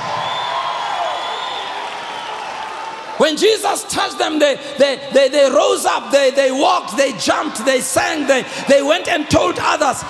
When 3.20 3.38
Jesus 3.38 3.84
touched 3.86 4.18
them, 4.18 4.40
they, 4.40 4.56
they, 4.78 5.00
they, 5.14 5.30
they 5.30 5.50
rose 5.50 5.86
up, 5.86 6.12
they, 6.12 6.32
they 6.32 6.52
walked, 6.52 6.98
they 6.98 7.14
jumped, 7.14 7.64
they 7.64 7.80
sang, 7.80 8.28
they, 8.28 8.44
they 8.68 8.82
went 8.82 9.08
and 9.08 9.30
told 9.30 9.58
others. 9.60 10.04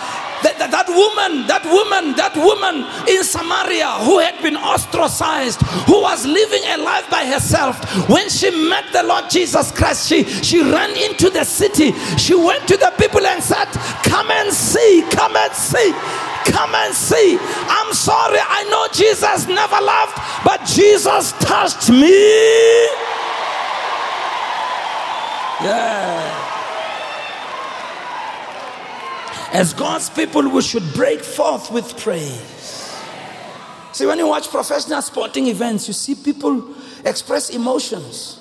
That, 0.43 0.59
that, 0.59 0.71
that, 0.71 0.89
woman, 0.89 1.47
that 1.47 1.63
woman, 1.65 2.15
that 2.15 2.35
woman 2.35 2.83
in 3.07 3.23
Samaria 3.23 3.87
who 4.03 4.19
had 4.19 4.41
been 4.41 4.57
ostracized, 4.57 5.61
who 5.87 6.01
was 6.01 6.25
living 6.25 6.61
a 6.67 6.77
life 6.77 7.09
by 7.09 7.25
herself, 7.25 7.79
when 8.09 8.29
she 8.29 8.51
met 8.69 8.91
the 8.91 9.03
Lord 9.03 9.29
Jesus 9.29 9.71
Christ, 9.71 10.07
she, 10.07 10.23
she 10.23 10.61
ran 10.61 10.91
into 11.09 11.29
the 11.29 11.43
city. 11.43 11.93
She 12.17 12.35
went 12.35 12.67
to 12.67 12.77
the 12.77 12.93
people 12.97 13.25
and 13.25 13.41
said, 13.41 13.67
Come 14.03 14.29
and 14.31 14.51
see, 14.53 15.03
come 15.11 15.35
and 15.35 15.53
see. 15.53 15.93
Come 16.51 16.75
and 16.75 16.93
see. 16.93 17.37
I'm 17.39 17.93
sorry, 17.93 18.39
I 18.41 18.67
know 18.69 18.87
Jesus 18.91 19.47
never 19.47 19.79
loved, 19.79 20.19
but 20.43 20.65
Jesus 20.65 21.31
touched 21.39 21.89
me. 21.89 22.83
Yeah. 25.63 26.42
As 29.53 29.71
God's 29.71 30.09
people, 30.09 30.49
we 30.49 30.63
should 30.63 30.93
break 30.95 31.21
forth 31.21 31.71
with 31.71 31.95
praise. 31.99 32.91
See, 33.91 34.07
when 34.07 34.17
you 34.17 34.27
watch 34.27 34.49
professional 34.49 34.99
sporting 35.03 35.45
events, 35.45 35.87
you 35.87 35.93
see 35.93 36.15
people 36.15 36.73
express 37.05 37.51
emotions. 37.51 38.39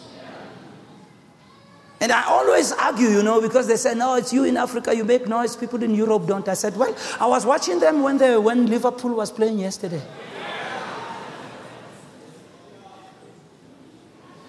And 2.00 2.10
I 2.10 2.24
always 2.24 2.72
argue, 2.72 3.08
you 3.08 3.22
know, 3.22 3.42
because 3.42 3.68
they 3.68 3.76
say, 3.76 3.94
no, 3.94 4.14
it's 4.14 4.32
you 4.32 4.44
in 4.44 4.56
Africa, 4.56 4.96
you 4.96 5.04
make 5.04 5.28
noise, 5.28 5.54
people 5.54 5.82
in 5.82 5.94
Europe 5.94 6.26
don't. 6.26 6.48
I 6.48 6.54
said, 6.54 6.74
well, 6.78 6.96
I 7.20 7.26
was 7.26 7.44
watching 7.44 7.78
them 7.78 8.02
when, 8.02 8.16
they, 8.16 8.38
when 8.38 8.66
Liverpool 8.66 9.14
was 9.14 9.30
playing 9.30 9.58
yesterday. 9.58 10.02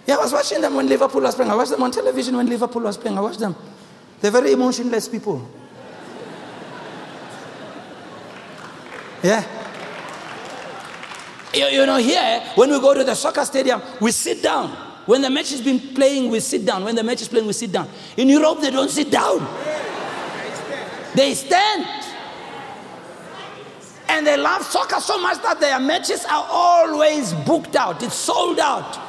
Yeah, 0.07 0.15
I 0.15 0.19
was 0.19 0.31
watching 0.31 0.61
them 0.61 0.75
when 0.75 0.87
Liverpool 0.87 1.21
was 1.21 1.35
playing. 1.35 1.51
I 1.51 1.55
watched 1.55 1.71
them 1.71 1.83
on 1.83 1.91
television 1.91 2.37
when 2.37 2.47
Liverpool 2.47 2.83
was 2.83 2.97
playing. 2.97 3.17
I 3.17 3.21
watched 3.21 3.39
them. 3.39 3.53
They're 4.21 4.31
very 4.31 4.53
emotionless 4.53 5.09
people. 5.09 5.45
Yeah. 9.23 9.45
You, 11.53 11.65
you 11.67 11.85
know, 11.85 11.97
here, 11.97 12.41
when 12.55 12.71
we 12.71 12.79
go 12.79 12.93
to 12.93 13.03
the 13.03 13.15
soccer 13.15 13.45
stadium, 13.45 13.81
we 14.01 14.11
sit 14.11 14.43
down. 14.43 14.69
When 15.05 15.21
the 15.21 15.29
match 15.29 15.51
has 15.51 15.61
been 15.61 15.79
playing, 15.79 16.29
we 16.29 16.39
sit 16.39 16.65
down. 16.65 16.83
When 16.83 16.95
the 16.95 17.03
match 17.03 17.21
is 17.21 17.27
playing, 17.27 17.47
we 17.47 17.53
sit 17.53 17.71
down. 17.71 17.89
In 18.17 18.27
Europe, 18.29 18.59
they 18.61 18.71
don't 18.71 18.89
sit 18.89 19.11
down. 19.11 19.39
They 21.15 21.33
stand. 21.35 21.85
And 24.09 24.25
they 24.27 24.37
love 24.37 24.63
soccer 24.63 24.99
so 24.99 25.21
much 25.21 25.41
that 25.41 25.59
their 25.59 25.79
matches 25.79 26.25
are 26.25 26.45
always 26.49 27.33
booked 27.33 27.75
out. 27.75 28.01
It's 28.03 28.15
sold 28.15 28.59
out. 28.59 28.99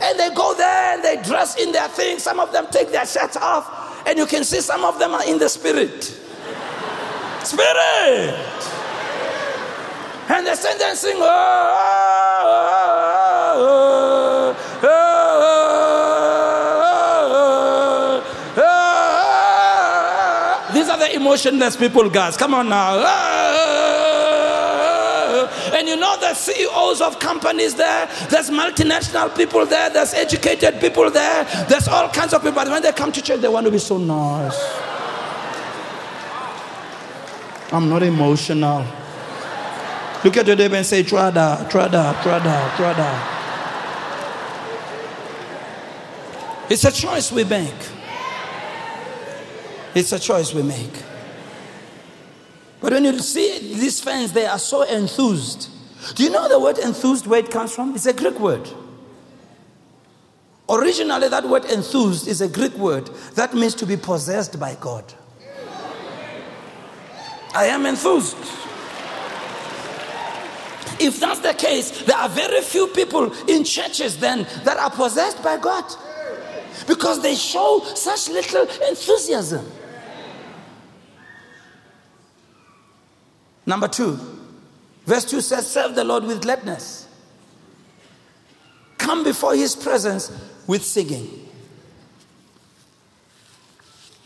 And 0.00 0.18
they 0.18 0.34
go 0.34 0.54
there 0.54 0.94
and 0.94 1.04
they 1.04 1.22
dress 1.22 1.56
in 1.60 1.72
their 1.72 1.88
things. 1.88 2.22
Some 2.22 2.40
of 2.40 2.52
them 2.52 2.66
take 2.70 2.90
their 2.90 3.06
shirts 3.06 3.36
off. 3.36 4.06
And 4.06 4.18
you 4.18 4.26
can 4.26 4.44
see 4.44 4.60
some 4.60 4.84
of 4.84 4.98
them 4.98 5.12
are 5.12 5.26
in 5.26 5.38
the 5.38 5.48
spirit. 5.48 6.04
Spirit. 7.44 8.81
And 10.28 10.46
they 10.46 10.54
there 10.54 10.88
and 10.88 10.98
sing. 10.98 11.16
Oh, 11.18 11.24
oh, 13.54 14.56
oh, 14.84 15.02
These 20.72 20.88
are 20.88 20.98
the 20.98 21.14
emotionless 21.14 21.76
people, 21.76 22.08
guys. 22.08 22.36
Come 22.36 22.54
on 22.54 22.68
now. 22.68 22.98
And 25.74 25.88
you 25.88 25.96
know 25.96 26.16
the 26.20 26.34
CEOs 26.34 27.00
of 27.00 27.18
companies 27.18 27.74
there, 27.74 28.06
there's 28.30 28.50
multinational 28.50 29.34
people 29.36 29.66
there, 29.66 29.90
there's 29.90 30.14
educated 30.14 30.80
people 30.80 31.10
there, 31.10 31.44
there's 31.68 31.88
all 31.88 32.08
kinds 32.08 32.32
of 32.32 32.42
people. 32.42 32.54
But 32.54 32.68
when 32.68 32.82
they 32.82 32.92
come 32.92 33.10
to 33.12 33.20
church, 33.20 33.40
they 33.40 33.48
want 33.48 33.66
to 33.66 33.72
be 33.72 33.78
so 33.78 33.98
nice. 33.98 34.56
I'm 37.72 37.88
not 37.88 38.02
emotional. 38.02 38.84
Look 40.24 40.36
at 40.36 40.46
your 40.46 40.56
neighbor 40.56 40.76
and 40.76 40.86
say, 40.86 41.02
Trada, 41.02 41.68
Trada, 41.68 42.14
Trada, 42.22 42.70
Trada. 42.76 43.38
It's 46.70 46.84
a 46.84 46.92
choice 46.92 47.32
we 47.32 47.44
make. 47.44 47.74
It's 49.94 50.12
a 50.12 50.18
choice 50.18 50.54
we 50.54 50.62
make. 50.62 51.02
But 52.80 52.92
when 52.92 53.04
you 53.04 53.18
see 53.18 53.74
these 53.74 54.00
fans, 54.00 54.32
they 54.32 54.46
are 54.46 54.58
so 54.58 54.82
enthused. 54.82 55.68
Do 56.14 56.24
you 56.24 56.30
know 56.30 56.48
the 56.48 56.58
word 56.58 56.78
enthused, 56.78 57.26
where 57.26 57.40
it 57.40 57.50
comes 57.50 57.74
from? 57.74 57.94
It's 57.94 58.06
a 58.06 58.12
Greek 58.12 58.38
word. 58.38 58.68
Originally, 60.68 61.28
that 61.28 61.44
word 61.48 61.64
enthused 61.66 62.26
is 62.26 62.40
a 62.40 62.48
Greek 62.48 62.74
word 62.74 63.06
that 63.34 63.54
means 63.54 63.74
to 63.74 63.86
be 63.86 63.96
possessed 63.96 64.58
by 64.58 64.76
God. 64.80 65.12
I 67.54 67.66
am 67.66 67.84
enthused. 67.86 68.36
If 71.02 71.18
that's 71.18 71.40
the 71.40 71.52
case, 71.52 72.02
there 72.02 72.16
are 72.16 72.28
very 72.28 72.60
few 72.60 72.86
people 72.86 73.32
in 73.48 73.64
churches 73.64 74.18
then 74.18 74.46
that 74.62 74.76
are 74.76 74.90
possessed 74.90 75.42
by 75.42 75.56
God 75.56 75.84
because 76.86 77.20
they 77.20 77.34
show 77.34 77.82
such 77.96 78.28
little 78.28 78.62
enthusiasm. 78.88 79.68
Number 83.66 83.88
two, 83.88 84.16
verse 85.04 85.24
2 85.24 85.40
says, 85.40 85.68
Serve 85.68 85.96
the 85.96 86.04
Lord 86.04 86.22
with 86.22 86.40
gladness. 86.42 87.08
Come 88.96 89.24
before 89.24 89.56
his 89.56 89.74
presence 89.74 90.30
with 90.68 90.84
singing. 90.84 91.48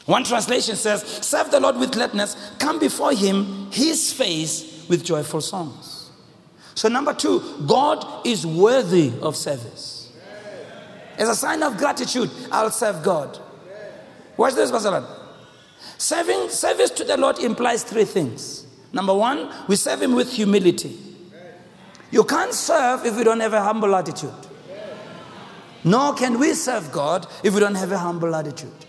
One 0.05 0.25
translation 0.25 0.77
says, 0.77 1.03
Serve 1.27 1.51
the 1.51 1.59
Lord 1.59 1.79
with 1.79 1.93
gladness, 1.93 2.37
come 2.59 2.79
before 2.79 3.12
him, 3.12 3.71
his 3.73 4.12
face, 4.12 4.87
with 4.89 5.05
joyful 5.05 5.41
songs. 5.41 5.96
So, 6.77 6.89
number 6.89 7.15
two, 7.15 7.43
God 7.67 8.27
is 8.27 8.47
worthy 8.47 9.11
of 9.23 9.35
service. 9.35 10.12
As 11.17 11.31
a 11.31 11.35
sign 11.35 11.62
of 11.62 11.79
gratitude, 11.79 12.31
I'll 12.53 12.71
serve 12.71 13.03
God. 13.03 13.39
Watch 14.37 14.55
this, 14.55 14.71
Pastor. 14.71 15.03
Serving 15.97 16.51
service 16.51 16.91
to 16.91 17.05
the 17.05 17.17
Lord 17.17 17.39
implies 17.39 17.83
three 17.83 18.05
things. 18.05 18.67
Number 18.93 19.15
one, 19.15 19.51
we 19.67 19.77
serve 19.77 20.03
Him 20.03 20.15
with 20.15 20.31
humility. 20.31 20.99
You 22.11 22.23
can't 22.25 22.53
serve 22.53 23.07
if 23.07 23.17
you 23.17 23.25
don't 23.25 23.41
have 23.41 23.55
a 23.55 23.62
humble 23.62 23.97
attitude. 23.97 24.35
Nor 25.83 26.12
can 26.12 26.39
we 26.39 26.53
serve 26.53 26.93
God 26.93 27.27
if 27.43 27.55
we 27.55 27.61
don't 27.61 27.75
have 27.75 27.93
a 27.93 27.99
humble 27.99 28.35
attitude. 28.35 28.85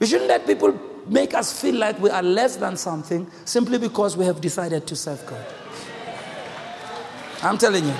We 0.00 0.08
shouldn't 0.08 0.28
let 0.28 0.44
people 0.44 0.76
make 1.06 1.34
us 1.34 1.60
feel 1.60 1.76
like 1.76 2.00
we 2.00 2.10
are 2.10 2.22
less 2.22 2.56
than 2.56 2.76
something 2.76 3.30
simply 3.44 3.78
because 3.78 4.16
we 4.16 4.24
have 4.24 4.40
decided 4.40 4.88
to 4.88 4.96
serve 4.96 5.24
God. 5.24 5.46
I'm 7.46 7.58
telling 7.58 7.84
you. 7.84 7.94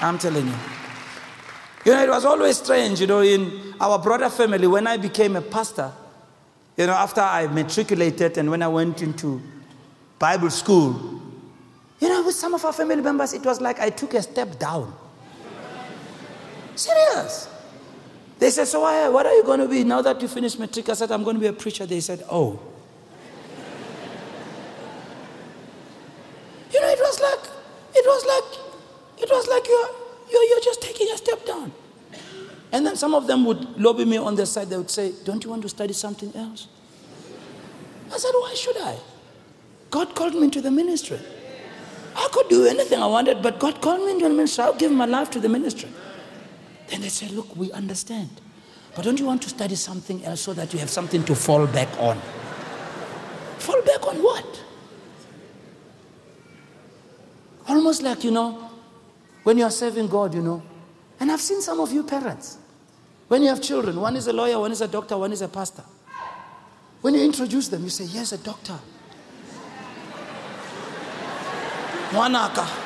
I'm 0.00 0.18
telling 0.18 0.46
you. 0.46 0.54
You 1.84 1.92
know, 1.92 2.02
it 2.02 2.08
was 2.08 2.24
always 2.24 2.58
strange, 2.58 3.00
you 3.00 3.06
know, 3.06 3.20
in 3.20 3.74
our 3.80 3.98
brother 3.98 4.28
family, 4.28 4.66
when 4.66 4.86
I 4.86 4.96
became 4.96 5.36
a 5.36 5.42
pastor, 5.42 5.92
you 6.76 6.86
know, 6.86 6.92
after 6.92 7.20
I 7.20 7.46
matriculated 7.46 8.36
and 8.36 8.50
when 8.50 8.62
I 8.62 8.68
went 8.68 9.00
into 9.00 9.40
Bible 10.18 10.50
school, 10.50 11.20
you 12.00 12.08
know, 12.08 12.24
with 12.24 12.34
some 12.34 12.52
of 12.54 12.64
our 12.64 12.72
family 12.72 13.00
members, 13.00 13.32
it 13.32 13.44
was 13.44 13.60
like 13.60 13.78
I 13.78 13.90
took 13.90 14.14
a 14.14 14.22
step 14.22 14.58
down. 14.58 14.92
Serious. 16.74 17.48
They 18.40 18.50
said, 18.50 18.66
So 18.66 18.80
what 19.12 19.24
are 19.24 19.34
you 19.34 19.44
going 19.44 19.60
to 19.60 19.68
be 19.68 19.84
now 19.84 20.02
that 20.02 20.20
you 20.20 20.26
finished 20.26 20.58
matric? 20.58 20.88
I 20.88 20.94
said, 20.94 21.12
I'm 21.12 21.22
going 21.22 21.36
to 21.36 21.40
be 21.40 21.46
a 21.46 21.52
preacher. 21.52 21.86
They 21.86 22.00
said, 22.00 22.24
Oh. 22.28 22.58
you 26.72 26.80
know, 26.80 26.88
it 26.88 26.98
was 26.98 27.20
like, 27.20 27.54
it 28.04 28.08
was 28.08 28.24
like, 28.26 29.22
it 29.22 29.30
was 29.30 29.48
like 29.48 29.66
you're, 29.66 29.88
you're, 30.30 30.44
you're 30.44 30.60
just 30.60 30.82
taking 30.82 31.08
a 31.10 31.16
step 31.16 31.46
down. 31.46 31.72
And 32.70 32.84
then 32.84 32.96
some 32.96 33.14
of 33.14 33.26
them 33.26 33.46
would 33.46 33.80
lobby 33.80 34.04
me 34.04 34.18
on 34.18 34.34
their 34.34 34.46
side. 34.46 34.68
They 34.68 34.76
would 34.76 34.90
say, 34.90 35.12
Don't 35.24 35.42
you 35.42 35.50
want 35.50 35.62
to 35.62 35.68
study 35.68 35.94
something 35.94 36.34
else? 36.36 36.68
I 38.12 38.18
said, 38.18 38.32
Why 38.32 38.52
should 38.54 38.76
I? 38.76 38.98
God 39.90 40.14
called 40.14 40.34
me 40.34 40.42
into 40.44 40.60
the 40.60 40.70
ministry. 40.70 41.18
I 42.16 42.28
could 42.32 42.48
do 42.48 42.66
anything 42.66 43.00
I 43.00 43.06
wanted, 43.06 43.42
but 43.42 43.58
God 43.58 43.80
called 43.80 44.04
me 44.04 44.10
into 44.10 44.28
the 44.28 44.34
ministry. 44.34 44.64
I'll 44.64 44.74
give 44.74 44.92
my 44.92 45.06
life 45.06 45.30
to 45.30 45.40
the 45.40 45.48
ministry. 45.48 45.88
Then 46.88 47.00
they 47.00 47.08
said, 47.08 47.30
Look, 47.30 47.56
we 47.56 47.72
understand. 47.72 48.28
But 48.94 49.04
don't 49.04 49.18
you 49.18 49.26
want 49.26 49.42
to 49.42 49.48
study 49.48 49.76
something 49.76 50.24
else 50.24 50.42
so 50.42 50.52
that 50.52 50.72
you 50.72 50.78
have 50.80 50.90
something 50.90 51.24
to 51.24 51.34
fall 51.34 51.66
back 51.66 51.88
on? 51.98 52.18
Fall 53.58 53.80
back 53.82 54.06
on 54.06 54.16
what? 54.16 54.63
Almost 57.68 58.02
like, 58.02 58.24
you 58.24 58.30
know, 58.30 58.70
when 59.42 59.58
you 59.58 59.64
are 59.64 59.70
serving 59.70 60.08
God, 60.08 60.34
you 60.34 60.42
know. 60.42 60.62
And 61.20 61.30
I've 61.30 61.40
seen 61.40 61.60
some 61.60 61.80
of 61.80 61.92
you 61.92 62.02
parents. 62.02 62.58
When 63.28 63.42
you 63.42 63.48
have 63.48 63.62
children, 63.62 64.00
one 64.00 64.16
is 64.16 64.26
a 64.26 64.32
lawyer, 64.32 64.58
one 64.58 64.72
is 64.72 64.80
a 64.80 64.88
doctor, 64.88 65.16
one 65.16 65.32
is 65.32 65.42
a 65.42 65.48
pastor. 65.48 65.84
When 67.00 67.14
you 67.14 67.22
introduce 67.22 67.68
them, 67.68 67.82
you 67.84 67.90
say, 67.90 68.04
Yes, 68.04 68.32
a 68.32 68.38
doctor. 68.38 68.78
Wanaka. 72.12 72.84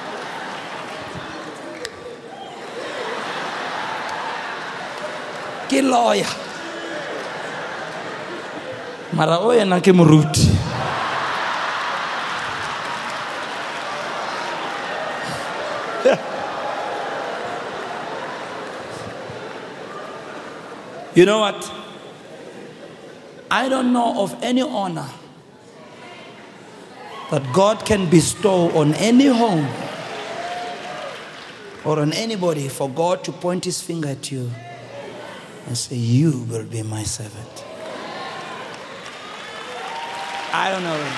ke 5.69 5.85
lawyer 5.85 6.33
mara 9.13 9.37
o 9.45 9.53
yena 9.53 9.81
ke 9.85 9.93
you 21.19 21.27
know 21.27 21.41
what 21.41 21.73
i 23.51 23.69
don't 23.69 23.93
know 23.93 24.23
of 24.23 24.37
any 24.43 24.63
honor 24.63 25.09
that 27.31 27.53
god 27.53 27.85
can 27.85 28.09
bestow 28.09 28.71
on 28.83 28.95
any 28.95 29.27
home 29.27 29.67
or 31.85 31.99
on 32.01 32.13
anybody 32.13 32.69
for 32.69 32.89
god 32.89 33.25
to 33.25 33.33
point 33.33 33.65
his 33.65 33.81
finger 33.81 34.09
at 34.09 34.31
you 34.31 34.51
and 35.69 35.77
say, 35.77 35.97
You 35.97 36.45
will 36.51 36.65
be 36.65 36.83
my 36.83 37.03
servant. 37.03 37.65
I 40.51 40.71
don't 40.71 40.83
know. 40.83 41.13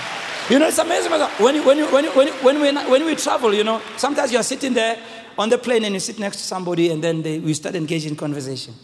You 0.50 0.58
know, 0.58 0.66
it's 0.66 0.78
amazing. 0.78 1.12
When, 1.12 1.64
when, 1.64 1.78
when, 1.92 2.04
when, 2.06 2.28
when, 2.42 2.60
we, 2.60 2.90
when 2.90 3.06
we 3.06 3.14
travel, 3.14 3.54
you 3.54 3.62
know, 3.62 3.80
sometimes 3.96 4.32
you're 4.32 4.42
sitting 4.42 4.74
there 4.74 4.98
on 5.38 5.48
the 5.48 5.56
plane 5.56 5.84
and 5.84 5.94
you 5.94 6.00
sit 6.00 6.18
next 6.18 6.38
to 6.38 6.42
somebody 6.42 6.90
and 6.90 7.02
then 7.02 7.22
they, 7.22 7.38
we 7.38 7.54
start 7.54 7.76
engaging 7.76 8.16
conversation, 8.16 8.74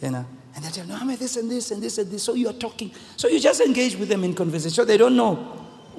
you 0.00 0.10
know. 0.10 0.26
And 0.54 0.64
they 0.64 0.70
tell 0.70 0.86
no, 0.86 0.96
I'm 0.96 1.08
this 1.16 1.36
and 1.36 1.50
this 1.50 1.70
and 1.70 1.82
this 1.82 1.98
and 1.98 2.10
this. 2.10 2.22
So 2.22 2.34
you're 2.34 2.52
talking. 2.52 2.90
So 3.16 3.28
you 3.28 3.40
just 3.40 3.60
engage 3.60 3.96
with 3.96 4.08
them 4.08 4.24
in 4.24 4.34
conversation. 4.34 4.70
So 4.70 4.84
they 4.84 4.96
don't 4.96 5.16
know 5.16 5.36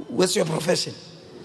what's 0.07 0.35
your 0.35 0.45
profession. 0.45 0.93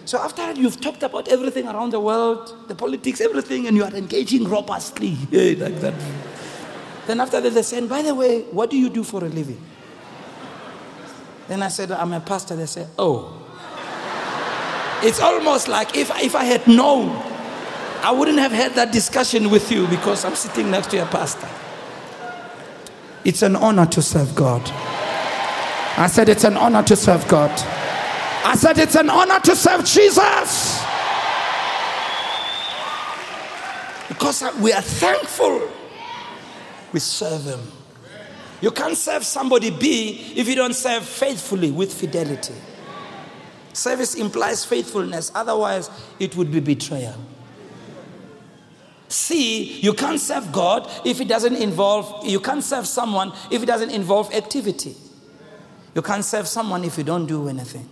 So 0.05 0.19
after 0.19 0.53
you've 0.53 0.81
talked 0.81 1.03
about 1.03 1.29
everything 1.29 1.67
around 1.69 1.91
the 1.91 2.01
world, 2.01 2.69
the 2.69 2.75
politics, 2.75 3.21
everything, 3.21 3.67
and 3.67 3.77
you 3.77 3.85
are 3.85 3.95
engaging 3.95 4.49
robustly, 4.49 5.11
like 5.31 5.81
that. 5.81 5.95
Then 7.07 7.21
after 7.21 7.41
that, 7.41 7.51
they 7.51 7.63
said, 7.63 7.89
by 7.89 8.03
the 8.03 8.15
way, 8.15 8.43
what 8.43 8.71
do 8.71 8.79
you 8.79 8.89
do 8.91 9.05
for 9.05 9.25
a 9.25 9.29
living? 9.29 9.61
Then 11.47 11.63
I 11.63 11.69
said, 11.69 11.91
I'm 11.91 12.13
a 12.13 12.21
pastor. 12.21 12.57
They 12.57 12.67
said, 12.67 12.89
oh. 12.99 13.35
It's 15.03 15.21
almost 15.21 15.69
like 15.69 15.97
if, 15.97 16.11
if 16.23 16.35
I 16.35 16.45
had 16.45 16.67
known, 16.67 17.11
I 18.03 18.13
wouldn't 18.13 18.39
have 18.39 18.53
had 18.53 18.75
that 18.75 18.93
discussion 18.93 19.51
with 19.51 19.71
you 19.73 19.87
because 19.89 20.25
I'm 20.25 20.35
sitting 20.35 20.71
next 20.71 20.91
to 20.91 20.99
a 20.99 21.07
pastor. 21.07 21.49
It's 23.29 23.43
an 23.43 23.57
honor 23.57 23.85
to 23.85 24.01
serve 24.01 24.35
God. 24.35 24.63
I 25.99 26.09
said, 26.11 26.31
it's 26.31 26.45
an 26.45 26.57
honor 26.57 26.83
to 26.85 26.97
serve 26.97 27.29
God. 27.29 27.51
I 28.43 28.55
said, 28.57 28.79
it's 28.79 28.95
an 28.95 29.11
honor 29.11 29.39
to 29.41 29.55
serve 29.55 29.85
Jesus. 29.85 30.83
Because 34.09 34.43
we 34.63 34.73
are 34.73 34.81
thankful 34.81 35.69
we 36.95 37.01
serve 37.01 37.45
Him. 37.45 37.61
You 38.63 38.71
can't 38.71 38.97
serve 38.97 39.27
somebody 39.27 39.69
B 39.73 40.33
if 40.35 40.49
you 40.49 40.55
don't 40.55 40.75
serve 40.75 41.05
faithfully 41.05 41.71
with 41.71 41.93
fidelity. 41.93 42.55
Service 43.75 44.15
implies 44.15 44.65
faithfulness, 44.65 45.31
otherwise, 45.35 45.91
it 46.19 46.35
would 46.35 46.51
be 46.51 46.61
betrayal. 46.61 47.15
C, 49.09 49.81
you 49.81 49.95
can't 49.95 50.21
serve 50.21 50.53
God 50.53 50.91
if 51.05 51.21
it 51.21 51.29
doesn't 51.29 51.57
involve, 51.57 52.27
you 52.27 52.41
can't 52.41 52.63
serve 52.63 52.87
someone 52.87 53.33
if 53.51 53.63
it 53.63 53.67
doesn't 53.67 53.91
involve 53.91 54.33
activity. 54.35 54.95
You 55.95 56.03
can't 56.03 56.25
serve 56.25 56.47
someone 56.47 56.85
if 56.85 56.99
you 56.99 57.05
don't 57.05 57.27
do 57.27 57.49
anything. 57.49 57.89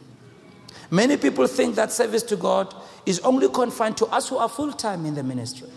Many 0.91 1.17
people 1.17 1.47
think 1.47 1.75
that 1.77 1.91
service 1.91 2.23
to 2.25 2.37
God 2.37 2.75
is 3.05 3.19
only 3.21 3.49
confined 3.49 3.97
to 3.97 4.07
us 4.07 4.29
who 4.29 4.37
are 4.37 4.49
full 4.49 4.73
time 4.73 5.07
in 5.07 5.15
the 5.15 5.23
ministry. 5.23 5.69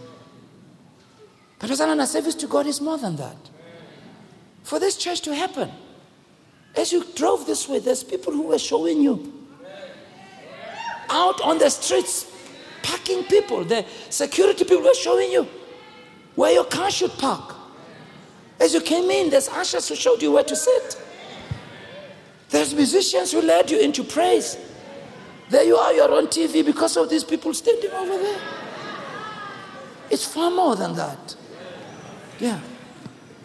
But 1.58 1.70
Hosanna, 1.70 2.06
service 2.06 2.36
to 2.36 2.48
God 2.48 2.68
is 2.68 2.80
more 2.80 2.98
than 2.98 3.16
that. 3.16 3.38
For 4.64 4.80
this 4.80 4.98
church 4.98 5.22
to 5.22 5.34
happen, 5.34 5.72
as 6.76 6.92
you 6.92 7.04
drove 7.16 7.46
this 7.46 7.68
way, 7.68 7.80
there's 7.80 8.04
people 8.04 8.34
who 8.34 8.44
were 8.44 8.60
showing 8.60 9.02
you 9.02 9.34
out 11.10 11.42
on 11.42 11.58
the 11.58 11.70
streets, 11.70 12.29
parking 12.84 13.24
people, 13.26 13.64
the 13.64 13.86
security 14.10 14.64
people 14.64 14.84
were 14.84 14.94
showing 14.94 15.32
you 15.32 15.48
where 16.36 16.54
your 16.54 16.66
car 16.66 16.90
should 16.90 17.12
park. 17.12 17.56
As 18.60 18.74
you 18.74 18.82
came 18.82 19.10
in, 19.10 19.30
there's 19.30 19.48
ushers 19.48 19.88
who 19.88 19.96
showed 19.96 20.22
you 20.22 20.32
where 20.32 20.44
to 20.44 20.56
sit. 20.56 21.02
There's 22.50 22.74
musicians 22.74 23.32
who 23.32 23.42
led 23.42 23.70
you 23.70 23.80
into 23.80 24.04
praise. 24.04 24.58
There 25.50 25.64
you 25.64 25.76
are, 25.76 25.94
you're 25.94 26.14
on 26.14 26.28
TV 26.28 26.66
because 26.66 26.98
of 26.98 27.10
these 27.10 27.24
people 27.24 27.54
standing 27.54 27.92
over 27.92 28.18
there. 28.18 28.42
It's 30.10 30.26
far 30.26 30.52
more 30.52 30.76
than 30.76 30.96
that. 30.96 31.36
Yeah. 32.40 32.60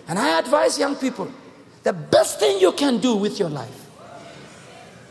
And 0.09 0.19
I 0.19 0.39
advise 0.39 0.79
young 0.79 0.97
people 0.97 1.31
the 1.83 1.93
best 1.93 2.41
thing 2.41 2.61
you 2.61 2.73
can 2.73 2.99
do 2.99 3.15
with 3.15 3.39
your 3.39 3.51
life 3.51 3.84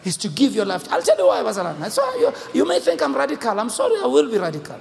is 0.06 0.18
to 0.18 0.30
give 0.30 0.56
your 0.56 0.66
life. 0.66 0.92
I'll 0.92 1.02
tell 1.02 1.18
you 1.18 1.28
why, 1.28 1.42
Basalan. 1.42 1.90
So 1.90 2.04
you, 2.18 2.34
you 2.54 2.68
may 2.68 2.80
think 2.80 3.02
I'm 3.02 3.16
radical. 3.16 3.60
I'm 3.60 3.70
sorry, 3.70 3.96
I 4.02 4.08
will 4.08 4.30
be 4.30 4.38
radical. 4.38 4.80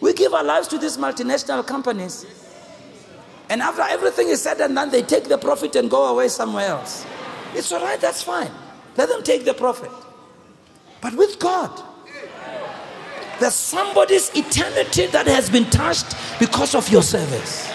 We 0.00 0.12
give 0.14 0.32
our 0.32 0.44
lives 0.44 0.68
to 0.68 0.78
these 0.78 0.96
multinational 0.96 1.66
companies. 1.66 2.26
And 3.48 3.60
after 3.60 3.82
everything 3.82 4.28
is 4.28 4.40
said 4.42 4.60
and 4.60 4.74
done, 4.74 4.90
they 4.90 5.02
take 5.02 5.24
the 5.24 5.36
profit 5.36 5.74
and 5.76 5.90
go 5.90 6.06
away 6.06 6.28
somewhere 6.28 6.68
else. 6.68 7.04
It's 7.54 7.72
all 7.72 7.80
right, 7.80 8.00
that's 8.00 8.22
fine. 8.22 8.50
Let 8.96 9.08
them 9.08 9.22
take 9.22 9.44
the 9.44 9.54
profit. 9.54 9.90
But 11.00 11.14
with 11.16 11.38
God, 11.38 11.70
there's 13.40 13.54
somebody's 13.54 14.30
eternity 14.36 15.06
that 15.06 15.26
has 15.26 15.50
been 15.50 15.64
touched 15.70 16.14
because 16.38 16.74
of 16.74 16.88
your 16.90 17.02
service. 17.02 17.70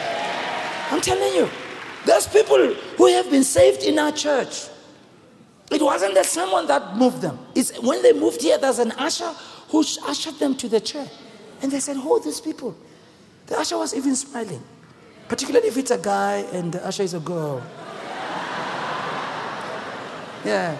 I'm 0.91 1.01
telling 1.01 1.33
you, 1.33 1.49
there's 2.05 2.27
people 2.27 2.73
who 2.97 3.07
have 3.07 3.29
been 3.31 3.43
saved 3.43 3.83
in 3.83 3.97
our 3.97 4.11
church. 4.11 4.67
It 5.71 5.81
wasn't 5.81 6.13
that 6.13 6.25
someone 6.25 6.67
that 6.67 6.95
moved 6.95 7.21
them. 7.21 7.39
It's 7.55 7.77
when 7.79 8.01
they 8.01 8.13
moved 8.13 8.41
here, 8.41 8.57
there's 8.57 8.79
an 8.79 8.91
usher 8.93 9.31
who 9.69 9.83
ushered 10.05 10.35
them 10.35 10.55
to 10.57 10.69
the 10.69 10.79
chair. 10.79 11.07
And 11.61 11.71
they 11.71 11.79
said, 11.79 11.97
Who 11.97 12.15
are 12.15 12.19
these 12.19 12.39
people? 12.39 12.75
The 13.47 13.57
usher 13.59 13.77
was 13.77 13.95
even 13.95 14.15
smiling, 14.15 14.63
particularly 15.27 15.67
if 15.67 15.77
it's 15.77 15.91
a 15.91 15.97
guy 15.97 16.45
and 16.53 16.71
the 16.71 16.85
usher 16.85 17.03
is 17.03 17.13
a 17.13 17.19
girl. 17.19 17.63
Yeah. 20.45 20.77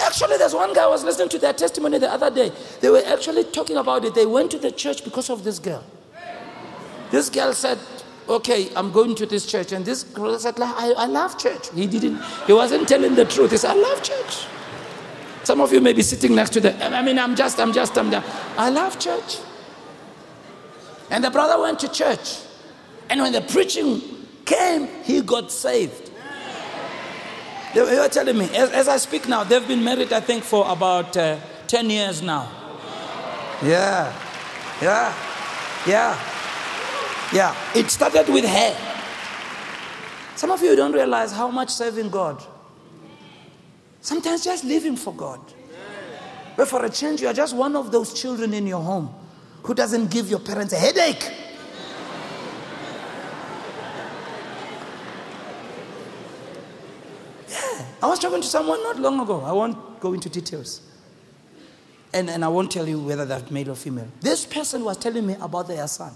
Actually, 0.00 0.36
there's 0.38 0.54
one 0.54 0.72
guy 0.72 0.82
I 0.82 0.86
was 0.88 1.04
listening 1.04 1.28
to 1.30 1.38
their 1.38 1.52
testimony 1.52 1.98
the 1.98 2.10
other 2.10 2.28
day. 2.30 2.50
They 2.80 2.90
were 2.90 3.02
actually 3.06 3.44
talking 3.44 3.76
about 3.76 4.04
it. 4.04 4.14
They 4.14 4.26
went 4.26 4.50
to 4.50 4.58
the 4.58 4.72
church 4.72 5.04
because 5.04 5.30
of 5.30 5.44
this 5.44 5.60
girl. 5.60 5.84
This 7.10 7.30
girl 7.30 7.52
said, 7.52 7.78
Okay, 8.28 8.70
I'm 8.74 8.90
going 8.90 9.14
to 9.16 9.26
this 9.26 9.46
church. 9.46 9.72
And 9.72 9.84
this 9.84 10.02
girl 10.02 10.38
said, 10.38 10.54
I, 10.58 10.92
I 10.96 11.06
love 11.06 11.38
church. 11.38 11.70
He 11.74 11.86
didn't, 11.86 12.22
he 12.46 12.52
wasn't 12.52 12.88
telling 12.88 13.14
the 13.14 13.24
truth. 13.24 13.50
He 13.50 13.58
said, 13.58 13.72
I 13.72 13.74
love 13.74 14.02
church. 14.02 14.46
Some 15.42 15.60
of 15.60 15.72
you 15.72 15.80
may 15.80 15.92
be 15.92 16.02
sitting 16.02 16.34
next 16.34 16.50
to 16.54 16.60
the, 16.60 16.84
I 16.84 17.02
mean, 17.02 17.18
I'm 17.18 17.36
just, 17.36 17.60
I'm 17.60 17.72
just, 17.72 17.98
I'm 17.98 18.10
just, 18.10 18.26
I 18.58 18.70
love 18.70 18.98
church. 18.98 19.38
And 21.10 21.22
the 21.22 21.30
brother 21.30 21.60
went 21.60 21.80
to 21.80 21.88
church. 21.88 22.38
And 23.10 23.20
when 23.20 23.32
the 23.32 23.42
preaching 23.42 24.00
came, 24.46 24.88
he 25.02 25.20
got 25.20 25.52
saved. 25.52 26.10
They 27.74 27.82
were 27.82 28.08
telling 28.08 28.38
me, 28.38 28.44
as, 28.56 28.70
as 28.70 28.88
I 28.88 28.96
speak 28.96 29.28
now, 29.28 29.44
they've 29.44 29.66
been 29.66 29.84
married, 29.84 30.12
I 30.12 30.20
think, 30.20 30.44
for 30.44 30.64
about 30.70 31.16
uh, 31.16 31.38
10 31.66 31.90
years 31.90 32.22
now. 32.22 32.50
Yeah, 33.62 34.16
yeah, 34.80 35.14
yeah, 35.86 36.33
yeah. 37.34 37.54
It 37.74 37.90
started 37.90 38.32
with 38.32 38.44
her. 38.44 38.76
Some 40.36 40.50
of 40.50 40.62
you 40.62 40.74
don't 40.76 40.92
realize 40.92 41.32
how 41.32 41.50
much 41.50 41.70
serving 41.70 42.10
God. 42.10 42.42
Sometimes 44.00 44.44
just 44.44 44.64
living 44.64 44.96
for 44.96 45.12
God. 45.12 45.40
But 46.56 46.68
for 46.68 46.84
a 46.84 46.90
change, 46.90 47.20
you 47.20 47.26
are 47.26 47.32
just 47.32 47.56
one 47.56 47.74
of 47.74 47.90
those 47.90 48.14
children 48.14 48.54
in 48.54 48.66
your 48.66 48.80
home 48.80 49.12
who 49.62 49.74
doesn't 49.74 50.10
give 50.10 50.28
your 50.30 50.38
parents 50.38 50.72
a 50.72 50.76
headache. 50.76 51.32
Yeah. 57.48 57.86
I 58.02 58.06
was 58.06 58.18
talking 58.18 58.42
to 58.42 58.46
someone 58.46 58.82
not 58.82 58.98
long 59.00 59.20
ago. 59.20 59.40
I 59.40 59.52
won't 59.52 59.98
go 60.00 60.12
into 60.12 60.28
details. 60.28 60.82
And, 62.12 62.30
and 62.30 62.44
I 62.44 62.48
won't 62.48 62.70
tell 62.70 62.86
you 62.86 63.00
whether 63.00 63.24
they're 63.24 63.42
male 63.50 63.70
or 63.70 63.74
female. 63.74 64.08
This 64.20 64.46
person 64.46 64.84
was 64.84 64.98
telling 64.98 65.26
me 65.26 65.34
about 65.40 65.66
their 65.66 65.88
son. 65.88 66.12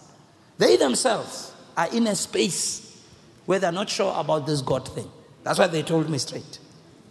They 0.58 0.76
themselves 0.76 1.52
are 1.76 1.88
in 1.94 2.06
a 2.08 2.14
space 2.14 3.02
where 3.46 3.58
they're 3.58 3.72
not 3.72 3.88
sure 3.88 4.12
about 4.16 4.46
this 4.46 4.60
God 4.60 4.86
thing. 4.88 5.10
That's 5.44 5.58
why 5.58 5.68
they 5.68 5.82
told 5.82 6.10
me 6.10 6.18
straight. 6.18 6.58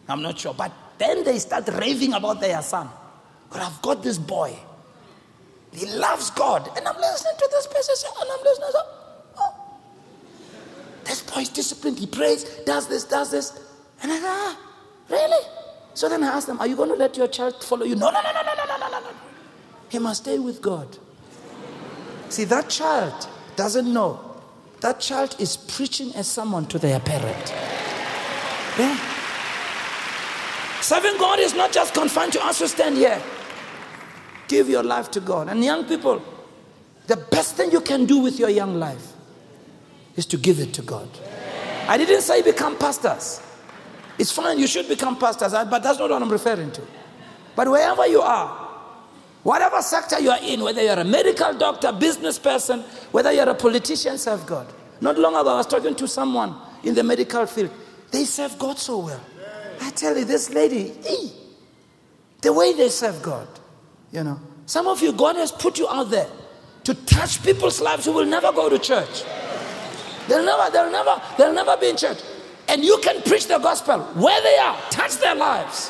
I'm 0.07 0.21
not 0.21 0.37
sure. 0.37 0.53
But 0.53 0.71
then 0.97 1.23
they 1.23 1.39
start 1.39 1.67
raving 1.69 2.13
about 2.13 2.39
their 2.39 2.61
son. 2.61 2.89
But 3.49 3.61
I've 3.61 3.81
got 3.81 4.03
this 4.03 4.17
boy. 4.17 4.55
He 5.71 5.85
loves 5.85 6.29
God. 6.31 6.69
And 6.77 6.87
I'm 6.87 6.97
listening 6.97 7.33
to 7.37 7.49
this 7.51 7.67
person 7.67 8.09
and 8.21 8.29
I'm 8.31 8.43
listening. 8.43 8.69
So, 8.71 8.79
oh. 9.39 9.79
This 11.05 11.21
boy 11.23 11.41
is 11.41 11.49
disciplined. 11.49 11.99
He 11.99 12.07
prays, 12.07 12.43
does 12.65 12.87
this, 12.87 13.05
does 13.05 13.31
this. 13.31 13.59
And 14.03 14.11
I 14.11 14.19
go, 14.19 14.27
ah, 14.27 14.59
Really? 15.09 15.45
So 15.93 16.09
then 16.09 16.23
I 16.23 16.27
asked 16.27 16.47
them, 16.47 16.59
Are 16.59 16.67
you 16.67 16.75
going 16.75 16.89
to 16.89 16.95
let 16.95 17.17
your 17.17 17.27
child 17.27 17.63
follow 17.63 17.85
you? 17.85 17.95
No, 17.95 18.09
no, 18.09 18.21
no, 18.21 18.31
no, 18.31 18.41
no, 18.41 18.53
no, 18.53 18.77
no, 18.77 18.89
no, 18.89 18.99
no. 18.99 19.15
He 19.89 19.99
must 19.99 20.23
stay 20.23 20.37
with 20.37 20.61
God. 20.61 20.97
See, 22.29 22.43
that 22.43 22.69
child 22.69 23.27
doesn't 23.58 23.91
know. 23.91 24.20
That 24.80 25.01
child 25.01 25.36
is 25.39 25.58
preaching 25.58 26.14
as 26.16 26.28
someone 26.28 26.68
to 26.68 26.80
their 26.80 26.99
parent. 26.99 27.53
Yeah. 28.78 28.95
Serving 30.82 31.18
God 31.18 31.39
is 31.39 31.55
not 31.55 31.74
just 31.74 31.93
confined 31.93 32.32
to 32.34 32.45
us 32.45 32.60
who 32.60 32.68
stand 32.68 32.95
here. 32.95 33.22
Give 34.47 34.70
your 34.70 34.84
life 34.84 35.12
to 35.12 35.20
God. 35.20 35.49
And 35.49 35.64
young 35.64 35.84
people, 35.86 36.22
the 37.08 37.18
best 37.18 37.55
thing 37.55 37.72
you 37.72 37.82
can 37.82 38.05
do 38.05 38.20
with 38.20 38.39
your 38.39 38.49
young 38.49 38.80
life 38.80 39.14
is 40.16 40.26
to 40.28 40.38
give 40.38 40.60
it 40.60 40.74
to 40.76 40.82
God. 40.82 41.10
I 41.88 41.97
didn't 41.97 42.22
say 42.22 42.41
become 42.41 42.78
pastors. 42.78 43.41
It's 44.20 44.32
fine, 44.32 44.60
you 44.60 44.68
should 44.68 44.88
become 44.88 45.18
pastors, 45.18 45.51
but 45.51 45.80
that's 45.80 45.99
not 45.99 46.10
what 46.10 46.22
I'm 46.22 46.32
referring 46.32 46.72
to. 46.72 46.82
But 47.55 47.70
wherever 47.70 48.05
you 48.08 48.22
are, 48.22 48.66
whatever 49.47 49.81
sector 49.81 50.19
you 50.19 50.29
are 50.29 50.41
in, 50.41 50.61
whether 50.61 50.83
you're 50.83 50.99
a 50.99 51.05
medical 51.05 51.53
doctor, 51.53 51.93
business 51.93 52.37
person, 52.37 52.81
whether 53.13 53.31
you're 53.31 53.47
a 53.47 53.55
politician, 53.55 54.17
serve 54.17 54.45
God. 54.45 54.67
Not 54.99 55.17
long 55.17 55.37
ago, 55.37 55.53
I 55.53 55.55
was 55.55 55.67
talking 55.67 55.95
to 55.95 56.05
someone 56.05 56.53
in 56.83 56.93
the 56.93 57.01
medical 57.01 57.45
field. 57.45 57.71
They 58.11 58.25
serve 58.25 58.59
God 58.59 58.77
so 58.77 58.97
well. 58.97 59.21
I 59.79 59.91
tell 59.91 60.17
you, 60.17 60.25
this 60.25 60.49
lady, 60.49 60.91
the 62.41 62.51
way 62.51 62.73
they 62.73 62.89
serve 62.89 63.21
God, 63.21 63.47
you 64.11 64.21
know. 64.21 64.37
Some 64.65 64.85
of 64.85 65.01
you, 65.01 65.13
God 65.13 65.37
has 65.37 65.53
put 65.53 65.79
you 65.79 65.87
out 65.87 66.09
there 66.09 66.27
to 66.83 66.93
touch 66.93 67.41
people's 67.41 67.79
lives 67.79 68.03
who 68.03 68.11
will 68.11 68.25
never 68.25 68.51
go 68.51 68.67
to 68.67 68.77
church. 68.77 69.23
They'll 70.27 70.43
never, 70.43 70.69
they'll 70.71 70.91
never, 70.91 71.21
they'll 71.37 71.53
never 71.53 71.77
be 71.77 71.91
in 71.91 71.95
church. 71.95 72.17
And 72.67 72.83
you 72.83 72.99
can 73.01 73.21
preach 73.21 73.47
the 73.47 73.59
gospel 73.59 74.01
where 74.15 74.41
they 74.41 74.57
are, 74.57 74.77
touch 74.89 75.15
their 75.19 75.35
lives 75.35 75.89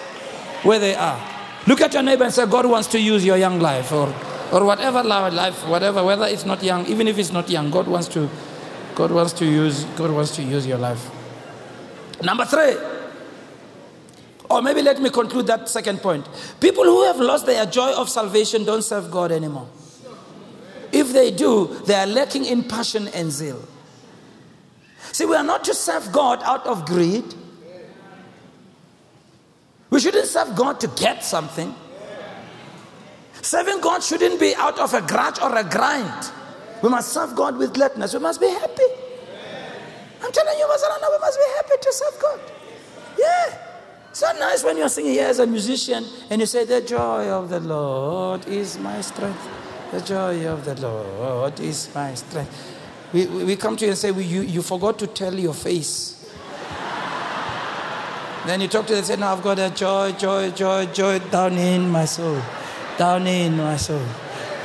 where 0.62 0.78
they 0.78 0.94
are. 0.94 1.37
Look 1.68 1.82
at 1.82 1.94
your 1.94 2.02
neighbor 2.04 2.24
and 2.24 2.34
say, 2.34 2.46
God 2.46 2.66
wants 2.66 2.88
to 2.90 3.00
use 3.00 3.26
your 3.26 3.36
young 3.36 3.60
life 3.60 3.92
or, 3.92 4.08
or 4.54 4.64
whatever 4.64 5.04
life, 5.04 5.68
whatever, 5.68 6.02
whether 6.04 6.26
it's 6.26 6.46
not 6.46 6.64
young, 6.64 6.86
even 6.88 7.08
if 7.10 7.18
it's 7.18 7.32
not 7.32 7.50
young, 7.50 7.70
God 7.70 7.88
wants 7.88 8.08
to, 8.10 8.30
God 8.96 9.12
wants 9.12 9.34
to 9.34 9.46
use, 9.46 9.84
God 9.98 10.12
wants 10.12 10.34
to 10.38 10.44
use 10.44 10.66
your 10.66 10.78
life. 10.78 11.12
Number 12.24 12.46
three, 12.46 12.78
or 14.50 14.62
maybe 14.62 14.82
let 14.82 15.02
me 15.02 15.10
conclude 15.10 15.48
that 15.48 15.68
second 15.68 16.02
point. 16.02 16.26
People 16.62 16.86
who 16.86 17.04
have 17.04 17.18
lost 17.18 17.46
their 17.46 17.66
joy 17.66 17.92
of 17.94 18.10
salvation 18.10 18.64
don't 18.64 18.82
serve 18.82 19.12
God 19.12 19.34
anymore. 19.34 19.68
If 20.94 21.12
they 21.12 21.32
do, 21.32 21.82
they 21.86 21.96
are 21.96 22.08
lacking 22.08 22.46
in 22.46 22.64
passion 22.64 23.10
and 23.10 23.30
zeal. 23.30 23.62
See, 25.12 25.26
we 25.26 25.36
are 25.36 25.44
not 25.44 25.66
to 25.66 25.74
serve 25.74 26.12
God 26.14 26.42
out 26.44 26.66
of 26.66 26.86
greed. 26.86 27.26
We 30.38 30.44
serve 30.44 30.56
God 30.56 30.80
to 30.82 30.88
get 30.90 31.24
something. 31.24 31.74
Serving 33.42 33.82
God 33.82 34.04
shouldn't 34.04 34.40
be 34.40 34.54
out 34.56 34.78
of 34.78 34.94
a 34.94 35.02
grudge 35.02 35.40
or 35.42 35.56
a 35.56 35.64
grind. 35.64 36.32
We 36.84 36.90
must 36.90 37.12
serve 37.12 37.36
God 37.36 37.58
with 37.58 37.74
gladness. 37.74 38.14
We 38.14 38.20
must 38.20 38.40
be 38.40 38.48
happy. 38.48 38.84
I'm 40.22 40.32
telling 40.32 40.60
you, 40.60 40.66
Mazalana, 40.66 41.10
we 41.10 41.18
must 41.20 41.40
be 41.40 41.46
happy 41.56 41.82
to 41.82 41.94
serve 41.94 42.22
God. 42.22 42.40
Yeah. 43.18 43.58
It's 44.12 44.22
not 44.22 44.38
nice 44.38 44.64
when 44.64 44.78
you're 44.78 44.90
singing 44.90 45.14
here 45.14 45.28
as 45.28 45.40
a 45.40 45.48
musician 45.48 46.06
and 46.30 46.40
you 46.40 46.46
say, 46.46 46.66
The 46.66 46.82
joy 46.82 47.30
of 47.30 47.50
the 47.50 47.60
Lord 47.60 48.48
is 48.48 48.78
my 48.78 49.02
strength. 49.02 49.50
The 49.92 50.02
joy 50.02 50.46
of 50.46 50.66
the 50.66 50.76
Lord 50.76 51.60
is 51.60 51.90
my 51.96 52.14
strength. 52.14 52.76
We, 53.12 53.26
we 53.26 53.56
come 53.56 53.76
to 53.78 53.86
you 53.86 53.92
and 53.92 53.98
say, 53.98 54.12
you, 54.12 54.42
you 54.42 54.62
forgot 54.62 55.00
to 55.00 55.08
tell 55.08 55.34
your 55.34 55.56
face. 55.56 56.17
Then 58.48 58.62
you 58.62 58.68
talk 58.68 58.86
to 58.88 58.94
them 58.94 59.00
and 59.00 59.08
say, 59.08 59.16
No, 59.16 59.28
I've 59.28 59.44
got 59.44 59.60
a 59.60 59.70
joy, 59.70 60.12
joy, 60.14 60.52
joy, 60.52 60.86
joy 60.88 61.20
down 61.20 61.54
in 61.54 61.90
my 61.90 62.06
soul. 62.06 62.42
Down 62.98 63.28
in 63.28 63.58
my 63.58 63.78
soul. 63.78 64.02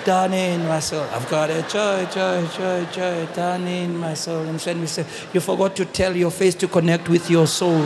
Down 0.04 0.32
in 0.32 0.66
my 0.66 0.80
soul. 0.80 1.06
I've 1.12 1.28
got 1.28 1.50
a 1.50 1.62
joy, 1.62 2.06
joy, 2.06 2.46
joy, 2.46 2.84
joy 2.92 3.26
down 3.34 3.66
in 3.66 3.96
my 3.96 4.14
soul. 4.14 4.42
And 4.42 4.58
then 4.58 4.80
we 4.80 4.86
say, 4.86 5.06
You 5.32 5.40
forgot 5.40 5.76
to 5.76 5.84
tell 5.84 6.16
your 6.16 6.30
face 6.30 6.54
to 6.56 6.68
connect 6.68 7.08
with 7.08 7.30
your 7.30 7.46
soul. 7.46 7.82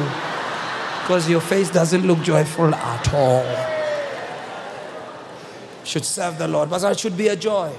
Because 1.03 1.31
your 1.31 1.41
face 1.41 1.71
doesn't 1.71 2.07
look 2.07 2.23
joyful 2.23 2.75
at 2.75 3.15
all. 3.15 3.45
Should 5.85 6.05
serve 6.05 6.39
the 6.39 6.49
Lord, 6.49 6.69
but 6.69 6.83
it 6.83 6.99
should 6.99 7.17
be 7.17 7.29
a 7.29 7.37
joy. 7.37 7.73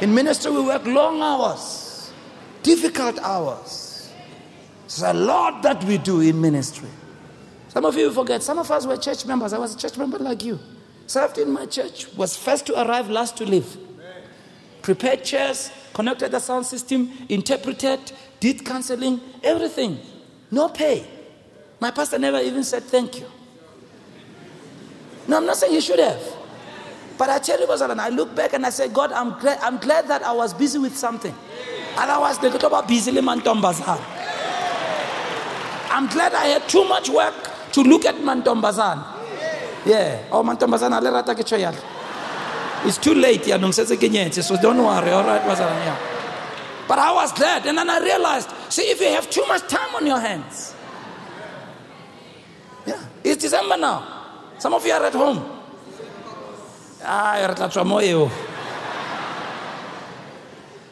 In 0.00 0.14
ministry, 0.14 0.52
we 0.52 0.62
work 0.62 0.86
long 0.86 1.20
hours. 1.20 1.88
difficult 2.62 3.18
hours. 3.20 4.10
There's 4.82 5.02
a 5.02 5.12
lot 5.12 5.62
that 5.62 5.82
we 5.84 5.98
do 5.98 6.20
in 6.20 6.40
ministry. 6.40 6.88
Some 7.78 7.84
of 7.84 7.96
you 7.96 8.10
forget, 8.10 8.42
some 8.42 8.58
of 8.58 8.68
us 8.72 8.88
were 8.88 8.96
church 8.96 9.24
members. 9.24 9.52
I 9.52 9.58
was 9.58 9.76
a 9.76 9.78
church 9.78 9.96
member 9.96 10.18
like 10.18 10.42
you. 10.42 10.58
Served 11.06 11.38
in 11.38 11.52
my 11.52 11.64
church, 11.64 12.12
was 12.16 12.36
first 12.36 12.66
to 12.66 12.82
arrive, 12.82 13.08
last 13.08 13.36
to 13.36 13.44
leave. 13.44 13.76
Prepared 14.82 15.22
chairs, 15.22 15.70
connected 15.94 16.32
the 16.32 16.40
sound 16.40 16.66
system, 16.66 17.08
interpreted, 17.28 18.00
did 18.40 18.66
counseling, 18.66 19.20
everything. 19.44 19.96
No 20.50 20.68
pay. 20.68 21.06
My 21.78 21.92
pastor 21.92 22.18
never 22.18 22.40
even 22.40 22.64
said 22.64 22.82
thank 22.82 23.20
you. 23.20 23.26
No, 25.28 25.36
I'm 25.36 25.46
not 25.46 25.56
saying 25.56 25.72
you 25.72 25.80
should 25.80 26.00
have. 26.00 26.20
But 27.16 27.30
I 27.30 27.38
tell 27.38 27.60
you, 27.60 27.66
I 27.70 28.08
look 28.08 28.34
back 28.34 28.54
and 28.54 28.66
I 28.66 28.70
say, 28.70 28.88
God, 28.88 29.12
I'm 29.12 29.38
glad, 29.38 29.60
I'm 29.60 29.78
glad 29.78 30.08
that 30.08 30.24
I 30.24 30.32
was 30.32 30.52
busy 30.52 30.80
with 30.80 30.96
something. 30.96 31.34
Otherwise, 31.96 32.40
they 32.40 32.50
could 32.50 32.60
talk 32.60 32.72
about 32.72 32.88
busy 32.88 33.12
mantombazan. 33.12 34.04
I'm 35.92 36.08
glad 36.08 36.34
I 36.34 36.46
had 36.46 36.68
too 36.68 36.82
much 36.82 37.08
work 37.08 37.54
to 37.72 37.82
look 37.82 38.04
at 38.04 38.16
mantombazan. 38.16 39.04
Yeah. 39.86 40.28
Oh, 40.30 40.42
mantombazan, 40.42 40.92
ale 40.92 41.12
rata 41.12 41.34
ke 41.34 41.44
It's 42.84 42.98
too 42.98 43.14
late, 43.14 43.46
yeah, 43.46 43.58
so 44.30 44.56
don't 44.56 44.78
worry, 44.78 45.10
all 45.10 45.24
right, 45.24 45.42
yeah. 45.44 45.96
But 46.86 46.98
I 46.98 47.12
was 47.12 47.32
glad, 47.32 47.66
and 47.66 47.76
then 47.76 47.90
I 47.90 47.98
realized, 47.98 48.50
see, 48.68 48.82
if 48.82 49.00
you 49.00 49.08
have 49.08 49.28
too 49.28 49.44
much 49.46 49.66
time 49.68 49.94
on 49.94 50.06
your 50.06 50.20
hands, 50.20 50.74
yeah, 52.86 53.02
it's 53.24 53.42
December 53.42 53.76
now. 53.76 54.06
Some 54.58 54.74
of 54.74 54.86
you 54.86 54.92
are 54.92 55.04
at 55.04 55.12
home. 55.12 55.56
Ah, 57.04 57.36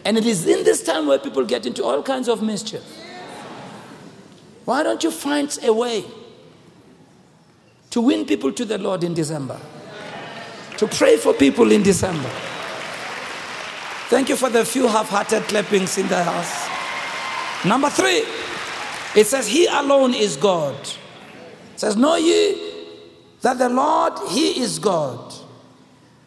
and 0.05 0.17
it 0.17 0.25
is 0.25 0.47
in 0.47 0.63
this 0.65 0.83
time 0.83 1.07
where 1.07 1.19
people 1.19 1.45
get 1.45 1.67
into 1.67 1.83
all 1.83 2.03
kinds 2.03 2.29
of 2.29 2.43
mischief. 2.43 2.83
Why 4.65 4.83
don't 4.83 5.03
you 5.03 5.11
find 5.11 5.57
a 5.65 5.73
way 5.73 6.05
to 7.97 8.03
win 8.03 8.27
people 8.27 8.53
to 8.53 8.67
the 8.67 8.77
Lord 8.77 9.03
in 9.05 9.15
December? 9.15 9.59
To 10.77 10.87
pray 10.87 11.17
for 11.17 11.33
people 11.33 11.73
in 11.73 11.83
December. 11.83 12.29
Thank 14.11 14.29
you 14.29 14.37
for 14.37 14.51
the 14.51 14.67
few 14.67 14.87
half 14.87 15.09
hearted 15.09 15.45
clappings 15.45 15.97
in 15.97 16.07
the 16.07 16.23
house. 16.23 17.65
Number 17.65 17.89
three, 17.89 18.23
it 19.19 19.27
says, 19.27 19.49
He 19.49 19.65
alone 19.65 20.13
is 20.13 20.37
God. 20.37 20.79
It 20.79 21.81
says, 21.81 21.97
Know 21.97 22.17
ye 22.17 22.85
that 23.41 23.57
the 23.57 23.71
Lord, 23.71 24.13
He 24.29 24.61
is 24.61 24.79
God. 24.79 25.33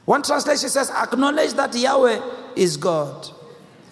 One 0.05 0.23
translation 0.23 0.69
says, 0.69 0.89
acknowledge 0.89 1.53
that 1.53 1.75
Yahweh 1.75 2.19
is 2.55 2.77
God. 2.77 3.29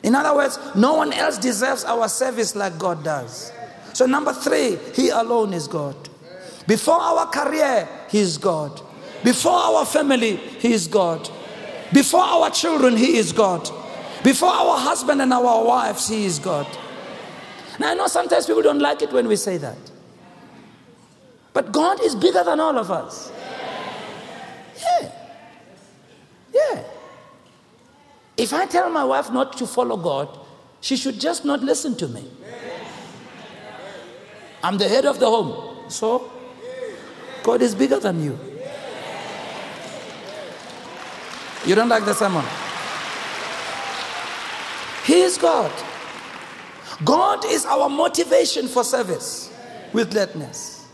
In 0.01 0.15
other 0.15 0.35
words, 0.35 0.57
no 0.73 0.95
one 0.95 1.13
else 1.13 1.37
deserves 1.37 1.83
our 1.83 2.09
service 2.09 2.55
like 2.55 2.79
God 2.79 3.03
does. 3.03 3.51
So, 3.93 4.07
number 4.07 4.33
three, 4.33 4.79
He 4.95 5.09
alone 5.09 5.53
is 5.53 5.67
God. 5.67 5.95
Before 6.67 6.99
our 6.99 7.25
career, 7.27 7.87
He 8.09 8.19
is 8.19 8.37
God. 8.37 8.81
Before 9.23 9.53
our 9.53 9.85
family, 9.85 10.35
He 10.35 10.73
is 10.73 10.87
God. 10.87 11.29
Before 11.93 12.21
our 12.21 12.49
children, 12.51 12.97
He 12.97 13.17
is 13.17 13.31
God. 13.31 13.69
Before 14.23 14.49
our 14.49 14.77
husband 14.77 15.21
and 15.21 15.31
our 15.31 15.63
wives, 15.63 16.09
He 16.09 16.25
is 16.25 16.39
God. 16.39 16.67
Now, 17.79 17.91
I 17.91 17.93
know 17.93 18.07
sometimes 18.07 18.45
people 18.45 18.61
don't 18.61 18.79
like 18.79 19.01
it 19.01 19.11
when 19.11 19.27
we 19.27 19.35
say 19.35 19.57
that. 19.57 19.77
But 21.53 21.71
God 21.71 22.01
is 22.01 22.15
bigger 22.15 22.43
than 22.43 22.59
all 22.59 22.77
of 22.77 22.91
us. 22.91 23.31
Yeah. 24.79 25.11
Yeah. 26.53 26.83
If 28.35 28.53
I 28.53 28.65
tell 28.65 28.89
my 28.89 29.03
wife 29.03 29.31
not 29.31 29.57
to 29.57 29.65
follow 29.67 29.97
God, 29.97 30.37
she 30.81 30.95
should 30.95 31.19
just 31.19 31.45
not 31.45 31.63
listen 31.63 31.95
to 31.97 32.07
me. 32.07 32.29
I'm 34.63 34.77
the 34.77 34.87
head 34.87 35.05
of 35.05 35.19
the 35.19 35.27
home. 35.27 35.89
So, 35.89 36.31
God 37.47 37.61
is 37.61 37.73
bigger 37.73 37.97
than 37.97 38.21
you. 38.21 38.37
You 41.65 41.75
don't 41.75 41.87
like 41.87 42.03
the 42.03 42.13
sermon? 42.13 42.43
He 45.05 45.21
is 45.21 45.37
God. 45.37 45.71
God 47.05 47.45
is 47.45 47.65
our 47.65 47.87
motivation 47.87 48.67
for 48.67 48.83
service 48.83 49.49
with 49.93 50.11
gladness. 50.11 50.87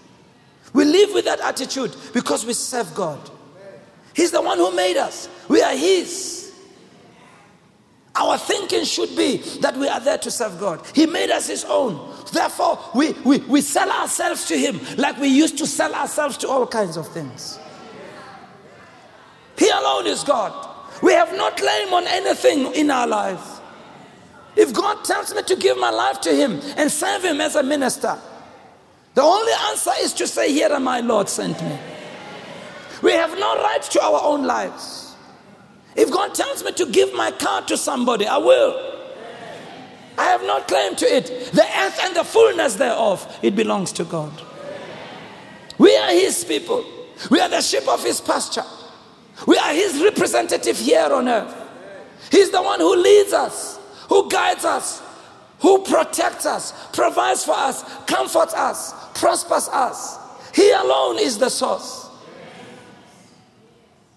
We 0.74 0.86
live 0.86 1.16
with 1.16 1.26
that 1.26 1.40
attitude 1.40 1.96
because 2.14 2.46
we 2.46 2.54
serve 2.54 2.94
God. 2.94 3.32
He's 4.16 4.30
the 4.30 4.44
one 4.44 4.60
who 4.60 4.76
made 4.76 4.98
us, 4.98 5.28
we 5.48 5.60
are 5.64 5.76
His. 5.76 6.43
Our 8.16 8.38
thinking 8.38 8.84
should 8.86 9.16
be 9.16 9.38
that 9.62 9.76
we 9.76 9.88
are 9.88 10.00
there 10.00 10.20
to 10.20 10.30
serve 10.30 10.60
God. 10.60 10.86
He 10.94 11.08
made 11.08 11.32
us 11.32 11.48
His 11.48 11.66
own. 11.66 12.14
Therefore, 12.32 12.80
we, 12.94 13.14
we, 13.26 13.40
we 13.40 13.62
sell 13.62 13.90
ourselves 13.92 14.46
to 14.48 14.58
Him 14.58 14.80
like 14.98 15.18
we 15.20 15.28
used 15.28 15.58
to 15.58 15.68
sell 15.68 15.94
ourselves 15.96 16.38
to 16.38 16.48
all 16.48 16.68
kinds 16.68 16.96
of 16.96 17.08
things. 17.08 17.60
He 19.58 19.70
alone 19.70 20.08
is 20.08 20.24
God. 20.24 20.70
We 21.02 21.14
have 21.14 21.32
no 21.36 21.50
claim 21.52 21.94
on 21.94 22.06
anything 22.08 22.74
in 22.76 22.92
our 22.92 23.08
lives. 23.08 23.62
If 24.56 24.74
God 24.74 25.04
tells 25.04 25.34
me 25.34 25.42
to 25.44 25.56
give 25.56 25.80
my 25.80 25.90
life 25.90 26.22
to 26.22 26.36
Him 26.36 26.60
and 26.78 26.92
serve 26.92 27.24
Him 27.24 27.42
as 27.42 27.56
a 27.56 27.64
minister, 27.64 28.20
the 29.16 29.22
only 29.22 29.52
answer 29.70 29.92
is 30.00 30.14
to 30.14 30.28
say, 30.28 30.52
Here 30.52 30.70
am 30.70 30.88
I, 30.88 31.00
Lord, 31.00 31.30
sent 31.30 31.62
me. 31.64 31.78
We 33.02 33.12
have 33.14 33.32
no 33.38 33.56
right 33.62 33.82
to 33.82 34.02
our 34.02 34.22
own 34.24 34.46
lives. 34.46 35.03
If 35.96 36.12
God 36.12 36.34
tells 36.34 36.64
me 36.64 36.72
to 36.74 36.86
give 36.88 37.14
my 37.14 37.32
car 37.32 37.62
to 37.64 37.78
somebody, 37.78 38.26
I 38.26 38.38
will. 38.38 38.94
I 40.18 40.26
have 40.26 40.42
no 40.42 40.60
claim 40.62 40.96
to 40.98 41.06
it. 41.06 41.52
The 41.54 41.64
earth 41.64 42.00
and 42.04 42.16
the 42.16 42.24
fullness 42.24 42.76
thereof, 42.76 43.40
it 43.42 43.56
belongs 43.56 43.92
to 43.94 44.04
God. 44.04 44.32
We 45.78 45.96
are 45.96 46.12
His 46.12 46.44
people. 46.44 46.86
We 47.30 47.40
are 47.40 47.50
the 47.50 47.62
sheep 47.62 47.88
of 47.88 48.04
His 48.04 48.22
pasture. 48.22 48.64
We 49.48 49.58
are 49.58 49.74
His 49.74 50.02
representative 50.02 50.78
here 50.78 51.12
on 51.12 51.28
earth. 51.28 51.56
He's 52.32 52.52
the 52.52 52.62
one 52.62 52.80
who 52.80 52.96
leads 52.96 53.34
us, 53.34 53.80
who 54.10 54.30
guides 54.30 54.66
us, 54.66 55.02
who 55.60 55.84
protects 55.84 56.46
us, 56.46 56.74
provides 56.94 57.46
for 57.46 57.56
us, 57.56 57.84
comforts 58.06 58.54
us, 58.54 58.94
prospers 59.20 59.68
us. 59.70 60.18
He 60.54 60.72
alone 60.72 61.20
is 61.20 61.38
the 61.38 61.50
source. 61.50 62.03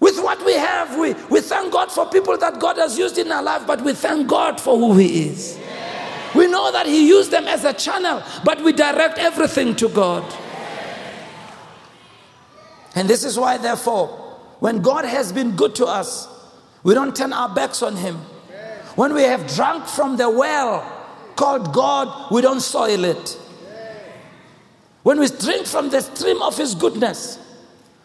With 0.07 0.23
what 0.23 0.47
we 0.47 0.53
have, 0.53 0.97
we, 0.97 1.15
we 1.31 1.41
thank 1.41 1.73
God 1.73 1.91
for 1.91 2.07
people 2.07 2.39
that 2.39 2.61
God 2.61 2.77
has 2.77 2.97
used 2.97 3.19
in 3.19 3.33
our 3.33 3.43
life, 3.43 3.67
but 3.67 3.83
we 3.83 3.93
thank 3.93 4.29
God 4.29 4.61
for 4.61 4.79
who 4.79 4.97
He 4.97 5.27
is. 5.27 5.59
We 6.33 6.47
know 6.47 6.71
that 6.71 6.87
He 6.87 7.09
used 7.09 7.33
them 7.33 7.49
as 7.49 7.65
a 7.65 7.73
channel, 7.73 8.23
but 8.45 8.63
we 8.63 8.73
direct 8.73 9.19
everything 9.19 9.75
to 9.75 9.89
God. 9.89 10.23
And 12.95 13.09
this 13.11 13.25
is 13.25 13.37
why, 13.37 13.59
therefore, 13.59 14.07
when 14.61 14.81
God 14.81 15.07
has 15.07 15.33
been 15.33 15.57
good 15.57 15.75
to 15.75 15.87
us, 15.87 16.29
we 16.85 16.95
don't 16.95 17.17
turn 17.17 17.33
our 17.33 17.53
backs 17.53 17.83
on 17.83 17.97
Him. 17.97 18.15
When 18.95 19.13
we 19.13 19.25
have 19.25 19.53
drunk 19.57 19.89
from 19.89 20.17
the 20.17 20.31
well 20.31 20.85
called 21.35 21.73
God, 21.73 22.31
we 22.31 22.43
don't 22.43 22.61
soil 22.61 23.05
it. 23.05 23.37
When 25.03 25.19
we 25.19 25.27
drink 25.27 25.67
from 25.67 25.91
the 25.91 26.01
stream 26.01 26.41
of 26.43 26.57
His 26.57 26.77
goodness, 26.77 27.41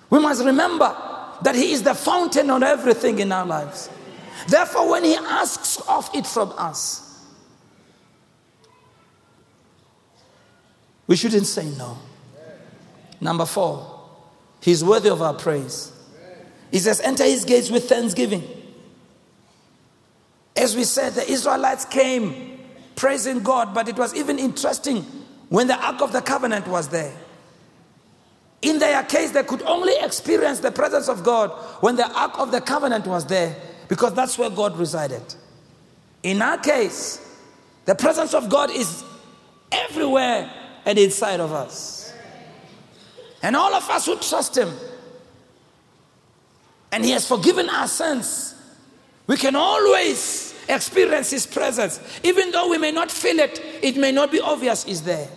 we 0.09 0.17
must 0.17 0.43
remember 0.43 1.09
that 1.43 1.55
He 1.55 1.71
is 1.71 1.83
the 1.83 1.93
fountain 1.93 2.49
of 2.49 2.63
everything 2.63 3.19
in 3.19 3.31
our 3.31 3.45
lives. 3.45 3.89
Therefore, 4.47 4.89
when 4.89 5.03
He 5.03 5.15
asks 5.15 5.79
of 5.87 6.09
it 6.13 6.25
from 6.25 6.53
us, 6.57 7.25
we 11.07 11.15
shouldn't 11.15 11.47
say 11.47 11.69
no. 11.77 11.97
Number 13.19 13.45
four, 13.45 13.99
He's 14.61 14.83
worthy 14.83 15.09
of 15.09 15.21
our 15.21 15.33
praise. 15.33 15.91
He 16.71 16.79
says, 16.79 17.01
Enter 17.01 17.23
His 17.23 17.45
gates 17.45 17.69
with 17.69 17.89
thanksgiving. 17.89 18.43
As 20.55 20.75
we 20.75 20.83
said, 20.83 21.13
the 21.13 21.29
Israelites 21.29 21.85
came 21.85 22.59
praising 22.95 23.41
God, 23.41 23.73
but 23.73 23.87
it 23.87 23.97
was 23.97 24.13
even 24.13 24.37
interesting 24.37 25.03
when 25.49 25.67
the 25.67 25.75
Ark 25.75 26.01
of 26.01 26.11
the 26.11 26.21
Covenant 26.21 26.67
was 26.67 26.89
there. 26.89 27.13
In 28.61 28.77
their 28.77 29.03
case, 29.03 29.31
they 29.31 29.43
could 29.43 29.63
only 29.63 29.93
experience 29.99 30.59
the 30.59 30.71
presence 30.71 31.07
of 31.09 31.23
God 31.23 31.49
when 31.81 31.95
the 31.95 32.07
Ark 32.11 32.37
of 32.37 32.51
the 32.51 32.61
Covenant 32.61 33.07
was 33.07 33.25
there 33.25 33.55
because 33.87 34.13
that's 34.13 34.37
where 34.37 34.49
God 34.49 34.77
resided. 34.77 35.23
In 36.23 36.41
our 36.41 36.57
case, 36.57 37.19
the 37.85 37.95
presence 37.95 38.33
of 38.33 38.49
God 38.49 38.69
is 38.69 39.03
everywhere 39.71 40.51
and 40.85 40.99
inside 40.99 41.39
of 41.39 41.51
us. 41.51 42.13
And 43.41 43.55
all 43.55 43.73
of 43.73 43.89
us 43.89 44.05
who 44.05 44.15
trust 44.17 44.55
Him, 44.55 44.71
and 46.91 47.03
He 47.03 47.11
has 47.11 47.27
forgiven 47.27 47.69
our 47.69 47.87
sins, 47.87 48.53
we 49.25 49.37
can 49.37 49.55
always 49.55 50.53
experience 50.69 51.31
His 51.31 51.47
presence. 51.47 51.99
Even 52.23 52.51
though 52.51 52.69
we 52.69 52.77
may 52.77 52.91
not 52.91 53.09
feel 53.09 53.39
it, 53.39 53.59
it 53.81 53.97
may 53.97 54.11
not 54.11 54.31
be 54.31 54.39
obvious 54.39 54.83
He's 54.83 55.01
there. 55.01 55.27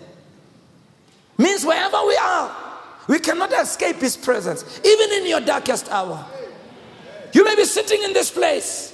Means 1.39 1.65
wherever 1.65 2.05
we 2.07 2.17
are, 2.17 2.64
we 3.09 3.19
cannot 3.19 3.53
escape 3.53 3.97
His 3.97 4.17
presence, 4.17 4.81
even 4.85 5.13
in 5.13 5.27
your 5.27 5.41
darkest 5.41 5.91
hour. 5.91 6.25
You 7.33 7.45
may 7.45 7.57
be 7.57 7.65
sitting 7.65 8.03
in 8.03 8.13
this 8.13 8.31
place, 8.31 8.93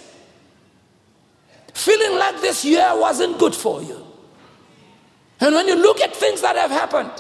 feeling 1.74 2.18
like 2.18 2.40
this 2.40 2.64
year 2.64 2.90
wasn't 2.94 3.38
good 3.38 3.54
for 3.54 3.82
you. 3.82 4.06
And 5.40 5.54
when 5.54 5.68
you 5.68 5.76
look 5.76 6.00
at 6.00 6.14
things 6.14 6.40
that 6.42 6.56
have 6.56 6.70
happened, 6.70 7.12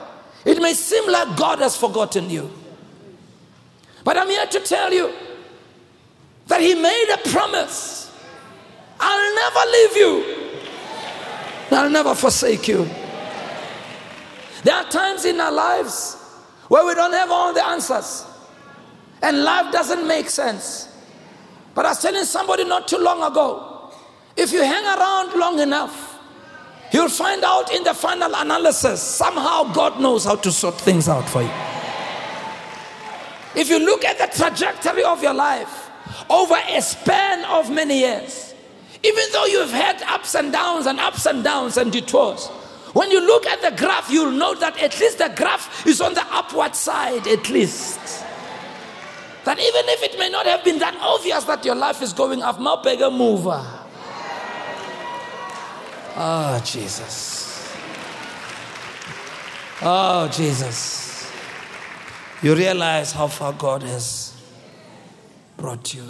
it 0.44 0.60
may 0.60 0.74
seem 0.74 1.10
like 1.10 1.36
God 1.36 1.58
has 1.60 1.76
forgotten 1.76 2.28
you. 2.30 2.50
But 4.04 4.16
I'm 4.16 4.28
here 4.28 4.46
to 4.46 4.60
tell 4.60 4.92
you 4.92 5.12
that 6.46 6.60
He 6.60 6.74
made 6.74 7.14
a 7.14 7.28
promise 7.28 8.10
I'll 9.02 9.34
never 9.34 9.70
leave 9.70 9.96
you, 9.96 10.56
I'll 11.70 11.90
never 11.90 12.14
forsake 12.14 12.68
you. 12.68 12.88
There 14.62 14.74
are 14.74 14.84
times 14.90 15.24
in 15.24 15.40
our 15.40 15.52
lives 15.52 16.19
where 16.70 16.86
we 16.86 16.94
don't 16.94 17.12
have 17.12 17.32
all 17.32 17.52
the 17.52 17.66
answers 17.66 18.24
and 19.22 19.42
life 19.42 19.72
doesn't 19.72 20.06
make 20.06 20.30
sense. 20.30 20.86
But 21.74 21.84
I 21.84 21.88
was 21.88 22.00
telling 22.00 22.22
somebody 22.22 22.62
not 22.62 22.86
too 22.86 22.98
long 22.98 23.24
ago 23.24 23.92
if 24.36 24.52
you 24.52 24.62
hang 24.62 24.84
around 24.84 25.36
long 25.36 25.58
enough, 25.58 26.16
you'll 26.92 27.08
find 27.08 27.42
out 27.42 27.72
in 27.74 27.82
the 27.82 27.92
final 27.92 28.32
analysis 28.36 29.02
somehow 29.02 29.64
God 29.72 30.00
knows 30.00 30.24
how 30.24 30.36
to 30.36 30.52
sort 30.52 30.76
things 30.76 31.08
out 31.08 31.28
for 31.28 31.42
you. 31.42 31.50
If 33.56 33.68
you 33.68 33.80
look 33.80 34.04
at 34.04 34.18
the 34.18 34.28
trajectory 34.32 35.02
of 35.02 35.24
your 35.24 35.34
life 35.34 35.90
over 36.30 36.54
a 36.68 36.80
span 36.80 37.44
of 37.46 37.68
many 37.68 37.98
years, 37.98 38.54
even 39.02 39.24
though 39.32 39.46
you've 39.46 39.72
had 39.72 40.00
ups 40.02 40.36
and 40.36 40.52
downs 40.52 40.86
and 40.86 41.00
ups 41.00 41.26
and 41.26 41.42
downs 41.42 41.76
and 41.76 41.90
detours, 41.90 42.48
when 42.92 43.10
you 43.10 43.20
look 43.20 43.46
at 43.46 43.62
the 43.62 43.70
graph, 43.76 44.10
you'll 44.10 44.32
know 44.32 44.54
that 44.54 44.76
at 44.78 44.98
least 44.98 45.18
the 45.18 45.32
graph 45.36 45.86
is 45.86 46.00
on 46.00 46.14
the 46.14 46.24
upward 46.30 46.74
side, 46.74 47.26
at 47.26 47.48
least. 47.48 47.98
That 49.44 49.58
even 49.58 49.88
if 49.88 50.02
it 50.02 50.18
may 50.18 50.28
not 50.28 50.46
have 50.46 50.64
been 50.64 50.78
that 50.80 50.96
obvious 51.00 51.44
that 51.44 51.64
your 51.64 51.74
life 51.74 52.02
is 52.02 52.12
going 52.12 52.42
up, 52.42 52.58
bigger 52.82 53.10
mover. 53.10 53.64
Oh, 56.16 56.60
Jesus. 56.64 57.74
Oh, 59.82 60.28
Jesus. 60.28 61.30
You 62.42 62.54
realize 62.54 63.12
how 63.12 63.28
far 63.28 63.52
God 63.52 63.82
has 63.82 64.34
brought 65.56 65.94
you. 65.94 66.04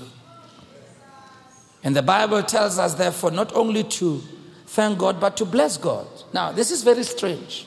And 1.82 1.94
the 1.94 2.02
Bible 2.02 2.42
tells 2.42 2.78
us, 2.78 2.94
therefore, 2.94 3.30
not 3.30 3.54
only 3.54 3.84
to 3.84 4.22
thank 4.70 4.98
God, 4.98 5.20
but 5.20 5.36
to 5.38 5.44
bless 5.44 5.76
God. 5.76 6.06
Now, 6.32 6.52
this 6.52 6.70
is 6.70 6.84
very 6.84 7.02
strange. 7.02 7.66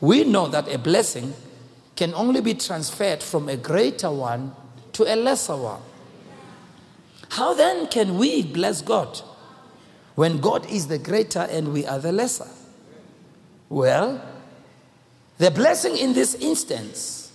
We 0.00 0.24
know 0.24 0.48
that 0.48 0.66
a 0.66 0.76
blessing 0.76 1.34
can 1.94 2.12
only 2.14 2.40
be 2.40 2.54
transferred 2.54 3.22
from 3.22 3.48
a 3.48 3.56
greater 3.56 4.10
one 4.10 4.52
to 4.94 5.04
a 5.04 5.14
lesser 5.14 5.56
one. 5.56 5.80
How 7.28 7.54
then 7.54 7.86
can 7.86 8.18
we 8.18 8.42
bless 8.42 8.82
God 8.82 9.20
when 10.16 10.38
God 10.38 10.68
is 10.68 10.88
the 10.88 10.98
greater 10.98 11.46
and 11.48 11.72
we 11.72 11.86
are 11.86 12.00
the 12.00 12.10
lesser? 12.10 12.48
Well, 13.68 14.20
the 15.38 15.52
blessing 15.52 15.96
in 15.96 16.12
this 16.12 16.34
instance 16.34 17.32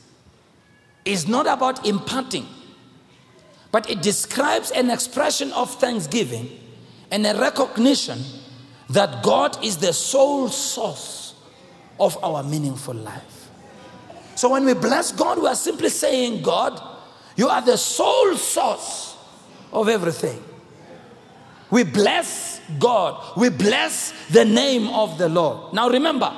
is 1.05 1.30
not 1.30 1.47
about 1.47 1.86
imparting, 1.88 2.45
but 3.72 3.89
it 3.89 4.01
describes 4.01 4.70
an 4.72 4.91
expression 4.91 5.53
of 5.53 5.74
thanksgiving 5.76 6.49
and 7.10 7.26
a 7.26 7.39
recognition 7.39 8.20
that 8.89 9.23
God 9.23 9.63
is 9.63 9.77
the 9.77 9.93
sole 9.93 10.49
source 10.49 11.35
of 11.99 12.21
our 12.23 12.43
meaningful 12.43 12.93
life. 12.93 13.49
So 14.35 14.49
when 14.49 14.65
we 14.65 14.73
bless 14.73 15.11
God, 15.11 15.39
we 15.39 15.47
are 15.47 15.55
simply 15.55 15.89
saying, 15.89 16.43
God, 16.43 16.81
you 17.35 17.49
are 17.49 17.61
the 17.61 17.77
sole 17.77 18.35
source 18.35 19.17
of 19.73 19.89
everything. 19.89 20.43
We 21.69 21.83
bless 21.83 22.61
God. 22.79 23.38
We 23.38 23.49
bless 23.49 24.13
the 24.29 24.45
name 24.45 24.88
of 24.88 25.17
the 25.17 25.27
Lord. 25.27 25.73
Now 25.73 25.89
remember, 25.89 26.29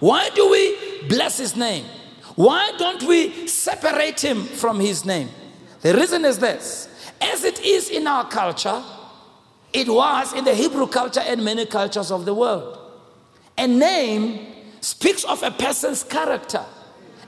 why 0.00 0.30
do 0.30 0.50
we 0.50 1.08
bless 1.08 1.38
his 1.38 1.56
name? 1.56 1.84
Why 2.36 2.72
don't 2.78 3.02
we 3.02 3.48
separate 3.48 4.20
him 4.20 4.44
from 4.44 4.78
his 4.80 5.04
name? 5.04 5.28
The 5.80 5.94
reason 5.94 6.24
is 6.24 6.38
this 6.38 6.88
as 7.20 7.44
it 7.44 7.60
is 7.60 7.90
in 7.90 8.06
our 8.06 8.28
culture, 8.28 8.82
it 9.72 9.88
was 9.88 10.32
in 10.32 10.44
the 10.44 10.54
Hebrew 10.54 10.86
culture 10.86 11.20
and 11.20 11.44
many 11.44 11.66
cultures 11.66 12.10
of 12.10 12.24
the 12.24 12.34
world. 12.34 12.78
A 13.56 13.66
name 13.66 14.46
speaks 14.80 15.24
of 15.24 15.42
a 15.42 15.50
person's 15.50 16.04
character, 16.04 16.64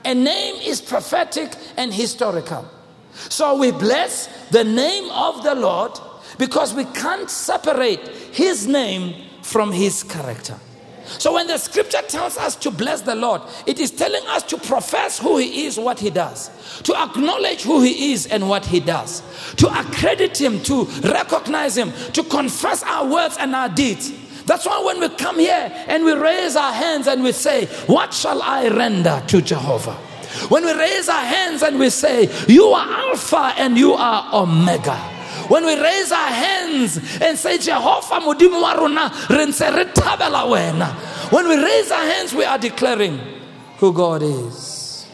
a 0.03 0.13
name 0.13 0.55
is 0.55 0.81
prophetic 0.81 1.53
and 1.77 1.93
historical. 1.93 2.65
So 3.13 3.57
we 3.57 3.71
bless 3.71 4.27
the 4.49 4.63
name 4.63 5.09
of 5.11 5.43
the 5.43 5.53
Lord 5.53 5.91
because 6.37 6.73
we 6.73 6.85
can't 6.85 7.29
separate 7.29 8.07
his 8.33 8.67
name 8.67 9.27
from 9.41 9.71
his 9.71 10.03
character. 10.03 10.57
So 11.05 11.33
when 11.33 11.47
the 11.47 11.57
scripture 11.57 12.01
tells 12.07 12.37
us 12.37 12.55
to 12.57 12.71
bless 12.71 13.01
the 13.01 13.15
Lord, 13.15 13.41
it 13.65 13.79
is 13.79 13.91
telling 13.91 14.25
us 14.27 14.43
to 14.43 14.57
profess 14.57 15.19
who 15.19 15.37
he 15.37 15.65
is, 15.65 15.77
what 15.77 15.99
he 15.99 16.09
does, 16.09 16.49
to 16.83 16.95
acknowledge 16.95 17.63
who 17.63 17.81
he 17.81 18.13
is 18.13 18.27
and 18.27 18.47
what 18.49 18.65
he 18.65 18.79
does, 18.79 19.21
to 19.55 19.67
accredit 19.67 20.39
him, 20.39 20.61
to 20.63 20.85
recognize 21.03 21.77
him, 21.77 21.91
to 22.13 22.23
confess 22.23 22.83
our 22.83 23.07
words 23.07 23.37
and 23.39 23.55
our 23.55 23.69
deeds. 23.69 24.11
That's 24.45 24.65
why 24.65 24.81
when 24.83 24.99
we 24.99 25.09
come 25.09 25.39
here 25.39 25.71
and 25.87 26.03
we 26.03 26.13
raise 26.13 26.55
our 26.55 26.73
hands 26.73 27.07
and 27.07 27.23
we 27.23 27.31
say, 27.31 27.65
What 27.87 28.13
shall 28.13 28.41
I 28.41 28.67
render 28.69 29.23
to 29.27 29.41
Jehovah? 29.41 29.93
When 30.49 30.65
we 30.65 30.73
raise 30.73 31.09
our 31.09 31.23
hands 31.25 31.61
and 31.61 31.77
we 31.79 31.89
say, 31.89 32.29
You 32.47 32.65
are 32.67 32.87
Alpha 33.09 33.53
and 33.57 33.77
you 33.77 33.93
are 33.93 34.29
Omega. 34.33 35.20
When 35.51 35.65
we 35.65 35.77
raise 35.77 36.13
our 36.13 36.29
hands 36.29 36.95
and 37.21 37.37
say, 37.37 37.57
Jehovah 37.57 38.21
Mudimu 38.25 38.63
waruna, 38.63 39.09
wena. 40.47 40.93
When 41.29 41.45
we 41.49 41.61
raise 41.61 41.91
our 41.91 42.05
hands, 42.05 42.33
we 42.33 42.45
are 42.45 42.57
declaring 42.57 43.19
who 43.75 43.91
God 43.91 44.21
is. 44.23 45.05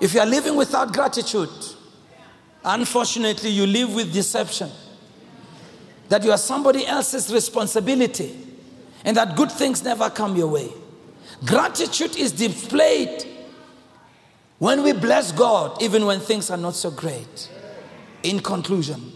If 0.00 0.14
you 0.14 0.20
are 0.20 0.26
living 0.26 0.56
without 0.56 0.94
gratitude, 0.94 1.50
unfortunately, 2.64 3.50
you 3.50 3.66
live 3.66 3.94
with 3.94 4.14
deception. 4.14 4.70
That 6.08 6.24
you 6.24 6.30
are 6.30 6.38
somebody 6.38 6.86
else's 6.86 7.30
responsibility 7.30 8.34
and 9.04 9.14
that 9.14 9.36
good 9.36 9.52
things 9.52 9.84
never 9.84 10.08
come 10.08 10.36
your 10.36 10.48
way. 10.48 10.70
Gratitude 11.44 12.16
is 12.16 12.32
displayed 12.32 13.26
when 14.58 14.82
we 14.82 14.92
bless 14.92 15.32
God, 15.32 15.82
even 15.82 16.06
when 16.06 16.18
things 16.18 16.50
are 16.50 16.56
not 16.56 16.74
so 16.74 16.90
great. 16.90 17.50
In 18.22 18.40
conclusion, 18.40 19.12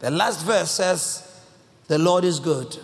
the 0.00 0.10
last 0.10 0.44
verse 0.44 0.70
says, 0.70 1.42
The 1.86 1.98
Lord 1.98 2.24
is 2.24 2.40
good. 2.40 2.76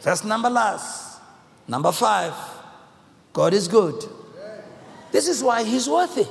Verse 0.00 0.24
number 0.24 0.50
last, 0.50 1.20
number 1.66 1.92
five, 1.92 2.34
God 3.32 3.54
is 3.54 3.68
good. 3.68 4.04
This 5.12 5.28
is 5.28 5.42
why 5.42 5.64
He's 5.64 5.88
worthy, 5.88 6.26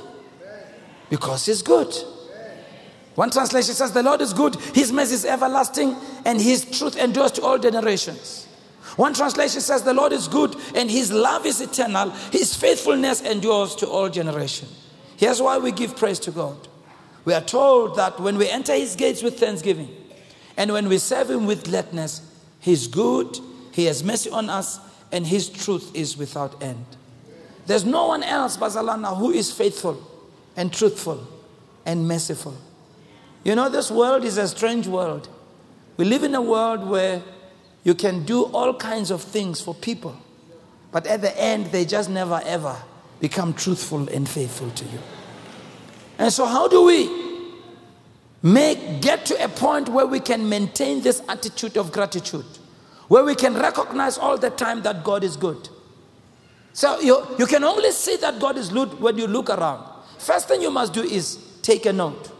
because 1.10 1.46
He's 1.46 1.62
good. 1.62 1.92
One 3.14 3.30
translation 3.30 3.74
says, 3.74 3.92
The 3.92 4.02
Lord 4.02 4.20
is 4.20 4.32
good, 4.32 4.56
His 4.56 4.92
mercy 4.92 5.14
is 5.14 5.24
everlasting, 5.24 5.96
and 6.24 6.40
His 6.40 6.64
truth 6.78 6.96
endures 6.96 7.32
to 7.32 7.42
all 7.42 7.58
generations. 7.58 8.44
One 8.96 9.12
translation 9.12 9.60
says, 9.60 9.82
The 9.82 9.94
Lord 9.94 10.12
is 10.12 10.28
good 10.28 10.56
and 10.74 10.90
his 10.90 11.12
love 11.12 11.46
is 11.46 11.60
eternal, 11.60 12.10
his 12.30 12.54
faithfulness 12.54 13.22
endures 13.22 13.74
to 13.76 13.88
all 13.88 14.08
generations. 14.08 14.70
Here's 15.16 15.40
why 15.40 15.58
we 15.58 15.72
give 15.72 15.96
praise 15.96 16.18
to 16.20 16.30
God. 16.30 16.56
We 17.24 17.32
are 17.32 17.40
told 17.40 17.96
that 17.96 18.20
when 18.20 18.36
we 18.36 18.48
enter 18.48 18.74
his 18.74 18.96
gates 18.96 19.22
with 19.22 19.38
thanksgiving 19.38 19.88
and 20.56 20.72
when 20.72 20.88
we 20.88 20.98
serve 20.98 21.30
him 21.30 21.46
with 21.46 21.64
gladness, 21.64 22.20
he's 22.60 22.86
good, 22.86 23.38
he 23.72 23.86
has 23.86 24.04
mercy 24.04 24.30
on 24.30 24.50
us, 24.50 24.78
and 25.10 25.26
his 25.26 25.48
truth 25.48 25.94
is 25.94 26.16
without 26.16 26.62
end. 26.62 26.84
There's 27.66 27.84
no 27.84 28.06
one 28.08 28.22
else, 28.22 28.56
Bazalana, 28.56 29.16
who 29.16 29.30
is 29.30 29.50
faithful 29.52 30.02
and 30.56 30.72
truthful 30.72 31.26
and 31.86 32.06
merciful. 32.06 32.56
You 33.42 33.54
know, 33.54 33.68
this 33.68 33.90
world 33.90 34.24
is 34.24 34.38
a 34.38 34.48
strange 34.48 34.86
world. 34.86 35.28
We 35.96 36.04
live 36.04 36.24
in 36.24 36.34
a 36.34 36.42
world 36.42 36.86
where 36.86 37.22
you 37.84 37.94
can 37.94 38.24
do 38.24 38.44
all 38.44 38.74
kinds 38.74 39.10
of 39.10 39.22
things 39.22 39.60
for 39.60 39.74
people, 39.74 40.16
but 40.92 41.06
at 41.06 41.20
the 41.20 41.38
end, 41.40 41.66
they 41.66 41.84
just 41.84 42.10
never 42.10 42.40
ever 42.44 42.76
become 43.20 43.54
truthful 43.54 44.08
and 44.08 44.28
faithful 44.28 44.70
to 44.70 44.84
you. 44.84 44.98
And 46.18 46.32
so, 46.32 46.46
how 46.46 46.68
do 46.68 46.84
we 46.84 47.10
make 48.42 49.00
get 49.00 49.26
to 49.26 49.44
a 49.44 49.48
point 49.48 49.88
where 49.88 50.06
we 50.06 50.20
can 50.20 50.48
maintain 50.48 51.02
this 51.02 51.22
attitude 51.28 51.76
of 51.76 51.92
gratitude, 51.92 52.44
where 53.08 53.24
we 53.24 53.34
can 53.34 53.54
recognize 53.54 54.18
all 54.18 54.38
the 54.38 54.50
time 54.50 54.82
that 54.82 55.04
God 55.04 55.24
is 55.24 55.36
good? 55.36 55.68
So 56.72 56.98
you, 57.00 57.24
you 57.38 57.46
can 57.46 57.62
only 57.62 57.92
see 57.92 58.16
that 58.16 58.40
God 58.40 58.56
is 58.56 58.68
good 58.68 59.00
when 59.00 59.16
you 59.16 59.28
look 59.28 59.48
around. 59.48 59.88
First 60.18 60.48
thing 60.48 60.60
you 60.60 60.72
must 60.72 60.92
do 60.92 61.02
is 61.02 61.38
take 61.62 61.86
a 61.86 61.92
note. 61.92 62.32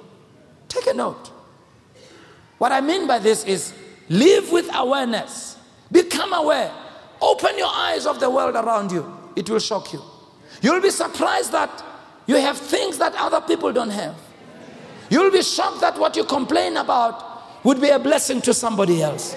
Take 0.68 0.88
a 0.88 0.94
note. 0.94 1.30
What 2.58 2.72
I 2.72 2.80
mean 2.80 3.06
by 3.06 3.20
this 3.20 3.44
is 3.44 3.72
Live 4.08 4.52
with 4.52 4.68
awareness. 4.74 5.56
Become 5.90 6.32
aware. 6.32 6.72
Open 7.20 7.56
your 7.56 7.70
eyes 7.72 8.06
of 8.06 8.20
the 8.20 8.28
world 8.28 8.54
around 8.54 8.92
you. 8.92 9.12
It 9.36 9.48
will 9.48 9.58
shock 9.58 9.92
you. 9.92 10.02
You'll 10.60 10.82
be 10.82 10.90
surprised 10.90 11.52
that 11.52 11.84
you 12.26 12.36
have 12.36 12.58
things 12.58 12.98
that 12.98 13.14
other 13.16 13.40
people 13.40 13.72
don't 13.72 13.90
have. 13.90 14.16
You'll 15.10 15.30
be 15.30 15.42
shocked 15.42 15.80
that 15.80 15.98
what 15.98 16.16
you 16.16 16.24
complain 16.24 16.76
about, 16.76 17.64
would 17.64 17.80
be 17.80 17.88
a 17.88 17.98
blessing 17.98 18.40
to 18.42 18.54
somebody 18.54 19.02
else. 19.02 19.34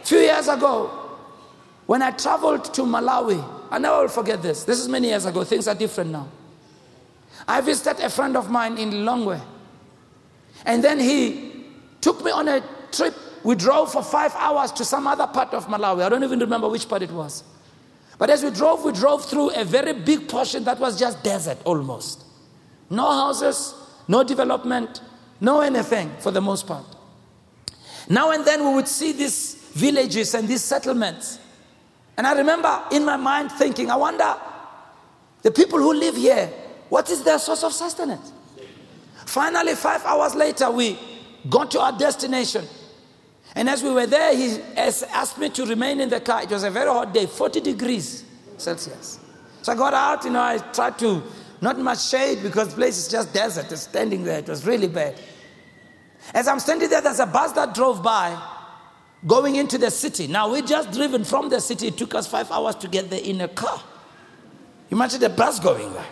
A 0.00 0.04
few 0.04 0.18
years 0.18 0.48
ago, 0.48 0.90
when 1.86 2.02
I 2.02 2.10
traveled 2.10 2.64
to 2.74 2.82
Malawi, 2.82 3.44
I 3.70 3.78
never 3.78 4.02
will 4.02 4.08
forget 4.08 4.42
this. 4.42 4.64
This 4.64 4.80
is 4.80 4.88
many 4.88 5.08
years 5.08 5.24
ago. 5.24 5.44
Things 5.44 5.68
are 5.68 5.74
different 5.74 6.10
now. 6.10 6.28
I 7.46 7.60
visited 7.60 8.02
a 8.04 8.08
friend 8.08 8.36
of 8.36 8.50
mine 8.50 8.78
in 8.78 8.90
Lilongwe. 8.90 9.40
And 10.64 10.82
then 10.82 10.98
he 10.98 11.64
took 12.00 12.24
me 12.24 12.30
on 12.30 12.48
a 12.48 12.62
trip. 12.90 13.14
We 13.44 13.54
drove 13.54 13.92
for 13.92 14.02
five 14.02 14.32
hours 14.36 14.72
to 14.72 14.84
some 14.84 15.06
other 15.06 15.26
part 15.26 15.52
of 15.54 15.66
Malawi. 15.66 16.02
I 16.02 16.08
don't 16.08 16.24
even 16.24 16.38
remember 16.40 16.68
which 16.68 16.88
part 16.88 17.02
it 17.02 17.10
was. 17.10 17.44
But 18.18 18.30
as 18.30 18.42
we 18.42 18.50
drove, 18.50 18.84
we 18.84 18.92
drove 18.92 19.24
through 19.24 19.50
a 19.50 19.64
very 19.64 19.92
big 19.92 20.28
portion 20.28 20.64
that 20.64 20.78
was 20.78 20.98
just 20.98 21.22
desert 21.22 21.58
almost. 21.64 22.24
No 22.88 23.10
houses, 23.10 23.74
no 24.08 24.24
development, 24.24 25.00
no 25.40 25.60
anything 25.60 26.10
for 26.20 26.30
the 26.30 26.40
most 26.40 26.66
part. 26.66 26.86
Now 28.08 28.30
and 28.30 28.44
then 28.44 28.64
we 28.66 28.74
would 28.74 28.88
see 28.88 29.12
these 29.12 29.54
villages 29.74 30.34
and 30.34 30.48
these 30.48 30.62
settlements. 30.62 31.38
And 32.16 32.26
I 32.26 32.32
remember 32.32 32.82
in 32.92 33.04
my 33.04 33.16
mind 33.16 33.52
thinking, 33.52 33.90
I 33.90 33.96
wonder, 33.96 34.34
the 35.42 35.50
people 35.50 35.78
who 35.78 35.92
live 35.92 36.16
here, 36.16 36.46
what 36.88 37.10
is 37.10 37.22
their 37.22 37.38
source 37.38 37.62
of 37.64 37.72
sustenance? 37.72 38.32
Finally, 39.26 39.74
five 39.74 40.04
hours 40.04 40.34
later, 40.34 40.70
we 40.70 40.98
got 41.50 41.70
to 41.72 41.80
our 41.80 41.96
destination. 41.98 42.64
And 43.56 43.70
as 43.70 43.82
we 43.82 43.90
were 43.90 44.06
there, 44.06 44.36
he 44.36 44.60
asked 44.76 45.38
me 45.38 45.48
to 45.48 45.64
remain 45.64 45.98
in 46.02 46.10
the 46.10 46.20
car. 46.20 46.42
It 46.42 46.50
was 46.50 46.62
a 46.62 46.70
very 46.70 46.90
hot 46.90 47.14
day, 47.14 47.24
40 47.24 47.60
degrees 47.62 48.22
Celsius. 48.58 49.18
So 49.62 49.72
I 49.72 49.74
got 49.74 49.94
out, 49.94 50.24
you 50.24 50.30
know, 50.30 50.42
I 50.42 50.58
tried 50.58 50.98
to, 50.98 51.22
not 51.62 51.78
much 51.78 52.06
shade 52.06 52.42
because 52.42 52.68
the 52.68 52.74
place 52.74 52.98
is 52.98 53.08
just 53.08 53.32
desert, 53.32 53.70
standing 53.78 54.24
there. 54.24 54.40
It 54.40 54.48
was 54.48 54.66
really 54.66 54.88
bad. 54.88 55.18
As 56.34 56.48
I'm 56.48 56.60
standing 56.60 56.90
there, 56.90 57.00
there's 57.00 57.18
a 57.18 57.26
bus 57.26 57.52
that 57.52 57.74
drove 57.74 58.02
by 58.02 58.38
going 59.26 59.56
into 59.56 59.78
the 59.78 59.90
city. 59.90 60.26
Now, 60.26 60.52
we 60.52 60.60
just 60.60 60.92
driven 60.92 61.24
from 61.24 61.48
the 61.48 61.60
city. 61.60 61.86
It 61.86 61.96
took 61.96 62.14
us 62.14 62.26
five 62.26 62.50
hours 62.50 62.74
to 62.76 62.88
get 62.88 63.08
there 63.08 63.22
in 63.22 63.40
a 63.40 63.48
car. 63.48 63.82
Imagine 64.90 65.20
the 65.20 65.30
bus 65.30 65.60
going 65.60 65.90
there. 65.94 66.06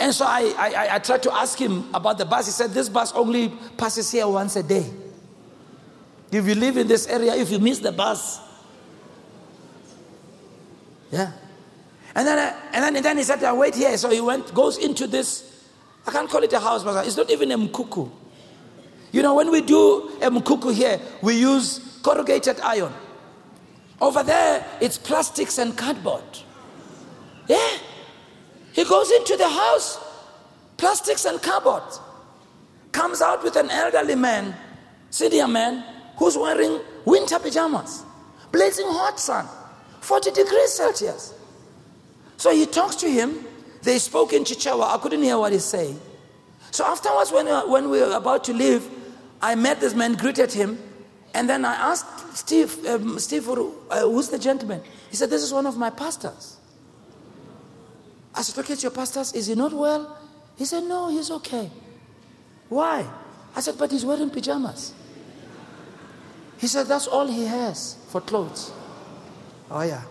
And 0.00 0.12
so 0.12 0.24
I, 0.26 0.52
I, 0.58 0.94
I 0.96 0.98
tried 0.98 1.22
to 1.22 1.32
ask 1.32 1.56
him 1.56 1.88
about 1.94 2.18
the 2.18 2.24
bus. 2.24 2.46
He 2.46 2.52
said, 2.52 2.70
This 2.70 2.88
bus 2.88 3.12
only 3.12 3.50
passes 3.76 4.10
here 4.10 4.26
once 4.26 4.56
a 4.56 4.64
day. 4.64 4.90
If 6.30 6.46
you 6.46 6.54
live 6.54 6.76
in 6.76 6.86
this 6.88 7.06
area, 7.06 7.34
if 7.34 7.50
you 7.50 7.58
miss 7.58 7.78
the 7.78 7.92
bus, 7.92 8.40
yeah. 11.10 11.32
And 12.14 12.26
then, 12.26 12.38
uh, 12.38 12.56
and 12.72 12.84
then, 12.84 12.96
and 12.96 13.04
then 13.04 13.16
he 13.16 13.22
said, 13.22 13.42
I 13.44 13.52
wait 13.52 13.74
here. 13.74 13.96
So 13.96 14.10
he 14.10 14.20
went, 14.20 14.52
goes 14.52 14.78
into 14.78 15.06
this, 15.06 15.64
I 16.06 16.10
can't 16.10 16.28
call 16.28 16.42
it 16.42 16.52
a 16.52 16.60
house, 16.60 16.84
but 16.84 17.06
it's 17.06 17.16
not 17.16 17.30
even 17.30 17.50
a 17.52 17.58
mkuku. 17.58 18.10
You 19.12 19.22
know, 19.22 19.34
when 19.34 19.50
we 19.50 19.62
do 19.62 20.10
a 20.20 20.30
mkuku 20.30 20.74
here, 20.74 21.00
we 21.22 21.38
use 21.38 21.98
corrugated 22.02 22.60
iron. 22.60 22.92
Over 24.00 24.22
there, 24.22 24.64
it's 24.80 24.98
plastics 24.98 25.58
and 25.58 25.76
cardboard. 25.76 26.24
Yeah. 27.46 27.78
He 28.72 28.84
goes 28.84 29.10
into 29.10 29.36
the 29.36 29.48
house, 29.48 29.98
plastics 30.76 31.24
and 31.24 31.42
cardboard. 31.42 31.82
Comes 32.92 33.22
out 33.22 33.42
with 33.42 33.56
an 33.56 33.70
elderly 33.70 34.14
man, 34.14 34.54
senior 35.10 35.48
man, 35.48 35.84
who's 36.18 36.36
wearing 36.36 36.80
winter 37.04 37.38
pajamas, 37.38 38.04
blazing 38.52 38.86
hot 38.88 39.18
sun, 39.18 39.46
40 40.00 40.32
degrees 40.32 40.72
Celsius. 40.74 41.34
So 42.36 42.52
he 42.52 42.66
talks 42.66 42.96
to 42.96 43.10
him. 43.10 43.44
They 43.82 43.98
spoke 43.98 44.32
in 44.32 44.44
Chichewa. 44.44 44.94
I 44.94 44.98
couldn't 44.98 45.22
hear 45.22 45.38
what 45.38 45.52
he's 45.52 45.64
saying. 45.64 45.98
So 46.70 46.84
afterwards, 46.84 47.32
when, 47.32 47.46
when 47.70 47.88
we 47.88 48.00
were 48.00 48.12
about 48.12 48.44
to 48.44 48.52
leave, 48.52 48.88
I 49.40 49.54
met 49.54 49.80
this 49.80 49.94
man, 49.94 50.14
greeted 50.14 50.52
him, 50.52 50.78
and 51.34 51.48
then 51.48 51.64
I 51.64 51.74
asked 51.74 52.36
Steve, 52.36 52.84
um, 52.86 53.18
Steve, 53.18 53.48
uh, 53.48 54.00
who's 54.02 54.28
the 54.28 54.38
gentleman? 54.38 54.82
He 55.10 55.16
said, 55.16 55.30
This 55.30 55.42
is 55.42 55.52
one 55.52 55.66
of 55.66 55.76
my 55.76 55.90
pastors. 55.90 56.56
I 58.34 58.42
said, 58.42 58.56
Look 58.56 58.70
at 58.70 58.82
your 58.82 58.90
pastors. 58.90 59.32
Is 59.32 59.46
he 59.46 59.54
not 59.54 59.72
well? 59.72 60.18
He 60.56 60.64
said, 60.64 60.84
No, 60.84 61.08
he's 61.08 61.30
okay. 61.30 61.70
Why? 62.68 63.06
I 63.54 63.60
said, 63.60 63.76
But 63.78 63.90
he's 63.90 64.04
wearing 64.04 64.30
pajamas. 64.30 64.94
He 66.58 66.66
said, 66.66 66.86
That's 66.86 67.06
all 67.06 67.26
he 67.26 67.44
has 67.44 67.96
for 68.08 68.20
clothes. 68.20 68.72
Oh, 69.70 69.82
yeah. 69.82 70.02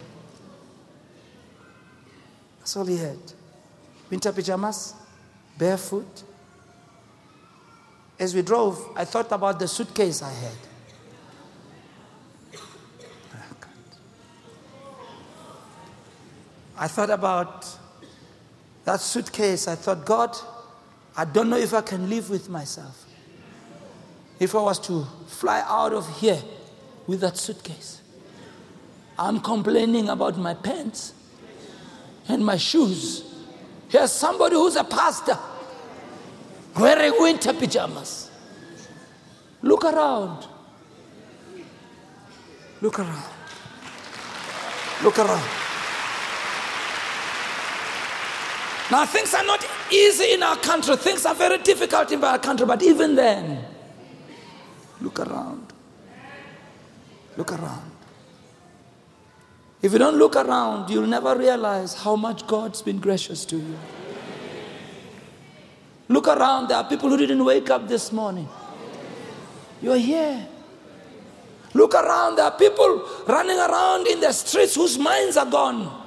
That's 2.59 2.75
all 2.75 2.85
he 2.85 2.97
had. 2.97 3.19
Winter 4.09 4.31
pajamas, 4.31 4.93
barefoot, 5.57 6.23
as 8.19 8.33
we 8.33 8.41
drove, 8.41 8.93
I 8.95 9.05
thought 9.05 9.31
about 9.31 9.59
the 9.59 9.67
suitcase 9.67 10.21
I 10.23 10.31
had. 10.31 10.57
Ah, 13.33 13.55
I 16.79 16.87
thought 16.87 17.09
about 17.11 17.67
that 18.85 18.99
suitcase. 19.01 19.67
I 19.67 19.75
thought, 19.75 20.05
God, 20.05 20.35
I 21.15 21.25
don't 21.25 21.49
know 21.49 21.57
if 21.57 21.73
I 21.73 21.81
can 21.81 22.09
live 22.09 22.29
with 22.29 22.49
myself. 22.49 23.06
If 24.39 24.53
I 24.53 24.61
was 24.61 24.79
to 24.87 25.05
fly 25.27 25.63
out 25.65 25.93
of 25.93 26.19
here 26.19 26.41
with 27.07 27.21
that 27.21 27.37
suitcase, 27.37 28.01
I'm 29.17 29.39
complaining 29.39 30.09
about 30.09 30.37
my 30.37 30.53
pants 30.53 31.13
and 32.27 32.45
my 32.45 32.57
shoes. 32.57 33.23
Here's 33.89 34.11
somebody 34.11 34.55
who's 34.55 34.75
a 34.75 34.83
pastor 34.83 35.37
wearing 36.77 37.13
winter 37.19 37.53
pajamas. 37.53 38.29
Look 39.63 39.85
around. 39.85 40.45
Look 42.81 42.99
around. 42.99 43.23
Look 45.03 45.17
around. 45.17 45.49
Now, 48.91 49.05
things 49.05 49.33
are 49.33 49.43
not 49.43 49.65
easy 49.91 50.33
in 50.33 50.43
our 50.43 50.55
country. 50.57 50.95
Things 50.95 51.25
are 51.25 51.35
very 51.35 51.57
difficult 51.57 52.11
in 52.11 52.23
our 52.23 52.37
country, 52.39 52.65
but 52.65 52.81
even 52.83 53.15
then, 53.15 53.65
look 55.01 55.19
around. 55.19 55.73
Look 57.35 57.51
around. 57.51 57.91
If 59.81 59.91
you 59.91 59.99
don't 59.99 60.17
look 60.17 60.35
around, 60.35 60.89
you'll 60.89 61.05
never 61.07 61.37
realize 61.37 61.93
how 61.93 62.15
much 62.15 62.47
God's 62.47 62.81
been 62.81 62.99
gracious 62.99 63.45
to 63.45 63.57
you. 63.57 63.77
Look 66.09 66.27
around, 66.27 66.69
there 66.69 66.77
are 66.77 66.83
people 66.87 67.09
who 67.09 67.17
didn't 67.17 67.43
wake 67.43 67.69
up 67.69 67.87
this 67.87 68.11
morning. 68.11 68.47
You're 69.81 69.97
here. 69.97 70.47
Look 71.73 71.93
around, 71.93 72.37
there 72.37 72.45
are 72.45 72.57
people 72.57 73.07
running 73.27 73.59
around 73.59 74.07
in 74.07 74.19
the 74.19 74.31
streets 74.31 74.75
whose 74.75 74.97
minds 74.97 75.37
are 75.37 75.45
gone. 75.45 76.05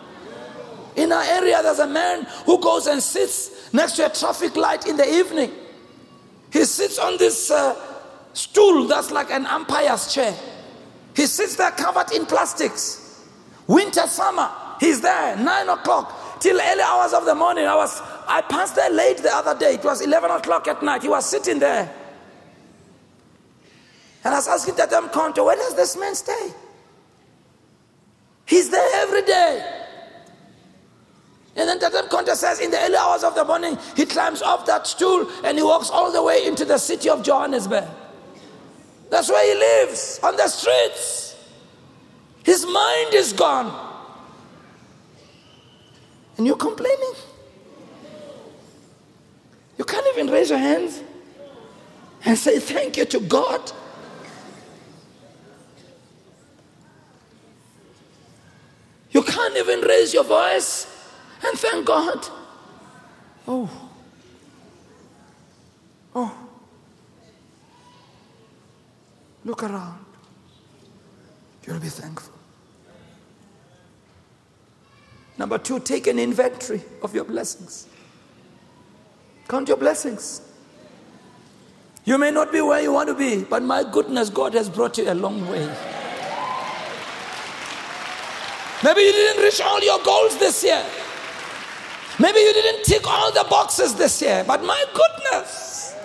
In 0.96 1.12
our 1.12 1.22
area, 1.22 1.62
there's 1.62 1.78
a 1.78 1.86
man 1.86 2.26
who 2.44 2.60
goes 2.60 2.86
and 2.88 3.00
sits 3.00 3.72
next 3.72 3.92
to 3.92 4.06
a 4.06 4.08
traffic 4.10 4.56
light 4.56 4.86
in 4.86 4.96
the 4.96 5.08
evening. 5.08 5.52
He 6.52 6.64
sits 6.64 6.98
on 6.98 7.16
this 7.16 7.50
uh, 7.50 7.89
stool 8.32 8.86
that's 8.86 9.10
like 9.10 9.30
an 9.30 9.46
umpire's 9.46 10.12
chair. 10.12 10.34
He 11.14 11.26
sits 11.26 11.56
there 11.56 11.70
covered 11.72 12.12
in 12.12 12.26
plastics. 12.26 13.26
Winter, 13.66 14.06
summer, 14.06 14.50
he's 14.80 15.00
there, 15.00 15.36
nine 15.36 15.68
o'clock 15.68 16.40
till 16.40 16.60
early 16.60 16.82
hours 16.82 17.12
of 17.12 17.24
the 17.24 17.34
morning. 17.34 17.66
I 17.66 17.76
was 17.76 18.00
I 18.26 18.42
passed 18.42 18.76
there 18.76 18.90
late 18.90 19.18
the 19.18 19.34
other 19.34 19.58
day. 19.58 19.74
It 19.74 19.84
was 19.84 20.00
11 20.00 20.30
o'clock 20.30 20.68
at 20.68 20.82
night. 20.82 21.02
He 21.02 21.08
was 21.08 21.28
sitting 21.28 21.58
there. 21.58 21.92
And 24.22 24.34
I 24.34 24.38
was 24.38 24.46
asking 24.46 24.74
Tatam 24.74 25.10
Konto, 25.10 25.44
where 25.44 25.56
does 25.56 25.74
this 25.74 25.96
man 25.96 26.14
stay? 26.14 26.52
He's 28.46 28.70
there 28.70 29.02
every 29.02 29.22
day. 29.22 29.80
And 31.56 31.68
then 31.68 31.80
Tatam 31.80 32.08
Konto 32.08 32.34
says, 32.34 32.60
in 32.60 32.70
the 32.70 32.78
early 32.80 32.96
hours 32.96 33.24
of 33.24 33.34
the 33.34 33.44
morning, 33.44 33.76
he 33.96 34.06
climbs 34.06 34.42
off 34.42 34.64
that 34.66 34.86
stool 34.86 35.28
and 35.44 35.58
he 35.58 35.64
walks 35.64 35.90
all 35.90 36.12
the 36.12 36.22
way 36.22 36.46
into 36.46 36.64
the 36.64 36.78
city 36.78 37.08
of 37.08 37.24
Johannesburg. 37.24 37.88
That's 39.10 39.28
where 39.28 39.44
he 39.44 39.58
lives, 39.58 40.20
on 40.22 40.36
the 40.36 40.46
streets. 40.46 41.36
His 42.44 42.64
mind 42.64 43.12
is 43.12 43.32
gone. 43.32 43.88
And 46.36 46.46
you're 46.46 46.56
complaining? 46.56 47.14
You 49.76 49.84
can't 49.84 50.06
even 50.14 50.28
raise 50.28 50.50
your 50.50 50.58
hands 50.58 51.02
and 52.24 52.38
say 52.38 52.58
thank 52.58 52.96
you 52.96 53.04
to 53.06 53.20
God. 53.20 53.72
You 59.10 59.22
can't 59.22 59.56
even 59.56 59.80
raise 59.80 60.14
your 60.14 60.24
voice 60.24 60.86
and 61.44 61.58
thank 61.58 61.84
God. 61.84 62.28
Oh. 63.48 63.68
Oh. 66.14 66.39
Look 69.50 69.64
around. 69.64 70.04
You'll 71.66 71.80
be 71.80 71.88
thankful. 71.88 72.32
Number 75.38 75.58
two, 75.58 75.80
take 75.80 76.06
an 76.06 76.20
inventory 76.20 76.80
of 77.02 77.12
your 77.16 77.24
blessings. 77.24 77.88
Count 79.48 79.66
your 79.66 79.76
blessings. 79.76 80.42
You 82.04 82.16
may 82.16 82.30
not 82.30 82.52
be 82.52 82.60
where 82.60 82.80
you 82.80 82.92
want 82.92 83.08
to 83.08 83.14
be, 83.14 83.42
but 83.42 83.64
my 83.64 83.82
goodness, 83.82 84.30
God 84.30 84.54
has 84.54 84.70
brought 84.70 84.96
you 84.98 85.10
a 85.10 85.14
long 85.14 85.44
way. 85.48 85.66
Maybe 88.84 89.00
you 89.00 89.12
didn't 89.12 89.42
reach 89.42 89.60
all 89.60 89.82
your 89.82 90.00
goals 90.04 90.38
this 90.38 90.62
year. 90.62 90.84
Maybe 92.20 92.38
you 92.38 92.52
didn't 92.52 92.84
tick 92.84 93.04
all 93.04 93.32
the 93.32 93.44
boxes 93.50 93.96
this 93.96 94.22
year, 94.22 94.44
but 94.46 94.62
my 94.62 94.84
goodness, 94.94 95.96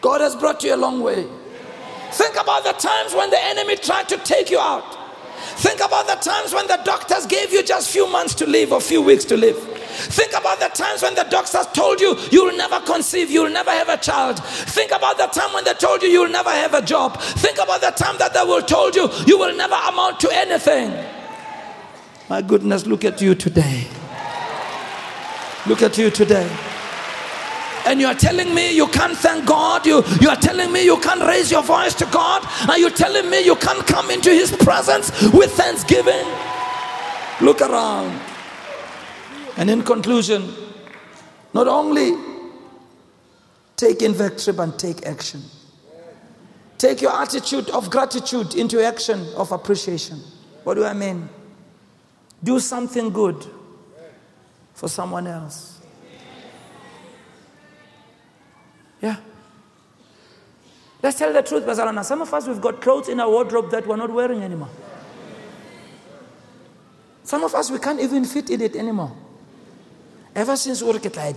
God 0.00 0.20
has 0.20 0.34
brought 0.34 0.64
you 0.64 0.74
a 0.74 0.76
long 0.76 1.00
way. 1.00 1.28
Think 2.16 2.36
about 2.40 2.64
the 2.64 2.72
times 2.72 3.14
when 3.14 3.28
the 3.28 3.42
enemy 3.44 3.76
tried 3.76 4.08
to 4.08 4.16
take 4.18 4.50
you 4.50 4.58
out. 4.58 4.84
Think 5.58 5.80
about 5.80 6.06
the 6.06 6.14
times 6.14 6.54
when 6.54 6.66
the 6.66 6.80
doctors 6.82 7.26
gave 7.26 7.52
you 7.52 7.62
just 7.62 7.90
few 7.90 8.10
months 8.10 8.34
to 8.36 8.46
live 8.46 8.72
or 8.72 8.80
few 8.80 9.02
weeks 9.02 9.26
to 9.26 9.36
live. 9.36 9.58
Think 9.58 10.32
about 10.32 10.58
the 10.58 10.68
times 10.68 11.02
when 11.02 11.14
the 11.14 11.24
doctors 11.24 11.66
told 11.74 12.00
you 12.00 12.16
you'll 12.30 12.56
never 12.56 12.80
conceive, 12.80 13.30
you'll 13.30 13.50
never 13.50 13.70
have 13.70 13.90
a 13.90 13.98
child. 13.98 14.42
Think 14.42 14.92
about 14.92 15.18
the 15.18 15.26
time 15.26 15.52
when 15.52 15.64
they 15.64 15.74
told 15.74 16.02
you 16.02 16.08
you'll 16.08 16.30
never 16.30 16.48
have 16.48 16.72
a 16.72 16.80
job. 16.80 17.20
Think 17.20 17.58
about 17.58 17.82
the 17.82 17.90
time 17.90 18.16
that 18.16 18.32
they 18.32 18.42
will 18.42 18.62
told 18.62 18.96
you 18.96 19.10
you 19.26 19.38
will 19.38 19.54
never 19.54 19.74
amount 19.74 20.18
to 20.20 20.30
anything. 20.32 20.92
My 22.30 22.40
goodness, 22.40 22.86
look 22.86 23.04
at 23.04 23.20
you 23.20 23.34
today. 23.34 23.86
Look 25.66 25.82
at 25.82 25.98
you 25.98 26.10
today. 26.10 26.48
And 27.86 28.00
you 28.00 28.08
are 28.08 28.14
telling 28.14 28.52
me 28.52 28.74
you 28.74 28.88
can't 28.88 29.16
thank 29.16 29.46
God. 29.46 29.86
You, 29.86 30.02
you 30.20 30.28
are 30.28 30.36
telling 30.36 30.72
me 30.72 30.84
you 30.84 30.98
can't 30.98 31.22
raise 31.22 31.50
your 31.50 31.62
voice 31.62 31.94
to 31.94 32.06
God. 32.06 32.44
Are 32.68 32.78
you 32.78 32.90
telling 32.90 33.30
me 33.30 33.44
you 33.44 33.54
can't 33.54 33.86
come 33.86 34.10
into 34.10 34.30
His 34.30 34.50
presence 34.50 35.10
with 35.32 35.52
thanksgiving? 35.52 36.26
Look 37.40 37.60
around. 37.60 38.20
And 39.56 39.70
in 39.70 39.82
conclusion, 39.82 40.52
not 41.54 41.68
only 41.68 42.12
take 43.76 44.02
invective 44.02 44.58
and 44.58 44.76
take 44.78 45.06
action, 45.06 45.42
take 46.78 47.00
your 47.00 47.12
attitude 47.12 47.70
of 47.70 47.88
gratitude 47.88 48.54
into 48.54 48.84
action 48.84 49.26
of 49.36 49.52
appreciation. 49.52 50.20
What 50.64 50.74
do 50.74 50.84
I 50.84 50.92
mean? 50.92 51.28
Do 52.42 52.58
something 52.58 53.10
good 53.10 53.46
for 54.74 54.88
someone 54.88 55.26
else. 55.26 55.75
Yeah. 59.06 59.16
Let's 61.00 61.16
tell 61.16 61.32
the 61.32 61.42
truth, 61.42 61.64
Bazalana. 61.64 62.04
Some 62.04 62.22
of 62.22 62.34
us, 62.34 62.48
we've 62.48 62.60
got 62.60 62.80
clothes 62.80 63.08
in 63.08 63.20
our 63.20 63.30
wardrobe 63.30 63.70
that 63.70 63.86
we're 63.86 63.94
not 63.94 64.10
wearing 64.10 64.42
anymore. 64.42 64.70
Some 67.22 67.44
of 67.44 67.54
us, 67.54 67.70
we 67.70 67.78
can't 67.78 68.00
even 68.00 68.24
fit 68.24 68.50
in 68.50 68.60
it 68.62 68.74
anymore. 68.74 69.12
Ever 70.34 70.56
since 70.56 70.82
we 70.82 70.98
get 70.98 71.16
like. 71.16 71.36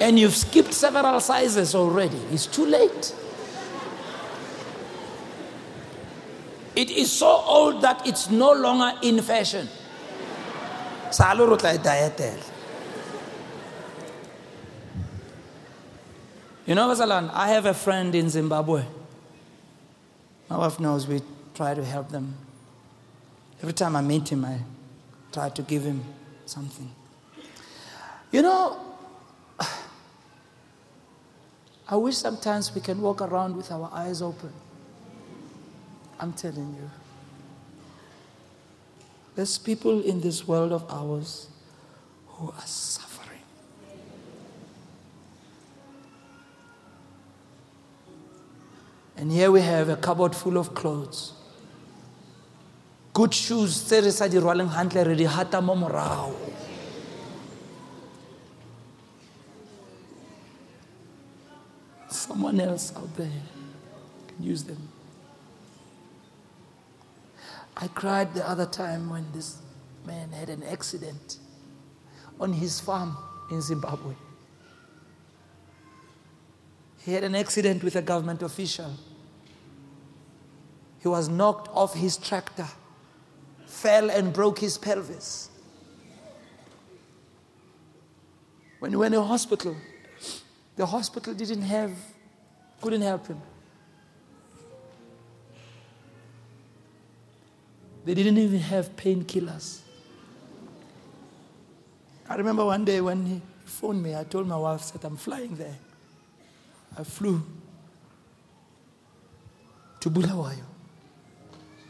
And 0.00 0.18
you've 0.18 0.36
skipped 0.36 0.74
several 0.74 1.20
sizes 1.20 1.74
already. 1.74 2.20
It's 2.30 2.46
too 2.46 2.66
late. 2.66 3.14
It 6.76 6.90
is 6.90 7.10
so 7.10 7.26
old 7.28 7.80
that 7.80 8.06
it's 8.06 8.28
no 8.30 8.52
longer 8.52 8.92
in 9.02 9.22
fashion. 9.22 9.68
You 16.66 16.74
know, 16.74 16.88
Vasalan, 16.88 17.30
I 17.32 17.48
have 17.48 17.64
a 17.64 17.72
friend 17.72 18.14
in 18.14 18.28
Zimbabwe. 18.28 18.84
My 20.50 20.58
wife 20.58 20.78
knows 20.78 21.06
we 21.06 21.22
try 21.54 21.74
to 21.74 21.82
help 21.82 22.10
them. 22.10 22.34
Every 23.62 23.72
time 23.72 23.96
I 23.96 24.02
meet 24.02 24.30
him, 24.30 24.44
I 24.44 24.58
try 25.32 25.48
to 25.48 25.62
give 25.62 25.82
him 25.82 26.04
something. 26.44 26.90
You 28.30 28.42
know, 28.42 28.78
I 31.88 31.96
wish 31.96 32.18
sometimes 32.18 32.74
we 32.74 32.82
can 32.82 33.00
walk 33.00 33.22
around 33.22 33.56
with 33.56 33.72
our 33.72 33.88
eyes 33.92 34.20
open. 34.20 34.52
I'm 36.20 36.34
telling 36.34 36.74
you. 36.74 36.90
There's 39.38 39.56
people 39.56 40.02
in 40.02 40.20
this 40.20 40.48
world 40.48 40.72
of 40.72 40.84
ours 40.90 41.46
who 42.26 42.48
are 42.50 42.66
suffering. 42.66 43.38
And 49.16 49.30
here 49.30 49.52
we 49.52 49.60
have 49.60 49.90
a 49.90 49.94
cupboard 49.94 50.34
full 50.34 50.58
of 50.58 50.74
clothes. 50.74 51.34
Good 53.12 53.32
shoes, 53.32 53.80
tse 53.84 54.28
di 54.28 54.38
rwaleng 54.38 54.74
hantle 54.74 55.04
re 55.04 55.22
hata. 55.22 55.62
Someone 62.10 62.58
else 62.58 62.92
out 62.96 63.16
there 63.16 63.30
can 64.26 64.42
use 64.42 64.64
them. 64.64 64.97
I 67.80 67.86
cried 67.86 68.34
the 68.34 68.48
other 68.48 68.66
time 68.66 69.08
when 69.08 69.26
this 69.32 69.58
man 70.04 70.32
had 70.32 70.48
an 70.48 70.64
accident 70.64 71.38
on 72.40 72.52
his 72.52 72.80
farm 72.80 73.16
in 73.52 73.60
Zimbabwe. 73.62 74.14
He 77.04 77.12
had 77.12 77.22
an 77.22 77.36
accident 77.36 77.84
with 77.84 77.94
a 77.94 78.02
government 78.02 78.42
official. 78.42 78.92
He 81.00 81.06
was 81.06 81.28
knocked 81.28 81.68
off 81.72 81.94
his 81.94 82.16
tractor, 82.16 82.66
fell 83.66 84.10
and 84.10 84.32
broke 84.32 84.58
his 84.58 84.76
pelvis. 84.76 85.48
When 88.80 88.90
he 88.90 88.96
went 88.96 89.14
to 89.14 89.22
hospital, 89.22 89.76
the 90.74 90.86
hospital 90.86 91.32
didn't 91.32 91.62
have, 91.62 91.92
couldn't 92.80 93.02
help 93.02 93.28
him. 93.28 93.40
They 98.08 98.14
didn't 98.14 98.38
even 98.38 98.60
have 98.60 98.96
painkillers. 98.96 99.80
I 102.26 102.36
remember 102.36 102.64
one 102.64 102.82
day 102.82 103.02
when 103.02 103.26
he 103.26 103.42
phoned 103.66 104.02
me, 104.02 104.16
I 104.16 104.24
told 104.24 104.48
my 104.48 104.56
wife 104.56 104.90
that 104.92 105.04
I'm 105.04 105.18
flying 105.18 105.54
there. 105.56 105.76
I 106.98 107.04
flew 107.04 107.42
to 110.00 110.08
Bulawayo. 110.08 110.64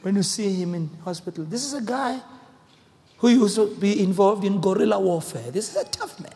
When 0.02 0.16
you 0.16 0.24
see 0.24 0.52
him 0.54 0.74
in 0.74 0.90
hospital, 1.04 1.44
this 1.44 1.64
is 1.64 1.74
a 1.74 1.82
guy 1.82 2.20
who 3.18 3.28
used 3.28 3.54
to 3.54 3.72
be 3.76 4.02
involved 4.02 4.42
in 4.42 4.60
guerrilla 4.60 4.98
warfare. 4.98 5.52
This 5.52 5.70
is 5.70 5.76
a 5.76 5.84
tough 5.84 6.18
man. 6.18 6.34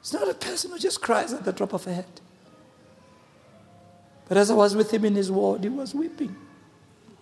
It's 0.00 0.12
not 0.12 0.28
a 0.28 0.34
person 0.34 0.70
who 0.70 0.78
just 0.78 1.00
cries 1.00 1.32
at 1.32 1.46
the 1.46 1.52
drop 1.54 1.72
of 1.72 1.86
a 1.86 1.94
hat. 1.94 2.20
But 4.28 4.36
as 4.36 4.50
I 4.50 4.54
was 4.54 4.76
with 4.76 4.90
him 4.90 5.06
in 5.06 5.14
his 5.14 5.32
ward, 5.32 5.62
he 5.62 5.70
was 5.70 5.94
weeping. 5.94 6.36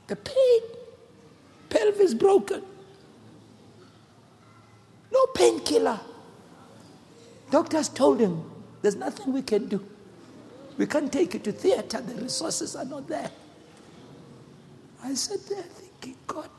The 0.08 0.16
pain 0.16 0.60
pelvis 1.70 2.14
broken. 2.14 2.62
No 5.12 5.26
painkiller. 5.34 6.00
Doctors 7.50 7.88
told 7.88 8.20
him, 8.20 8.44
there's 8.82 8.96
nothing 8.96 9.32
we 9.32 9.42
can 9.42 9.66
do. 9.68 9.84
We 10.78 10.86
can't 10.86 11.12
take 11.12 11.34
you 11.34 11.40
to 11.40 11.52
theater, 11.52 12.00
the 12.00 12.14
resources 12.22 12.76
are 12.76 12.84
not 12.84 13.08
there. 13.08 13.30
I 15.02 15.14
sat 15.14 15.44
there 15.46 15.62
thinking, 15.62 16.16
God, 16.26 16.50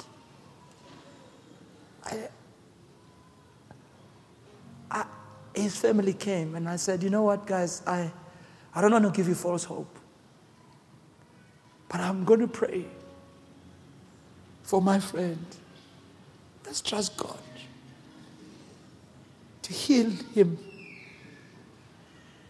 I, 2.06 2.28
I, 4.90 5.06
his 5.56 5.78
family 5.78 6.14
came 6.14 6.56
and 6.56 6.68
I 6.68 6.76
said, 6.76 7.04
you 7.04 7.10
know 7.10 7.24
what, 7.24 7.46
guys, 7.46 7.82
I, 7.88 8.12
I 8.76 8.82
don't 8.82 8.92
want 8.92 9.06
to 9.06 9.12
give 9.12 9.28
you 9.28 9.36
false 9.36 9.64
hope, 9.64 9.98
but 11.88 12.02
I'm 12.02 12.24
going 12.26 12.42
to 12.42 12.48
pray 12.48 12.86
for 14.72 14.82
my 14.82 15.02
friend. 15.02 15.46
Let's 16.66 16.80
trust 16.80 17.18
God 17.18 17.44
to 19.64 19.74
heal 19.74 20.10
him. 20.34 20.58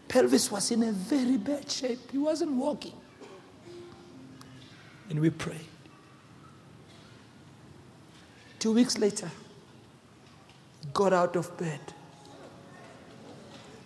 Pelvis 0.06 0.48
was 0.48 0.70
in 0.70 0.84
a 0.84 0.92
very 0.92 1.36
bad 1.36 1.68
shape. 1.68 2.12
He 2.12 2.18
wasn't 2.18 2.52
walking. 2.52 2.92
And 5.10 5.18
we 5.18 5.30
prayed. 5.30 5.66
Two 8.60 8.72
weeks 8.72 8.98
later, 8.98 9.28
got 10.94 11.12
out 11.12 11.34
of 11.34 11.58
bed, 11.58 11.80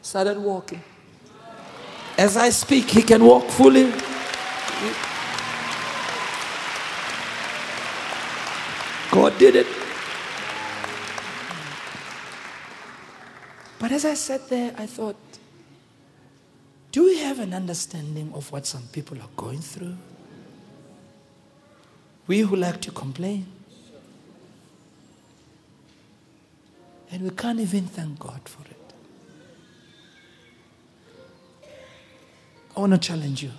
started 0.02 0.36
walking. 0.36 0.82
As 2.18 2.36
I 2.36 2.50
speak, 2.50 2.90
he 2.90 3.00
can 3.00 3.24
walk 3.24 3.48
fully. 3.48 3.94
God 9.26 9.38
did 9.40 9.56
it. 9.56 9.66
But 13.80 13.90
as 13.90 14.04
I 14.04 14.14
sat 14.14 14.48
there, 14.48 14.72
I 14.78 14.86
thought, 14.86 15.16
do 16.92 17.02
we 17.02 17.18
have 17.18 17.40
an 17.40 17.52
understanding 17.52 18.30
of 18.34 18.52
what 18.52 18.66
some 18.66 18.84
people 18.92 19.18
are 19.18 19.34
going 19.36 19.58
through? 19.58 19.96
We 22.28 22.38
who 22.40 22.54
like 22.54 22.80
to 22.82 22.92
complain. 22.92 23.46
And 27.10 27.22
we 27.22 27.30
can't 27.30 27.58
even 27.58 27.86
thank 27.86 28.20
God 28.20 28.42
for 28.44 28.62
it. 28.62 28.94
I 32.76 32.80
want 32.80 32.92
to 32.92 32.98
challenge 32.98 33.42
you. 33.42 33.50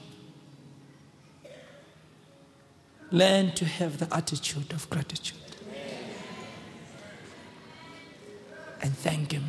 Learn 3.12 3.52
to 3.56 3.66
have 3.66 3.98
the 3.98 4.08
attitude 4.16 4.72
of 4.72 4.90
gratitude. 4.90 5.47
And 8.82 8.96
thank 8.96 9.32
Him. 9.32 9.44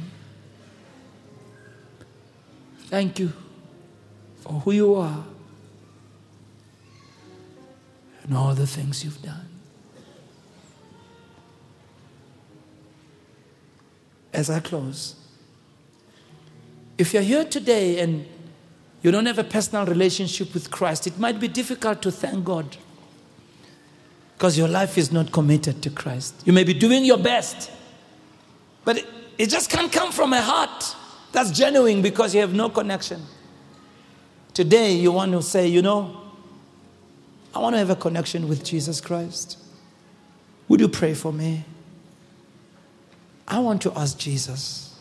Thank 2.89 3.19
you 3.19 3.33
for 4.41 4.55
who 4.61 4.73
you 4.73 4.95
are 4.95 5.25
and 8.23 8.37
all 8.37 8.55
the 8.55 8.67
things 8.67 9.05
you've 9.05 9.21
done. 9.23 9.49
As 14.33 14.49
I 14.49 14.61
close, 14.61 15.17
if 16.97 17.13
you're 17.13 17.23
here 17.23 17.45
today 17.45 18.01
and 18.01 18.27
you 19.03 19.11
don't 19.11 19.27
have 19.27 19.39
a 19.39 19.45
personal 19.45 19.87
relationship 19.87 20.55
with 20.55 20.71
Christ, 20.71 21.07
it 21.07 21.19
might 21.19 21.39
be 21.39 21.49
difficult 21.49 22.03
to 22.03 22.11
thank 22.11 22.45
God 22.45 22.77
because 24.35 24.57
your 24.57 24.69
life 24.69 24.97
is 24.97 25.11
not 25.11 25.33
committed 25.33 25.83
to 25.83 25.91
Christ. 25.91 26.35
You 26.45 26.53
may 26.53 26.65
be 26.65 26.75
doing 26.75 27.05
your 27.05 27.19
best, 27.19 27.71
but 28.85 29.05
it, 29.39 29.49
just 29.49 29.71
can't 29.71 29.91
come 29.93 30.13
from 30.13 30.33
a 30.33 30.43
heart 30.43 30.97
that's 31.33 31.51
genuine 31.51 32.03
because 32.03 32.35
you 32.35 32.41
have 32.41 32.53
no 32.53 32.69
connection. 32.69 33.23
Today, 34.53 34.93
you 34.93 35.13
want 35.13 35.33
to 35.33 35.43
say, 35.43 35.69
you 35.69 35.83
know, 35.83 36.21
I 37.55 37.61
want 37.61 37.75
to 37.75 37.79
have 37.79 37.91
a 37.91 37.97
connection 37.97 38.49
with 38.49 38.65
Jesus 38.65 39.01
Christ. 39.01 39.59
Would 40.69 40.81
you 40.81 40.89
pray 40.89 41.15
for 41.15 41.33
me? 41.33 41.65
I 43.47 43.61
want 43.61 43.81
to 43.83 43.93
ask 43.97 44.19
Jesus 44.19 44.99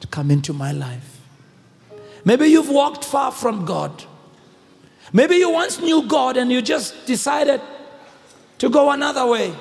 to 0.00 0.06
come 0.06 0.30
into 0.30 0.52
my 0.52 0.72
life. 0.72 1.20
Maybe 2.24 2.46
you've 2.46 2.68
walked 2.68 3.04
far 3.04 3.32
from 3.32 3.64
God. 3.64 4.04
Maybe 5.12 5.36
you 5.36 5.50
once 5.50 5.80
knew 5.80 6.06
God 6.06 6.36
and 6.36 6.52
you 6.52 6.62
just 6.62 7.06
decided 7.06 7.60
to 8.58 8.68
go 8.68 8.90
another 8.90 9.26
way. 9.26 9.54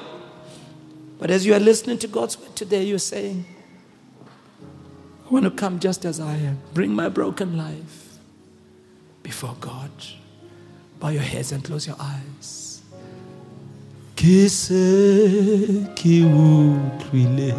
But 1.19 1.29
as 1.29 1.45
you 1.45 1.53
are 1.53 1.59
listening 1.59 1.97
to 1.99 2.07
God's 2.07 2.39
word 2.39 2.55
today, 2.55 2.83
you're 2.83 2.97
saying, 2.97 3.45
I 5.25 5.29
want 5.29 5.43
to 5.43 5.51
come 5.51 5.79
just 5.79 6.05
as 6.05 6.19
I 6.19 6.35
am. 6.37 6.59
Bring 6.73 6.95
my 6.95 7.09
broken 7.09 7.57
life 7.57 8.17
before 9.21 9.55
God. 9.59 9.91
Bow 10.99 11.09
your 11.09 11.21
heads 11.21 11.51
and 11.51 11.63
close 11.63 11.85
your 11.85 11.97
eyes. 11.99 12.81
Qui 14.15 14.49
c'est 14.49 15.95
qui 15.95 16.23
oublie 16.23 17.53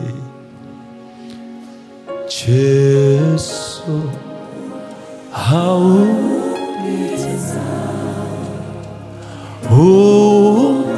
Jésus 2.29 3.83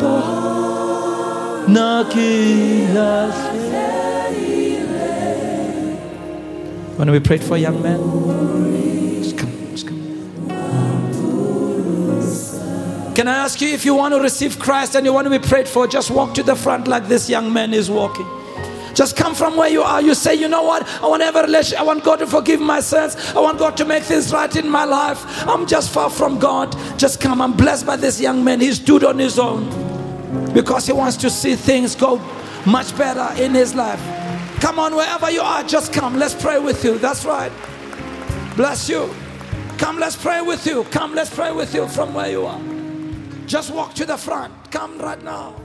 na 0.00 0.31
When 6.96 7.10
we 7.10 7.20
prayed 7.20 7.42
for 7.44 7.56
young 7.56 7.80
men, 7.82 8.00
just 9.22 9.38
come, 9.38 9.50
just 9.70 9.86
come. 9.86 9.98
Can 13.14 13.28
I 13.28 13.34
ask 13.44 13.60
you 13.60 13.68
if 13.68 13.84
you 13.84 13.94
want 13.94 14.12
to 14.14 14.20
receive 14.20 14.58
Christ 14.58 14.96
and 14.96 15.06
you 15.06 15.12
want 15.12 15.26
to 15.26 15.30
be 15.30 15.38
prayed 15.38 15.68
for, 15.68 15.86
just 15.86 16.10
walk 16.10 16.34
to 16.34 16.42
the 16.42 16.56
front 16.56 16.88
like 16.88 17.06
this 17.06 17.30
young 17.30 17.52
man 17.52 17.72
is 17.72 17.88
walking. 17.88 18.26
Just 18.94 19.16
come 19.16 19.34
from 19.34 19.56
where 19.56 19.68
you 19.68 19.82
are. 19.82 20.02
You 20.02 20.14
say, 20.14 20.34
you 20.34 20.48
know 20.48 20.62
what? 20.64 20.86
I 21.02 21.06
want 21.06 21.22
a. 21.22 21.78
I 21.78 21.82
want 21.82 22.02
God 22.04 22.18
to 22.18 22.26
forgive 22.26 22.60
my 22.60 22.80
sins. 22.80 23.16
I 23.34 23.40
want 23.40 23.58
God 23.58 23.76
to 23.78 23.84
make 23.84 24.02
things 24.02 24.32
right 24.32 24.54
in 24.54 24.68
my 24.68 24.84
life. 24.84 25.24
I'm 25.48 25.66
just 25.66 25.90
far 25.90 26.10
from 26.10 26.38
God. 26.38 26.76
Just 26.98 27.20
come. 27.20 27.40
I'm 27.40 27.56
blessed 27.56 27.86
by 27.86 27.96
this 27.96 28.20
young 28.20 28.44
man. 28.44 28.60
He 28.60 28.72
stood 28.72 29.04
on 29.04 29.18
his 29.18 29.38
own 29.38 29.81
because 30.52 30.86
he 30.86 30.92
wants 30.92 31.16
to 31.18 31.30
see 31.30 31.56
things 31.56 31.94
go 31.94 32.18
much 32.66 32.96
better 32.96 33.28
in 33.42 33.52
his 33.52 33.74
life. 33.74 34.00
Come 34.60 34.78
on, 34.78 34.94
wherever 34.94 35.30
you 35.30 35.40
are, 35.40 35.62
just 35.64 35.92
come. 35.92 36.16
Let's 36.18 36.34
pray 36.34 36.58
with 36.58 36.84
you. 36.84 36.98
That's 36.98 37.24
right. 37.24 37.52
Bless 38.56 38.88
you. 38.88 39.12
Come, 39.78 39.98
let's 39.98 40.16
pray 40.16 40.40
with 40.42 40.66
you. 40.66 40.84
Come, 40.84 41.14
let's 41.14 41.34
pray 41.34 41.52
with 41.52 41.74
you 41.74 41.88
from 41.88 42.14
where 42.14 42.30
you 42.30 42.46
are. 42.46 42.60
Just 43.46 43.72
walk 43.72 43.94
to 43.94 44.06
the 44.06 44.16
front. 44.16 44.52
Come 44.70 44.98
right 44.98 45.22
now. 45.22 45.61